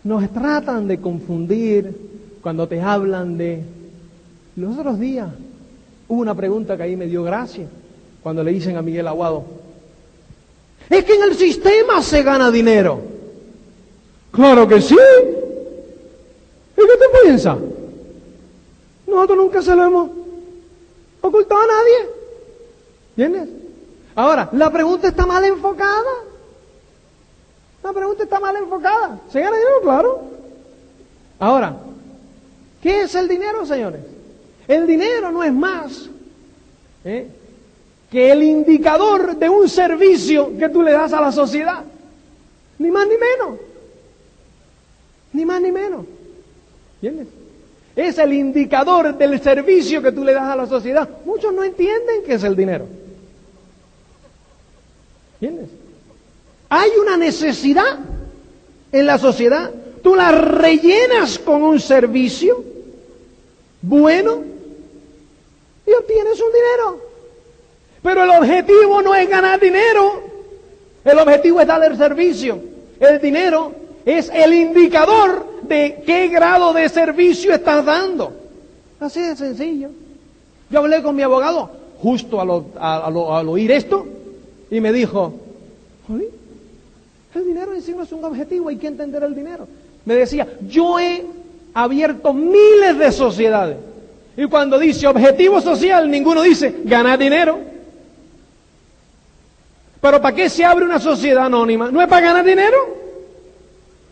Nos 0.04 0.28
tratan 0.30 0.88
de 0.88 0.98
confundir 0.98 1.94
cuando 2.42 2.66
te 2.66 2.80
hablan 2.80 3.36
de... 3.36 3.62
Los 4.56 4.76
otros 4.76 4.98
días 4.98 5.28
hubo 6.12 6.20
una 6.20 6.34
pregunta 6.34 6.76
que 6.76 6.82
ahí 6.82 6.94
me 6.94 7.06
dio 7.06 7.22
gracia 7.22 7.66
cuando 8.22 8.44
le 8.44 8.52
dicen 8.52 8.76
a 8.76 8.82
Miguel 8.82 9.08
Aguado, 9.08 9.44
es 10.90 11.04
que 11.04 11.14
en 11.14 11.22
el 11.22 11.34
sistema 11.36 12.02
se 12.02 12.22
gana 12.22 12.50
dinero. 12.50 13.00
Claro 14.30 14.68
que 14.68 14.82
sí. 14.82 14.94
¿Y 14.94 16.80
qué 16.80 16.82
te 16.98 17.22
piensas? 17.22 17.56
Nosotros 19.06 19.38
nunca 19.38 19.62
se 19.62 19.74
lo 19.74 19.84
hemos 19.84 20.10
ocultado 21.22 21.62
a 21.62 21.66
nadie. 21.66 22.10
¿Entiendes? 23.16 23.48
Ahora, 24.14 24.50
la 24.52 24.70
pregunta 24.70 25.08
está 25.08 25.24
mal 25.24 25.42
enfocada. 25.44 26.12
La 27.82 27.92
pregunta 27.94 28.24
está 28.24 28.38
mal 28.38 28.54
enfocada. 28.56 29.18
¿Se 29.30 29.40
gana 29.40 29.56
dinero? 29.56 29.80
Claro. 29.82 30.20
Ahora, 31.38 31.74
¿qué 32.82 33.02
es 33.02 33.14
el 33.14 33.28
dinero, 33.28 33.64
señores? 33.64 34.11
El 34.68 34.86
dinero 34.86 35.30
no 35.32 35.42
es 35.42 35.52
más 35.52 36.08
¿eh? 37.04 37.26
que 38.10 38.30
el 38.30 38.42
indicador 38.42 39.36
de 39.36 39.48
un 39.48 39.68
servicio 39.68 40.56
que 40.58 40.68
tú 40.68 40.82
le 40.82 40.92
das 40.92 41.12
a 41.12 41.20
la 41.20 41.32
sociedad. 41.32 41.84
Ni 42.78 42.90
más 42.90 43.06
ni 43.06 43.14
menos. 43.16 43.60
Ni 45.32 45.44
más 45.44 45.60
ni 45.60 45.72
menos. 45.72 46.04
¿Entiendes? 46.96 47.28
Es 47.94 48.18
el 48.18 48.32
indicador 48.32 49.16
del 49.16 49.40
servicio 49.40 50.02
que 50.02 50.12
tú 50.12 50.24
le 50.24 50.32
das 50.32 50.44
a 50.44 50.56
la 50.56 50.66
sociedad. 50.66 51.08
Muchos 51.24 51.52
no 51.52 51.62
entienden 51.64 52.22
qué 52.24 52.34
es 52.34 52.44
el 52.44 52.56
dinero. 52.56 52.86
¿Entiendes? 55.40 55.68
Hay 56.68 56.90
una 57.00 57.16
necesidad 57.16 57.98
en 58.92 59.06
la 59.06 59.18
sociedad. 59.18 59.70
Tú 60.02 60.14
la 60.14 60.32
rellenas 60.32 61.38
con 61.38 61.62
un 61.62 61.78
servicio 61.80 62.71
bueno 63.82 64.42
y 65.86 65.92
obtienes 65.92 66.40
un 66.40 66.52
dinero. 66.52 67.00
Pero 68.02 68.24
el 68.24 68.30
objetivo 68.30 69.02
no 69.02 69.14
es 69.14 69.28
ganar 69.28 69.60
dinero. 69.60 70.22
El 71.04 71.18
objetivo 71.18 71.60
es 71.60 71.66
dar 71.66 71.82
el 71.84 71.96
servicio. 71.96 72.58
El 72.98 73.20
dinero 73.20 73.72
es 74.04 74.30
el 74.32 74.52
indicador 74.54 75.46
de 75.62 76.02
qué 76.06 76.28
grado 76.28 76.72
de 76.72 76.88
servicio 76.88 77.52
estás 77.52 77.84
dando. 77.84 78.32
Así 79.00 79.20
de 79.20 79.36
sencillo. 79.36 79.90
Yo 80.70 80.78
hablé 80.78 81.02
con 81.02 81.14
mi 81.14 81.22
abogado 81.22 81.70
justo 81.98 82.40
al, 82.40 83.48
oír 83.48 83.70
esto 83.70 84.06
y 84.70 84.80
me 84.80 84.92
dijo, 84.92 85.34
el 87.34 87.44
dinero 87.46 87.74
en 87.74 87.82
sí 87.82 87.92
no 87.92 88.02
es 88.02 88.12
un 88.12 88.24
objetivo, 88.24 88.68
hay 88.68 88.76
que 88.76 88.88
entender 88.88 89.22
el 89.22 89.34
dinero. 89.34 89.68
Me 90.04 90.14
decía, 90.14 90.48
yo 90.68 90.98
he 90.98 91.24
abierto 91.74 92.32
miles 92.32 92.98
de 92.98 93.12
sociedades. 93.12 93.76
Y 94.36 94.46
cuando 94.46 94.78
dice 94.78 95.06
objetivo 95.06 95.60
social, 95.60 96.10
ninguno 96.10 96.42
dice 96.42 96.74
ganar 96.84 97.18
dinero. 97.18 97.58
Pero 100.00 100.20
¿para 100.20 100.34
qué 100.34 100.48
se 100.48 100.64
abre 100.64 100.84
una 100.84 100.98
sociedad 100.98 101.46
anónima? 101.46 101.90
¿No 101.90 102.00
es 102.00 102.08
para 102.08 102.26
ganar 102.26 102.44
dinero? 102.44 102.76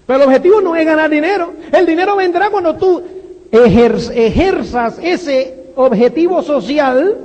Pero 0.06 0.22
el 0.22 0.28
objetivo 0.28 0.60
no 0.60 0.76
es 0.76 0.86
ganar 0.86 1.10
dinero. 1.10 1.52
El 1.72 1.86
dinero 1.86 2.16
vendrá 2.16 2.50
cuando 2.50 2.76
tú 2.76 3.02
ejerzas 3.50 4.98
ese 5.02 5.72
objetivo 5.74 6.42
social. 6.42 7.16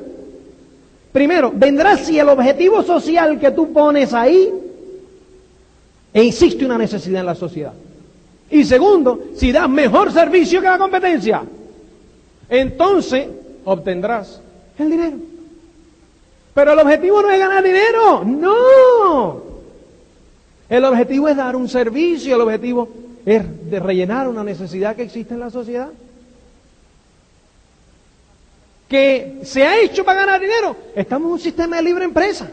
Primero, 1.12 1.52
vendrá 1.54 1.98
si 1.98 2.20
el 2.20 2.30
objetivo 2.30 2.82
social 2.84 3.40
que 3.40 3.52
tú 3.52 3.72
pones 3.72 4.14
ahí 4.14 4.52
existe 6.14 6.66
una 6.66 6.78
necesidad 6.78 7.20
en 7.20 7.26
la 7.26 7.36
sociedad. 7.36 7.74
Y 8.50 8.64
segundo, 8.64 9.20
si 9.36 9.52
das 9.52 9.70
mejor 9.70 10.12
servicio 10.12 10.62
que 10.62 10.68
la 10.68 10.78
competencia, 10.78 11.43
entonces 12.50 13.28
obtendrás 13.64 14.39
el 14.78 14.89
dinero. 14.89 15.18
Pero 16.54 16.74
el 16.74 16.80
objetivo 16.80 17.22
no 17.22 17.30
es 17.30 17.39
ganar 17.39 17.64
dinero, 17.64 18.24
no. 18.24 19.43
El 20.70 20.86
objetivo 20.86 21.28
es 21.28 21.36
dar 21.36 21.56
un 21.56 21.68
servicio, 21.68 22.36
el 22.36 22.41
objetivo 22.41 22.88
es 23.26 23.43
rellenar 23.72 24.28
una 24.28 24.43
necesidad 24.43 24.96
que 24.96 25.04
existe 25.04 25.34
en 25.34 25.39
la 25.39 25.50
sociedad. 25.50 25.89
Que 28.88 29.39
se 29.43 29.64
ha 29.64 29.80
hecho 29.80 30.06
para 30.06 30.22
ganar 30.22 30.39
dinero. 30.39 30.76
Estamos 30.96 31.28
en 31.28 31.34
un 31.34 31.39
sistema 31.39 31.78
de 31.78 31.84
libre 31.84 32.06
empresa. 32.06 32.50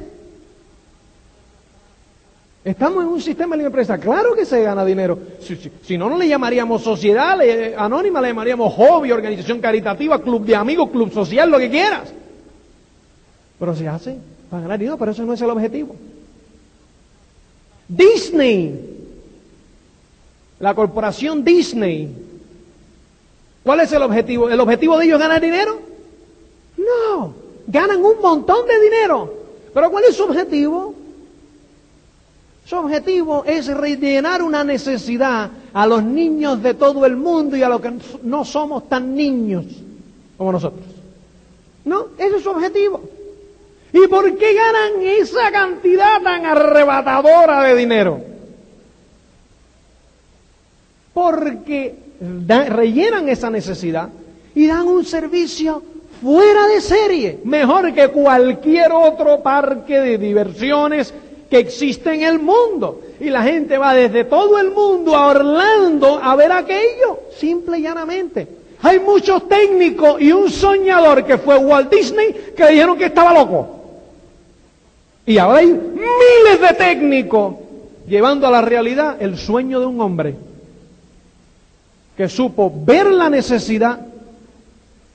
Estamos 2.64 3.02
en 3.02 3.08
un 3.08 3.20
sistema 3.20 3.56
de 3.56 3.64
empresa. 3.64 3.98
Claro 3.98 4.34
que 4.34 4.46
se 4.46 4.62
gana 4.62 4.84
dinero. 4.84 5.18
Si, 5.82 5.98
no, 5.98 6.08
no 6.08 6.16
le 6.16 6.28
llamaríamos 6.28 6.82
sociedad 6.82 7.36
anónima, 7.76 8.20
le 8.20 8.28
llamaríamos 8.28 8.72
hobby, 8.74 9.10
organización 9.10 9.60
caritativa, 9.60 10.22
club 10.22 10.44
de 10.44 10.54
amigos, 10.54 10.90
club 10.90 11.12
social, 11.12 11.50
lo 11.50 11.58
que 11.58 11.70
quieras. 11.70 12.12
Pero 13.58 13.74
se 13.74 13.88
hace 13.88 14.16
para 14.48 14.62
ganar 14.62 14.78
dinero, 14.78 14.96
pero 14.96 15.10
eso 15.10 15.24
no 15.24 15.32
es 15.32 15.40
el 15.40 15.50
objetivo. 15.50 15.96
Disney, 17.88 18.80
la 20.60 20.74
corporación 20.74 21.42
Disney, 21.42 22.14
¿cuál 23.64 23.80
es 23.80 23.92
el 23.92 24.02
objetivo? 24.02 24.48
¿El 24.48 24.60
objetivo 24.60 24.98
de 24.98 25.06
ellos 25.06 25.16
es 25.16 25.22
ganar 25.26 25.40
dinero? 25.40 25.80
No, 26.76 27.34
ganan 27.66 28.04
un 28.04 28.20
montón 28.20 28.68
de 28.68 28.80
dinero. 28.80 29.34
Pero 29.74 29.90
¿cuál 29.90 30.04
es 30.04 30.14
su 30.14 30.22
objetivo? 30.22 31.01
Su 32.64 32.76
objetivo 32.76 33.44
es 33.44 33.66
rellenar 33.66 34.42
una 34.42 34.62
necesidad 34.64 35.50
a 35.72 35.86
los 35.86 36.02
niños 36.02 36.62
de 36.62 36.74
todo 36.74 37.04
el 37.04 37.16
mundo 37.16 37.56
y 37.56 37.62
a 37.62 37.68
los 37.68 37.80
que 37.80 37.92
no 38.22 38.44
somos 38.44 38.88
tan 38.88 39.14
niños 39.14 39.64
como 40.36 40.52
nosotros. 40.52 40.84
¿No? 41.84 42.06
Ese 42.16 42.36
es 42.36 42.42
su 42.42 42.50
objetivo. 42.50 43.02
¿Y 43.92 44.06
por 44.06 44.36
qué 44.38 44.54
ganan 44.54 45.02
esa 45.02 45.50
cantidad 45.50 46.22
tan 46.22 46.46
arrebatadora 46.46 47.64
de 47.64 47.76
dinero? 47.76 48.20
Porque 51.12 51.94
rellenan 52.20 53.28
esa 53.28 53.50
necesidad 53.50 54.08
y 54.54 54.66
dan 54.66 54.86
un 54.86 55.04
servicio 55.04 55.82
fuera 56.22 56.68
de 56.68 56.80
serie, 56.80 57.40
mejor 57.44 57.92
que 57.92 58.08
cualquier 58.08 58.92
otro 58.92 59.42
parque 59.42 59.98
de 59.98 60.18
diversiones 60.18 61.12
que 61.52 61.58
existe 61.58 62.14
en 62.14 62.22
el 62.22 62.38
mundo. 62.38 63.02
Y 63.20 63.28
la 63.28 63.42
gente 63.42 63.76
va 63.76 63.92
desde 63.92 64.24
todo 64.24 64.58
el 64.58 64.70
mundo 64.70 65.14
a 65.14 65.26
Orlando 65.26 66.18
a 66.18 66.34
ver 66.34 66.50
aquello, 66.50 67.24
simple 67.36 67.78
y 67.78 67.82
llanamente. 67.82 68.48
Hay 68.80 68.98
muchos 69.00 69.46
técnicos 69.50 70.18
y 70.18 70.32
un 70.32 70.48
soñador 70.48 71.26
que 71.26 71.36
fue 71.36 71.58
Walt 71.58 71.92
Disney 71.92 72.54
que 72.56 72.68
dijeron 72.68 72.96
que 72.96 73.04
estaba 73.04 73.34
loco. 73.34 73.68
Y 75.26 75.36
ahora 75.36 75.58
hay 75.58 75.66
miles 75.66 76.58
de 76.58 76.74
técnicos 76.74 77.56
llevando 78.08 78.46
a 78.46 78.50
la 78.50 78.62
realidad 78.62 79.18
el 79.20 79.36
sueño 79.36 79.78
de 79.78 79.84
un 79.84 80.00
hombre 80.00 80.34
que 82.16 82.30
supo 82.30 82.72
ver 82.74 83.08
la 83.08 83.28
necesidad, 83.28 84.00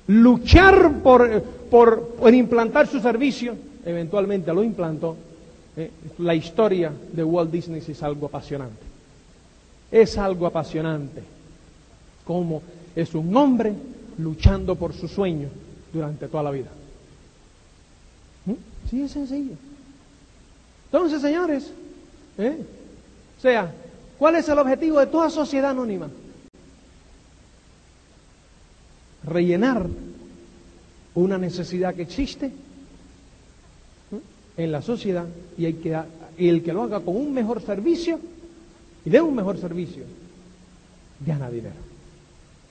luchar 0.06 1.00
por, 1.02 1.42
por, 1.72 2.10
por 2.10 2.32
implantar 2.32 2.86
su 2.86 3.00
servicio, 3.00 3.56
eventualmente 3.84 4.54
lo 4.54 4.62
implantó 4.62 5.16
eh, 5.78 5.92
la 6.18 6.34
historia 6.34 6.92
de 7.14 7.24
Walt 7.24 7.52
Disney 7.52 7.84
es 7.88 8.02
algo 8.02 8.26
apasionante. 8.26 8.82
Es 9.92 10.18
algo 10.18 10.48
apasionante. 10.48 11.22
Como 12.26 12.64
es 12.96 13.14
un 13.14 13.36
hombre 13.38 13.74
luchando 14.18 14.76
por 14.76 14.94
su 14.94 15.08
sueño 15.08 15.50
durante 15.94 16.28
toda 16.28 16.44
la 16.44 16.52
vida. 16.52 16.70
¿Mm? 18.48 18.54
Sí, 18.90 19.04
es 19.04 19.12
sencillo. 19.12 19.54
Entonces, 20.86 21.22
señores, 21.22 21.72
¿eh? 22.40 22.58
o 23.38 23.42
sea, 23.42 23.72
¿cuál 24.18 24.36
es 24.36 24.50
el 24.50 24.58
objetivo 24.58 25.00
de 25.00 25.08
toda 25.08 25.30
sociedad 25.30 25.70
anónima? 25.70 26.10
Rellenar 29.26 29.86
una 31.14 31.38
necesidad 31.38 31.94
que 31.94 32.02
existe 32.02 32.52
en 34.58 34.72
la 34.72 34.82
sociedad 34.82 35.26
y, 35.58 35.66
hay 35.66 35.74
que, 35.74 35.98
el 36.38 36.64
que 36.64 36.74
lo 36.74 36.84
haga 36.84 37.00
con 37.00 37.16
un 37.16 37.34
mejor 37.34 37.62
servicio 37.62 38.20
y 39.06 39.10
de 39.10 39.22
un 39.22 39.36
mejor 39.36 39.58
servicio, 39.58 40.04
gana 41.26 41.50
dinero. 41.50 41.76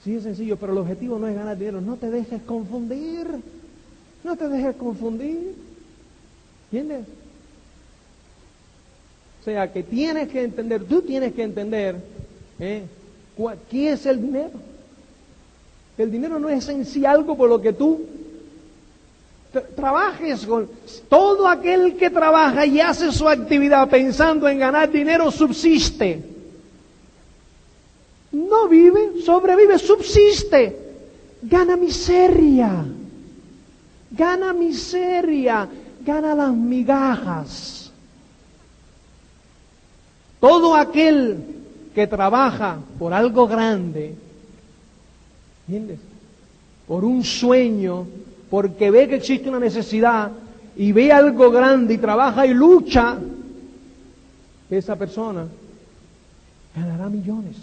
Sí, 0.03 0.15
es 0.15 0.23
sencillo, 0.23 0.55
pero 0.57 0.71
el 0.71 0.77
objetivo 0.79 1.19
no 1.19 1.27
es 1.27 1.35
ganar 1.35 1.57
dinero. 1.57 1.81
No 1.81 1.97
te 1.97 2.09
dejes 2.09 2.41
confundir. 2.43 3.27
No 4.23 4.37
te 4.37 4.47
dejes 4.47 4.75
confundir. 4.75 5.55
¿Entiendes? 6.71 7.05
O 9.41 9.43
sea, 9.43 9.71
que 9.71 9.83
tienes 9.83 10.29
que 10.29 10.43
entender, 10.43 10.83
tú 10.83 11.01
tienes 11.01 11.33
que 11.33 11.43
entender 11.43 11.95
¿eh? 12.59 12.83
qué 13.69 13.91
es 13.91 14.05
el 14.05 14.21
dinero. 14.21 14.51
El 15.97 16.11
dinero 16.11 16.39
no 16.39 16.49
es 16.49 16.67
en 16.69 16.85
sí 16.85 17.05
algo 17.05 17.35
por 17.35 17.49
lo 17.49 17.61
que 17.61 17.73
tú 17.73 18.01
trabajes 19.75 20.45
con 20.45 20.69
todo 21.09 21.47
aquel 21.47 21.95
que 21.95 22.09
trabaja 22.09 22.65
y 22.65 22.79
hace 22.79 23.11
su 23.11 23.27
actividad 23.27 23.89
pensando 23.89 24.47
en 24.47 24.59
ganar 24.59 24.91
dinero 24.91 25.31
subsiste. 25.31 26.23
No 28.31 28.67
vive, 28.67 29.21
sobrevive, 29.23 29.79
subsiste. 29.79 30.77
Gana 31.41 31.75
miseria. 31.77 32.85
Gana 34.11 34.53
miseria. 34.53 35.67
Gana 36.05 36.35
las 36.35 36.53
migajas. 36.53 37.91
Todo 40.39 40.75
aquel 40.75 41.57
que 41.95 42.05
trabaja 42.05 42.77
por 42.99 43.11
algo 43.11 43.47
grande, 43.47 44.13
¿entiendes? 45.67 45.99
Por 46.87 47.03
un 47.03 47.23
sueño, 47.23 48.05
porque 48.49 48.91
ve 48.91 49.07
que 49.07 49.15
existe 49.15 49.49
una 49.49 49.59
necesidad 49.59 50.31
y 50.75 50.91
ve 50.91 51.11
algo 51.11 51.51
grande 51.51 51.95
y 51.95 51.97
trabaja 51.97 52.45
y 52.45 52.53
lucha, 52.53 53.17
esa 54.69 54.95
persona 54.95 55.47
ganará 56.75 57.09
millones. 57.09 57.55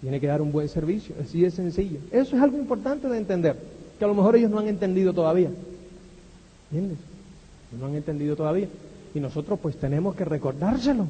Tiene 0.00 0.20
que 0.20 0.26
dar 0.26 0.40
un 0.40 0.52
buen 0.52 0.68
servicio, 0.68 1.14
así 1.22 1.42
de 1.42 1.50
sencillo. 1.50 1.98
Eso 2.10 2.36
es 2.36 2.42
algo 2.42 2.56
importante 2.56 3.08
de 3.08 3.18
entender, 3.18 3.56
que 3.98 4.04
a 4.04 4.08
lo 4.08 4.14
mejor 4.14 4.36
ellos 4.36 4.50
no 4.50 4.58
han 4.58 4.68
entendido 4.68 5.12
todavía. 5.12 5.50
¿Entiendes? 6.70 6.98
No 7.78 7.86
han 7.86 7.94
entendido 7.94 8.36
todavía. 8.36 8.68
Y 9.14 9.20
nosotros 9.20 9.58
pues 9.60 9.76
tenemos 9.76 10.14
que 10.14 10.24
recordárselo 10.24 11.06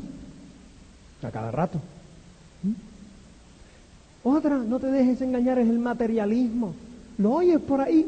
a 1.22 1.30
cada 1.30 1.50
rato. 1.50 1.78
¿Mm? 2.62 2.72
Otra, 4.22 4.58
no 4.58 4.80
te 4.80 4.88
dejes 4.88 5.20
engañar, 5.20 5.58
es 5.58 5.68
el 5.68 5.78
materialismo. 5.78 6.74
¿Lo 7.20 7.32
oyes 7.32 7.60
por 7.60 7.82
ahí? 7.82 8.06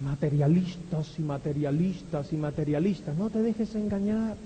Materialistas 0.00 1.18
y 1.18 1.22
materialistas 1.22 2.32
y 2.32 2.36
materialistas. 2.36 3.16
No 3.16 3.30
te 3.30 3.40
dejes 3.40 3.74
engañar. 3.74 4.36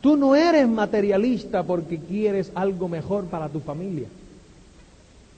Tú 0.00 0.16
no 0.16 0.34
eres 0.34 0.66
materialista 0.66 1.62
porque 1.62 1.98
quieres 1.98 2.50
algo 2.54 2.88
mejor 2.88 3.26
para 3.26 3.50
tu 3.50 3.60
familia. 3.60 4.08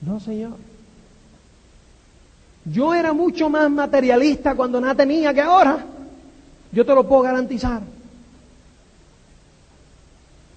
No, 0.02 0.20
Señor. 0.20 0.56
Yo 2.64 2.94
era 2.94 3.12
mucho 3.12 3.50
más 3.50 3.68
materialista 3.68 4.54
cuando 4.54 4.80
no 4.80 4.94
tenía 4.94 5.34
que 5.34 5.40
ahora. 5.40 5.84
Yo 6.70 6.86
te 6.86 6.94
lo 6.94 7.08
puedo 7.08 7.22
garantizar. 7.22 7.82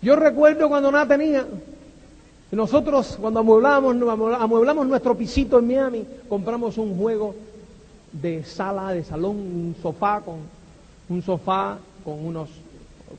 Yo 0.04 0.16
recuerdo 0.16 0.70
cuando 0.70 0.92
no 0.92 1.08
tenía, 1.08 1.48
nosotros 2.52 3.18
cuando 3.20 3.40
amueblamos, 3.40 3.96
nuestro 4.88 5.16
pisito 5.16 5.60
en 5.60 5.68
Miami, 5.68 6.06
compramos 6.28 6.78
un 6.78 6.98
juego 6.98 7.34
de 8.12 8.44
sala, 8.44 8.92
de 8.92 9.04
salón, 9.04 9.38
un 9.38 9.76
sofá 9.82 10.22
con 10.22 10.36
un 11.10 11.22
sofá 11.22 11.78
con 12.04 12.26
unos 12.26 12.50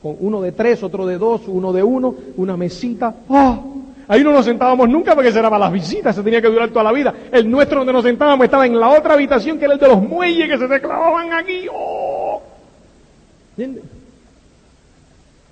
con 0.01 0.15
uno 0.19 0.41
de 0.41 0.51
tres, 0.51 0.81
otro 0.83 1.05
de 1.05 1.17
dos, 1.17 1.41
uno 1.47 1.71
de 1.71 1.83
uno, 1.83 2.15
una 2.37 2.57
mesita. 2.57 3.13
¡Ah! 3.29 3.59
Ahí 4.07 4.23
no 4.23 4.31
nos 4.31 4.45
sentábamos 4.45 4.89
nunca 4.89 5.15
porque 5.15 5.29
era 5.29 5.49
para 5.49 5.65
las 5.65 5.71
visitas, 5.71 6.15
se 6.15 6.23
tenía 6.23 6.41
que 6.41 6.49
durar 6.49 6.69
toda 6.69 6.83
la 6.83 6.91
vida. 6.91 7.13
El 7.31 7.49
nuestro 7.49 7.79
donde 7.79 7.93
nos 7.93 8.03
sentábamos 8.03 8.43
estaba 8.43 8.65
en 8.65 8.79
la 8.79 8.89
otra 8.89 9.13
habitación 9.13 9.57
que 9.57 9.65
era 9.65 9.75
el 9.75 9.79
de 9.79 9.87
los 9.87 10.01
muelles 10.01 10.49
que 10.49 10.57
se 10.57 10.67
te 10.67 10.81
clavaban 10.81 11.31
aquí. 11.33 11.67
¡Oh! 11.71 12.41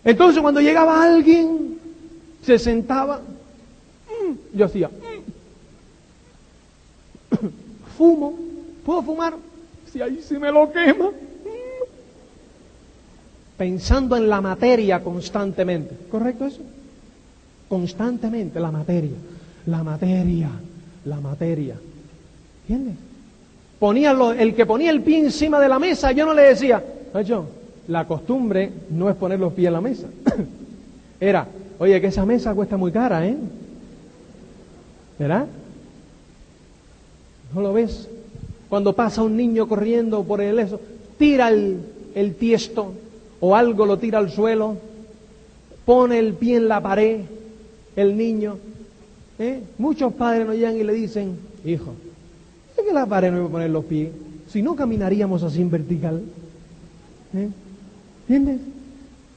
Entonces 0.04 0.42
cuando 0.42 0.60
llegaba 0.60 1.04
alguien, 1.04 1.80
se 2.42 2.58
sentaba, 2.58 3.22
yo 4.54 4.66
hacía, 4.66 4.90
mm, 4.90 4.92
fumo, 7.98 8.34
¿puedo 8.86 9.02
fumar? 9.02 9.34
Si 9.92 10.02
ahí 10.02 10.22
se 10.22 10.40
me 10.40 10.52
lo 10.52 10.72
quema. 10.72 11.10
Mm. 11.10 11.12
Pensando 13.58 14.16
en 14.16 14.30
la 14.30 14.42
materia 14.42 15.04
constantemente. 15.04 15.96
¿Correcto 16.10 16.46
eso? 16.46 16.62
Constantemente 17.70 18.60
la 18.60 18.72
materia, 18.72 19.18
la 19.66 19.84
materia, 19.84 20.50
la 21.06 21.20
materia. 21.20 21.76
¿Entiendes? 22.68 22.96
Ponía 23.80 24.12
el 24.12 24.54
que 24.54 24.66
ponía 24.66 24.92
el 24.92 25.02
pie 25.02 25.20
encima 25.20 25.60
de 25.60 25.68
la 25.68 25.80
mesa, 25.80 26.12
yo 26.12 26.26
no 26.26 26.34
le 26.34 26.44
decía, 26.44 26.84
yo, 27.26 27.46
la 27.88 28.06
costumbre 28.06 28.72
no 28.92 29.10
es 29.10 29.16
poner 29.16 29.40
los 29.40 29.54
pies 29.54 29.68
en 29.68 29.74
la 29.74 29.82
mesa. 29.82 30.08
Era, 31.20 31.48
oye, 31.80 32.00
que 32.00 32.08
esa 32.08 32.26
mesa 32.26 32.54
cuesta 32.54 32.78
muy 32.78 32.92
cara, 32.92 33.26
¿eh? 33.28 33.36
¿Verdad? 35.22 35.46
¿No 37.54 37.62
lo 37.62 37.74
ves? 37.74 38.08
Cuando 38.70 38.94
pasa 38.94 39.22
un 39.22 39.38
niño 39.38 39.68
corriendo 39.68 40.24
por 40.24 40.42
el 40.42 40.58
eso, 40.58 40.82
tira 41.20 41.50
el, 41.50 41.78
el 42.16 42.34
tiesto 42.34 42.94
o 43.40 43.56
algo 43.56 43.86
lo 43.86 44.00
tira 44.00 44.18
al 44.18 44.32
suelo, 44.32 44.78
pone 45.86 46.18
el 46.18 46.34
pie 46.34 46.56
en 46.56 46.68
la 46.68 46.82
pared, 46.82 47.20
el 47.96 48.18
niño. 48.18 48.58
¿eh? 49.38 49.62
Muchos 49.78 50.12
padres 50.14 50.48
no 50.48 50.56
llegan 50.56 50.76
y 50.76 50.84
le 50.84 50.94
dicen, 50.94 51.38
hijo, 51.66 51.94
es 52.76 52.84
que 52.84 52.92
la 52.92 53.06
pared 53.06 53.30
no 53.30 53.38
iba 53.38 53.46
a 53.46 53.52
poner 53.52 53.70
los 53.70 53.86
pies, 53.86 54.10
si 54.48 54.64
no 54.64 54.76
caminaríamos 54.76 55.44
así 55.44 55.62
en 55.62 55.70
vertical. 55.70 56.24
¿Eh? 57.36 57.48
¿Entiendes? 58.28 58.60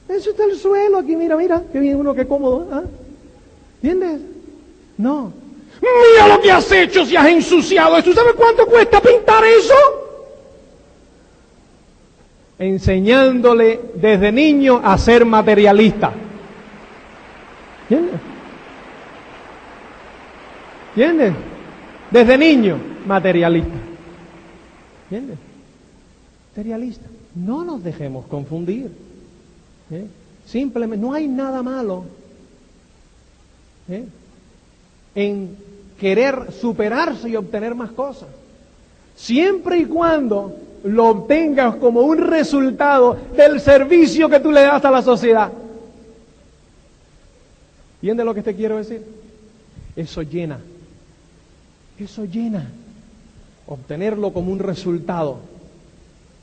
Eso 0.09 0.31
está 0.31 0.45
el 0.45 0.55
suelo 0.55 0.97
aquí, 0.97 1.15
mira, 1.15 1.37
mira, 1.37 1.61
que 1.71 1.79
bien 1.79 1.97
uno, 1.97 2.15
que 2.15 2.25
cómodo. 2.25 2.69
¿ah? 2.71 2.83
¿Entiendes? 3.83 4.21
No. 4.97 5.44
Mira 5.85 6.27
lo 6.27 6.41
que 6.41 6.51
has 6.51 6.71
hecho 6.71 7.05
si 7.05 7.15
has 7.15 7.27
ensuciado 7.27 7.97
eso. 7.97 8.13
¿Sabes 8.13 8.33
cuánto 8.35 8.65
cuesta 8.65 9.01
pintar 9.01 9.43
eso? 9.43 9.73
Enseñándole 12.57 13.79
desde 13.95 14.31
niño 14.31 14.81
a 14.83 14.97
ser 14.97 15.25
materialista. 15.25 16.11
¿Entiendes? 17.89 18.19
¿Entiendes? 20.95 21.33
Desde 22.09 22.37
niño, 22.37 22.77
materialista. 23.05 23.75
¿Entiendes? 25.03 25.37
Materialista. 26.51 27.05
No 27.35 27.63
nos 27.63 27.83
dejemos 27.83 28.25
confundir. 28.27 28.89
¿eh? 29.91 30.07
Simplemente, 30.45 31.05
no 31.05 31.13
hay 31.13 31.27
nada 31.27 31.61
malo 31.61 32.05
¿eh? 33.89 34.05
en 35.13 35.64
querer 35.99 36.51
superarse 36.51 37.29
y 37.29 37.35
obtener 37.35 37.75
más 37.75 37.91
cosas. 37.91 38.29
Siempre 39.15 39.77
y 39.79 39.85
cuando 39.85 40.55
lo 40.83 41.07
obtengas 41.07 41.75
como 41.77 42.01
un 42.01 42.17
resultado 42.17 43.17
del 43.35 43.59
servicio 43.59 44.29
que 44.29 44.39
tú 44.39 44.51
le 44.51 44.61
das 44.61 44.83
a 44.85 44.91
la 44.91 45.01
sociedad. 45.01 45.51
¿Entiendes 47.95 48.25
lo 48.25 48.35
que 48.35 48.43
te 48.43 48.55
quiero 48.55 48.77
decir? 48.77 49.03
Eso 49.95 50.21
llena. 50.21 50.59
Eso 51.97 52.25
llena. 52.25 52.69
Obtenerlo 53.65 54.31
como 54.31 54.51
un 54.51 54.59
resultado. 54.59 55.39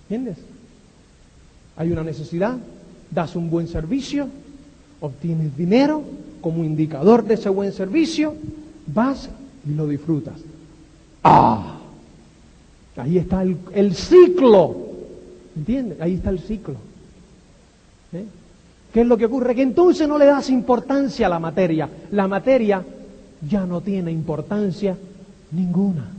¿Entiendes? 0.09 0.39
Hay 1.77 1.93
una 1.93 2.03
necesidad, 2.03 2.57
das 3.11 3.37
un 3.37 3.49
buen 3.49 3.69
servicio, 3.69 4.29
obtienes 5.01 5.57
dinero 5.57 6.03
como 6.41 6.65
indicador 6.65 7.25
de 7.25 7.35
ese 7.35 7.49
buen 7.49 7.73
servicio, 7.73 8.35
vas 8.87 9.31
y 9.67 9.75
lo 9.75 9.87
disfrutas. 9.87 10.35
¡Ah! 11.25 11.79
Ahí 12.97 13.19
está 13.19 13.43
el, 13.43 13.95
ciclo. 13.95 14.77
¿Entiendes? 15.57 16.01
Ahí 16.01 16.15
está 16.15 16.31
el 16.31 16.41
ciclo. 16.41 16.77
¿Eh? 18.13 18.25
¿Qué 18.93 19.01
es 19.01 19.07
lo 19.07 19.17
que 19.17 19.27
ocurre? 19.27 19.55
Que 19.55 19.63
entonces 19.63 20.07
no 20.07 20.19
le 20.19 20.27
das 20.27 20.51
importancia 20.51 21.27
a 21.27 21.31
la 21.31 21.39
materia. 21.39 21.89
La 22.11 22.29
materia 22.29 22.85
ya 23.49 23.65
no 23.65 23.81
tiene 23.81 24.13
importancia 24.13 24.97
ninguna. 25.53 26.11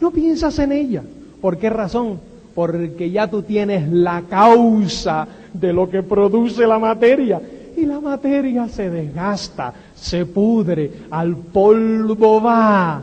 No 0.00 0.10
piensas 0.10 0.58
en 0.60 0.72
ella. 0.72 1.02
¿Por 1.40 1.58
qué 1.58 1.70
razón? 1.70 2.20
porque 2.58 3.08
ya 3.12 3.28
tú 3.30 3.42
tienes 3.42 3.88
la 3.88 4.22
causa 4.28 5.28
de 5.52 5.72
lo 5.72 5.88
que 5.88 6.02
produce 6.02 6.66
la 6.66 6.80
materia. 6.80 7.40
Y 7.78 7.86
la 7.86 8.00
materia 8.00 8.66
se 8.66 8.90
desgasta, 8.90 9.72
se 9.94 10.26
pudre, 10.26 10.90
al 11.12 11.36
polvo 11.36 12.42
va. 12.42 13.00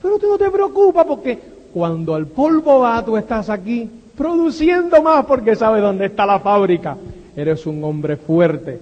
Pero 0.00 0.18
tú 0.18 0.28
no 0.28 0.38
te 0.38 0.50
preocupas 0.50 1.04
porque 1.04 1.38
cuando 1.74 2.14
al 2.14 2.26
polvo 2.26 2.78
va, 2.78 3.04
tú 3.04 3.18
estás 3.18 3.50
aquí 3.50 3.86
produciendo 4.16 5.02
más 5.02 5.26
porque 5.26 5.54
sabes 5.54 5.82
dónde 5.82 6.06
está 6.06 6.24
la 6.24 6.40
fábrica. 6.40 6.96
Eres 7.36 7.66
un 7.66 7.84
hombre 7.84 8.16
fuerte. 8.16 8.80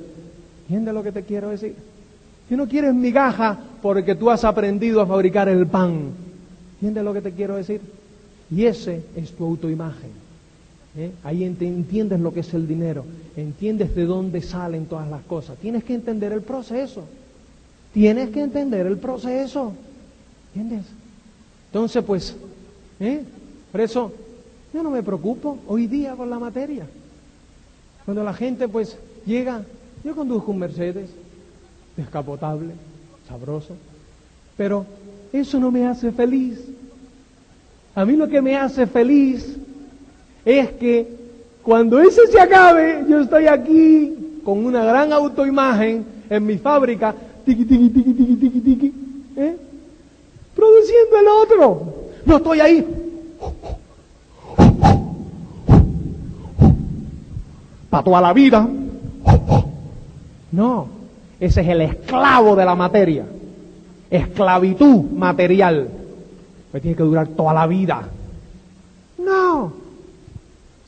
¿Entiendes 0.63 0.95
lo 0.95 1.03
que 1.03 1.11
te 1.11 1.25
quiero 1.25 1.49
decir? 1.49 1.75
Tú 2.49 2.57
no 2.57 2.69
quieres 2.69 2.95
migaja 2.95 3.59
porque 3.83 4.15
tú 4.15 4.31
has 4.31 4.45
aprendido 4.45 5.01
a 5.01 5.07
fabricar 5.07 5.49
el 5.49 5.67
pan. 5.67 6.13
¿Entiendes 6.75 7.03
lo 7.03 7.13
que 7.13 7.21
te 7.21 7.33
quiero 7.33 7.57
decir? 7.57 7.81
Y 8.49 8.65
ese 8.65 9.03
es 9.17 9.33
tu 9.33 9.45
autoimagen. 9.45 10.30
¿Eh? 10.97 11.13
Ahí 11.25 11.45
entiendes 11.45 12.21
lo 12.21 12.33
que 12.33 12.41
es 12.41 12.55
el 12.55 12.67
dinero, 12.67 13.05
entiendes 13.37 13.95
de 13.95 14.05
dónde 14.05 14.43
salen 14.43 14.87
todas 14.87 15.09
las 15.09 15.23
cosas. 15.23 15.59
Tienes 15.59 15.85
que 15.85 15.95
entender 15.95 16.33
el 16.33 16.43
proceso. 16.43 17.05
Tienes 17.93 18.31
que 18.31 18.43
entender 18.43 18.87
el 18.87 18.99
proceso. 18.99 19.73
¿Entiendes? 20.55 20.87
Entonces, 21.67 22.05
pues, 22.05 22.37
¿eh? 22.99 23.23
por 23.71 23.81
eso 23.81 24.13
yo 24.73 24.83
no 24.83 24.91
me 24.91 25.03
preocupo 25.03 25.59
hoy 25.67 25.87
día 25.87 26.15
con 26.15 26.31
la 26.31 26.39
materia. 26.39 26.87
Cuando 28.05 28.25
la 28.25 28.35
gente, 28.35 28.69
pues, 28.69 28.97
llega, 29.27 29.63
yo 30.05 30.15
conduzco 30.15 30.51
un 30.51 30.59
Mercedes, 30.59 31.11
descapotable, 31.97 32.73
sabroso, 33.29 33.77
pero 34.57 34.87
eso 35.33 35.61
no 35.61 35.71
me 35.71 35.87
hace 35.87 36.11
feliz. 36.13 36.61
A 37.95 38.05
mí 38.05 38.17
lo 38.17 38.29
que 38.29 38.41
me 38.41 38.57
hace 38.57 38.87
feliz 38.87 39.57
es 40.59 40.71
que 40.73 41.07
cuando 41.63 42.01
ese 42.01 42.27
se 42.27 42.41
acabe, 42.41 43.05
yo 43.09 43.21
estoy 43.21 43.47
aquí 43.47 44.41
con 44.45 44.65
una 44.65 44.85
gran 44.85 45.13
autoimagen 45.13 46.05
en 46.29 46.47
mi 46.47 46.59
fábrica, 46.59 47.15
tiqui, 47.45 47.65
tiqui, 47.65 47.91
tiqui, 47.91 48.15
tiqui, 48.15 48.37
tiqui, 48.37 48.61
tiqui, 48.61 48.95
¿eh? 49.37 49.57
produciendo 50.55 51.17
el 51.19 51.29
otro. 51.29 51.95
No 52.25 52.37
estoy 52.37 52.61
ahí. 52.61 52.87
Para 57.89 58.05
toda 58.05 58.21
la 58.21 58.33
vida. 58.33 58.69
No, 60.53 60.89
ese 61.39 61.61
es 61.61 61.69
el 61.69 61.81
esclavo 61.83 62.57
de 62.57 62.65
la 62.65 62.75
materia. 62.75 63.25
Esclavitud 64.11 65.11
material 65.13 65.89
pues 66.71 66.83
tiene 66.83 66.97
que 66.97 67.03
durar 67.03 67.29
toda 67.29 67.53
la 67.53 67.67
vida. 67.67 68.09
No. 69.19 69.73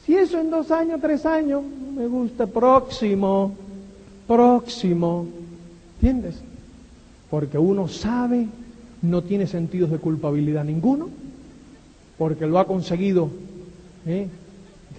Si 0.05 0.17
eso 0.17 0.41
en 0.41 0.51
dos 0.51 0.71
años, 0.71 1.01
tres 1.01 1.25
años, 1.27 1.63
me 1.95 2.07
gusta 2.07 2.47
próximo, 2.47 3.55
próximo. 4.27 5.27
¿Entiendes? 6.01 6.37
Porque 7.31 7.59
uno 7.59 7.89
sabe, 7.89 8.49
no 9.03 9.23
tiene 9.23 9.47
sentidos 9.47 9.91
de 9.91 9.99
culpabilidad 9.99 10.65
ninguno, 10.65 11.09
porque 12.19 12.47
lo 12.47 12.59
ha 12.59 12.67
conseguido 12.67 13.31
¿eh? 14.07 14.29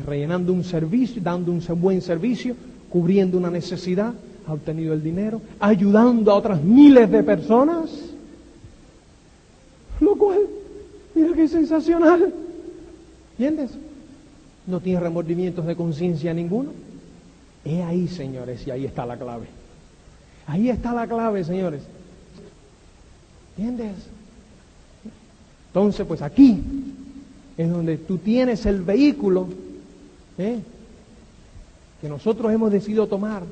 rellenando 0.05 0.53
un 0.53 0.63
servicio, 0.63 1.21
dando 1.21 1.51
un 1.51 1.61
buen 1.81 2.01
servicio, 2.01 2.55
cubriendo 2.89 3.37
una 3.37 3.49
necesidad, 3.49 4.13
ha 4.47 4.53
obtenido 4.53 4.93
el 4.93 5.03
dinero, 5.03 5.41
ayudando 5.59 6.31
a 6.31 6.35
otras 6.35 6.61
miles 6.63 7.09
de 7.11 7.23
personas, 7.23 7.89
lo 9.99 10.15
cual 10.15 10.39
Mira 11.15 11.33
qué 11.33 11.47
sensacional. 11.47 12.33
¿Entiendes? 13.37 13.71
No 14.67 14.79
tiene 14.79 14.99
remordimientos 14.99 15.65
de 15.65 15.75
conciencia 15.75 16.33
ninguno. 16.33 16.71
Es 17.65 17.81
ahí, 17.83 18.07
señores, 18.07 18.65
y 18.67 18.71
ahí 18.71 18.85
está 18.85 19.05
la 19.05 19.17
clave. 19.17 19.47
Ahí 20.47 20.69
está 20.69 20.93
la 20.93 21.07
clave, 21.07 21.43
señores. 21.43 21.81
¿Entiendes? 23.57 23.95
Entonces, 25.67 26.05
pues 26.05 26.21
aquí 26.21 26.61
es 27.57 27.69
donde 27.69 27.97
tú 27.97 28.17
tienes 28.17 28.65
el 28.65 28.81
vehículo 28.81 29.47
¿eh? 30.37 30.59
que 32.01 32.09
nosotros 32.09 32.51
hemos 32.51 32.71
decidido 32.71 33.07
tomar 33.07 33.43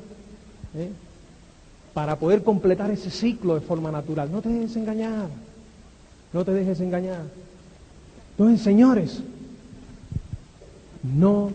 ¿eh? 0.76 0.90
para 1.94 2.16
poder 2.16 2.42
completar 2.42 2.90
ese 2.90 3.10
ciclo 3.10 3.54
de 3.54 3.60
forma 3.60 3.90
natural. 3.90 4.30
No 4.30 4.42
te 4.42 4.48
dejes 4.48 4.76
engañar, 4.76 5.28
no 6.32 6.44
te 6.44 6.52
dejes 6.52 6.80
engañar. 6.80 7.22
Entonces, 8.32 8.62
señores, 8.62 9.22
no 11.02 11.50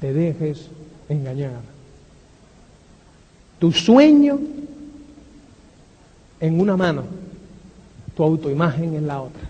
te 0.00 0.12
dejes 0.12 0.68
engañar. 1.08 1.60
Tu 3.58 3.72
sueño 3.72 4.38
en 6.40 6.60
una 6.60 6.76
mano, 6.76 7.04
tu 8.16 8.22
autoimagen 8.22 8.94
en 8.94 9.06
la 9.06 9.22
otra. 9.22 9.42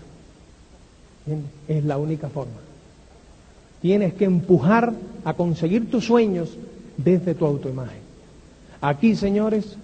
Es 1.67 1.83
la 1.83 1.97
única 1.97 2.29
forma. 2.29 2.53
Tienes 3.81 4.13
que 4.13 4.25
empujar 4.25 4.93
a 5.25 5.33
conseguir 5.33 5.89
tus 5.89 6.05
sueños 6.05 6.49
desde 6.97 7.33
tu 7.33 7.45
autoimagen. 7.45 8.03
Aquí, 8.81 9.15
señores, 9.15 9.77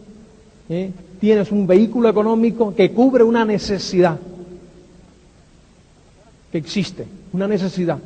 ¿eh? 0.69 0.91
tienes 1.19 1.51
un 1.51 1.65
vehículo 1.65 2.09
económico 2.09 2.75
que 2.75 2.91
cubre 2.91 3.23
una 3.23 3.45
necesidad 3.45 4.19
que 6.51 6.57
existe, 6.57 7.05
una 7.33 7.47
necesidad. 7.47 7.99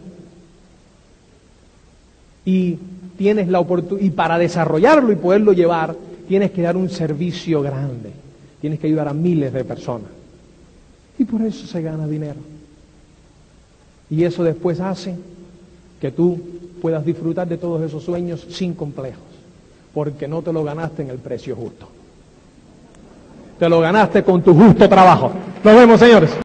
Y 2.45 2.77
tienes 3.17 3.47
la 3.47 3.59
oportunidad, 3.59 4.05
y 4.05 4.09
para 4.09 4.37
desarrollarlo 4.37 5.11
y 5.11 5.15
poderlo 5.15 5.53
llevar, 5.53 5.95
tienes 6.27 6.51
que 6.51 6.61
dar 6.61 6.75
un 6.77 6.89
servicio 6.89 7.61
grande, 7.61 8.11
tienes 8.59 8.79
que 8.79 8.87
ayudar 8.87 9.07
a 9.07 9.13
miles 9.13 9.53
de 9.53 9.63
personas. 9.63 10.09
Y 11.17 11.25
por 11.25 11.41
eso 11.41 11.67
se 11.67 11.81
gana 11.81 12.07
dinero. 12.07 12.39
Y 14.09 14.23
eso 14.23 14.43
después 14.43 14.79
hace 14.79 15.15
que 16.01 16.11
tú 16.11 16.39
puedas 16.81 17.05
disfrutar 17.05 17.47
de 17.47 17.57
todos 17.57 17.81
esos 17.81 18.03
sueños 18.03 18.45
sin 18.49 18.73
complejos, 18.73 19.23
porque 19.93 20.27
no 20.27 20.41
te 20.41 20.51
lo 20.51 20.63
ganaste 20.63 21.03
en 21.03 21.09
el 21.09 21.17
precio 21.17 21.55
justo. 21.55 21.87
Te 23.57 23.69
lo 23.69 23.79
ganaste 23.79 24.23
con 24.23 24.41
tu 24.41 24.53
justo 24.53 24.89
trabajo. 24.89 25.31
Nos 25.63 25.75
vemos, 25.75 25.99
señores. 25.99 26.42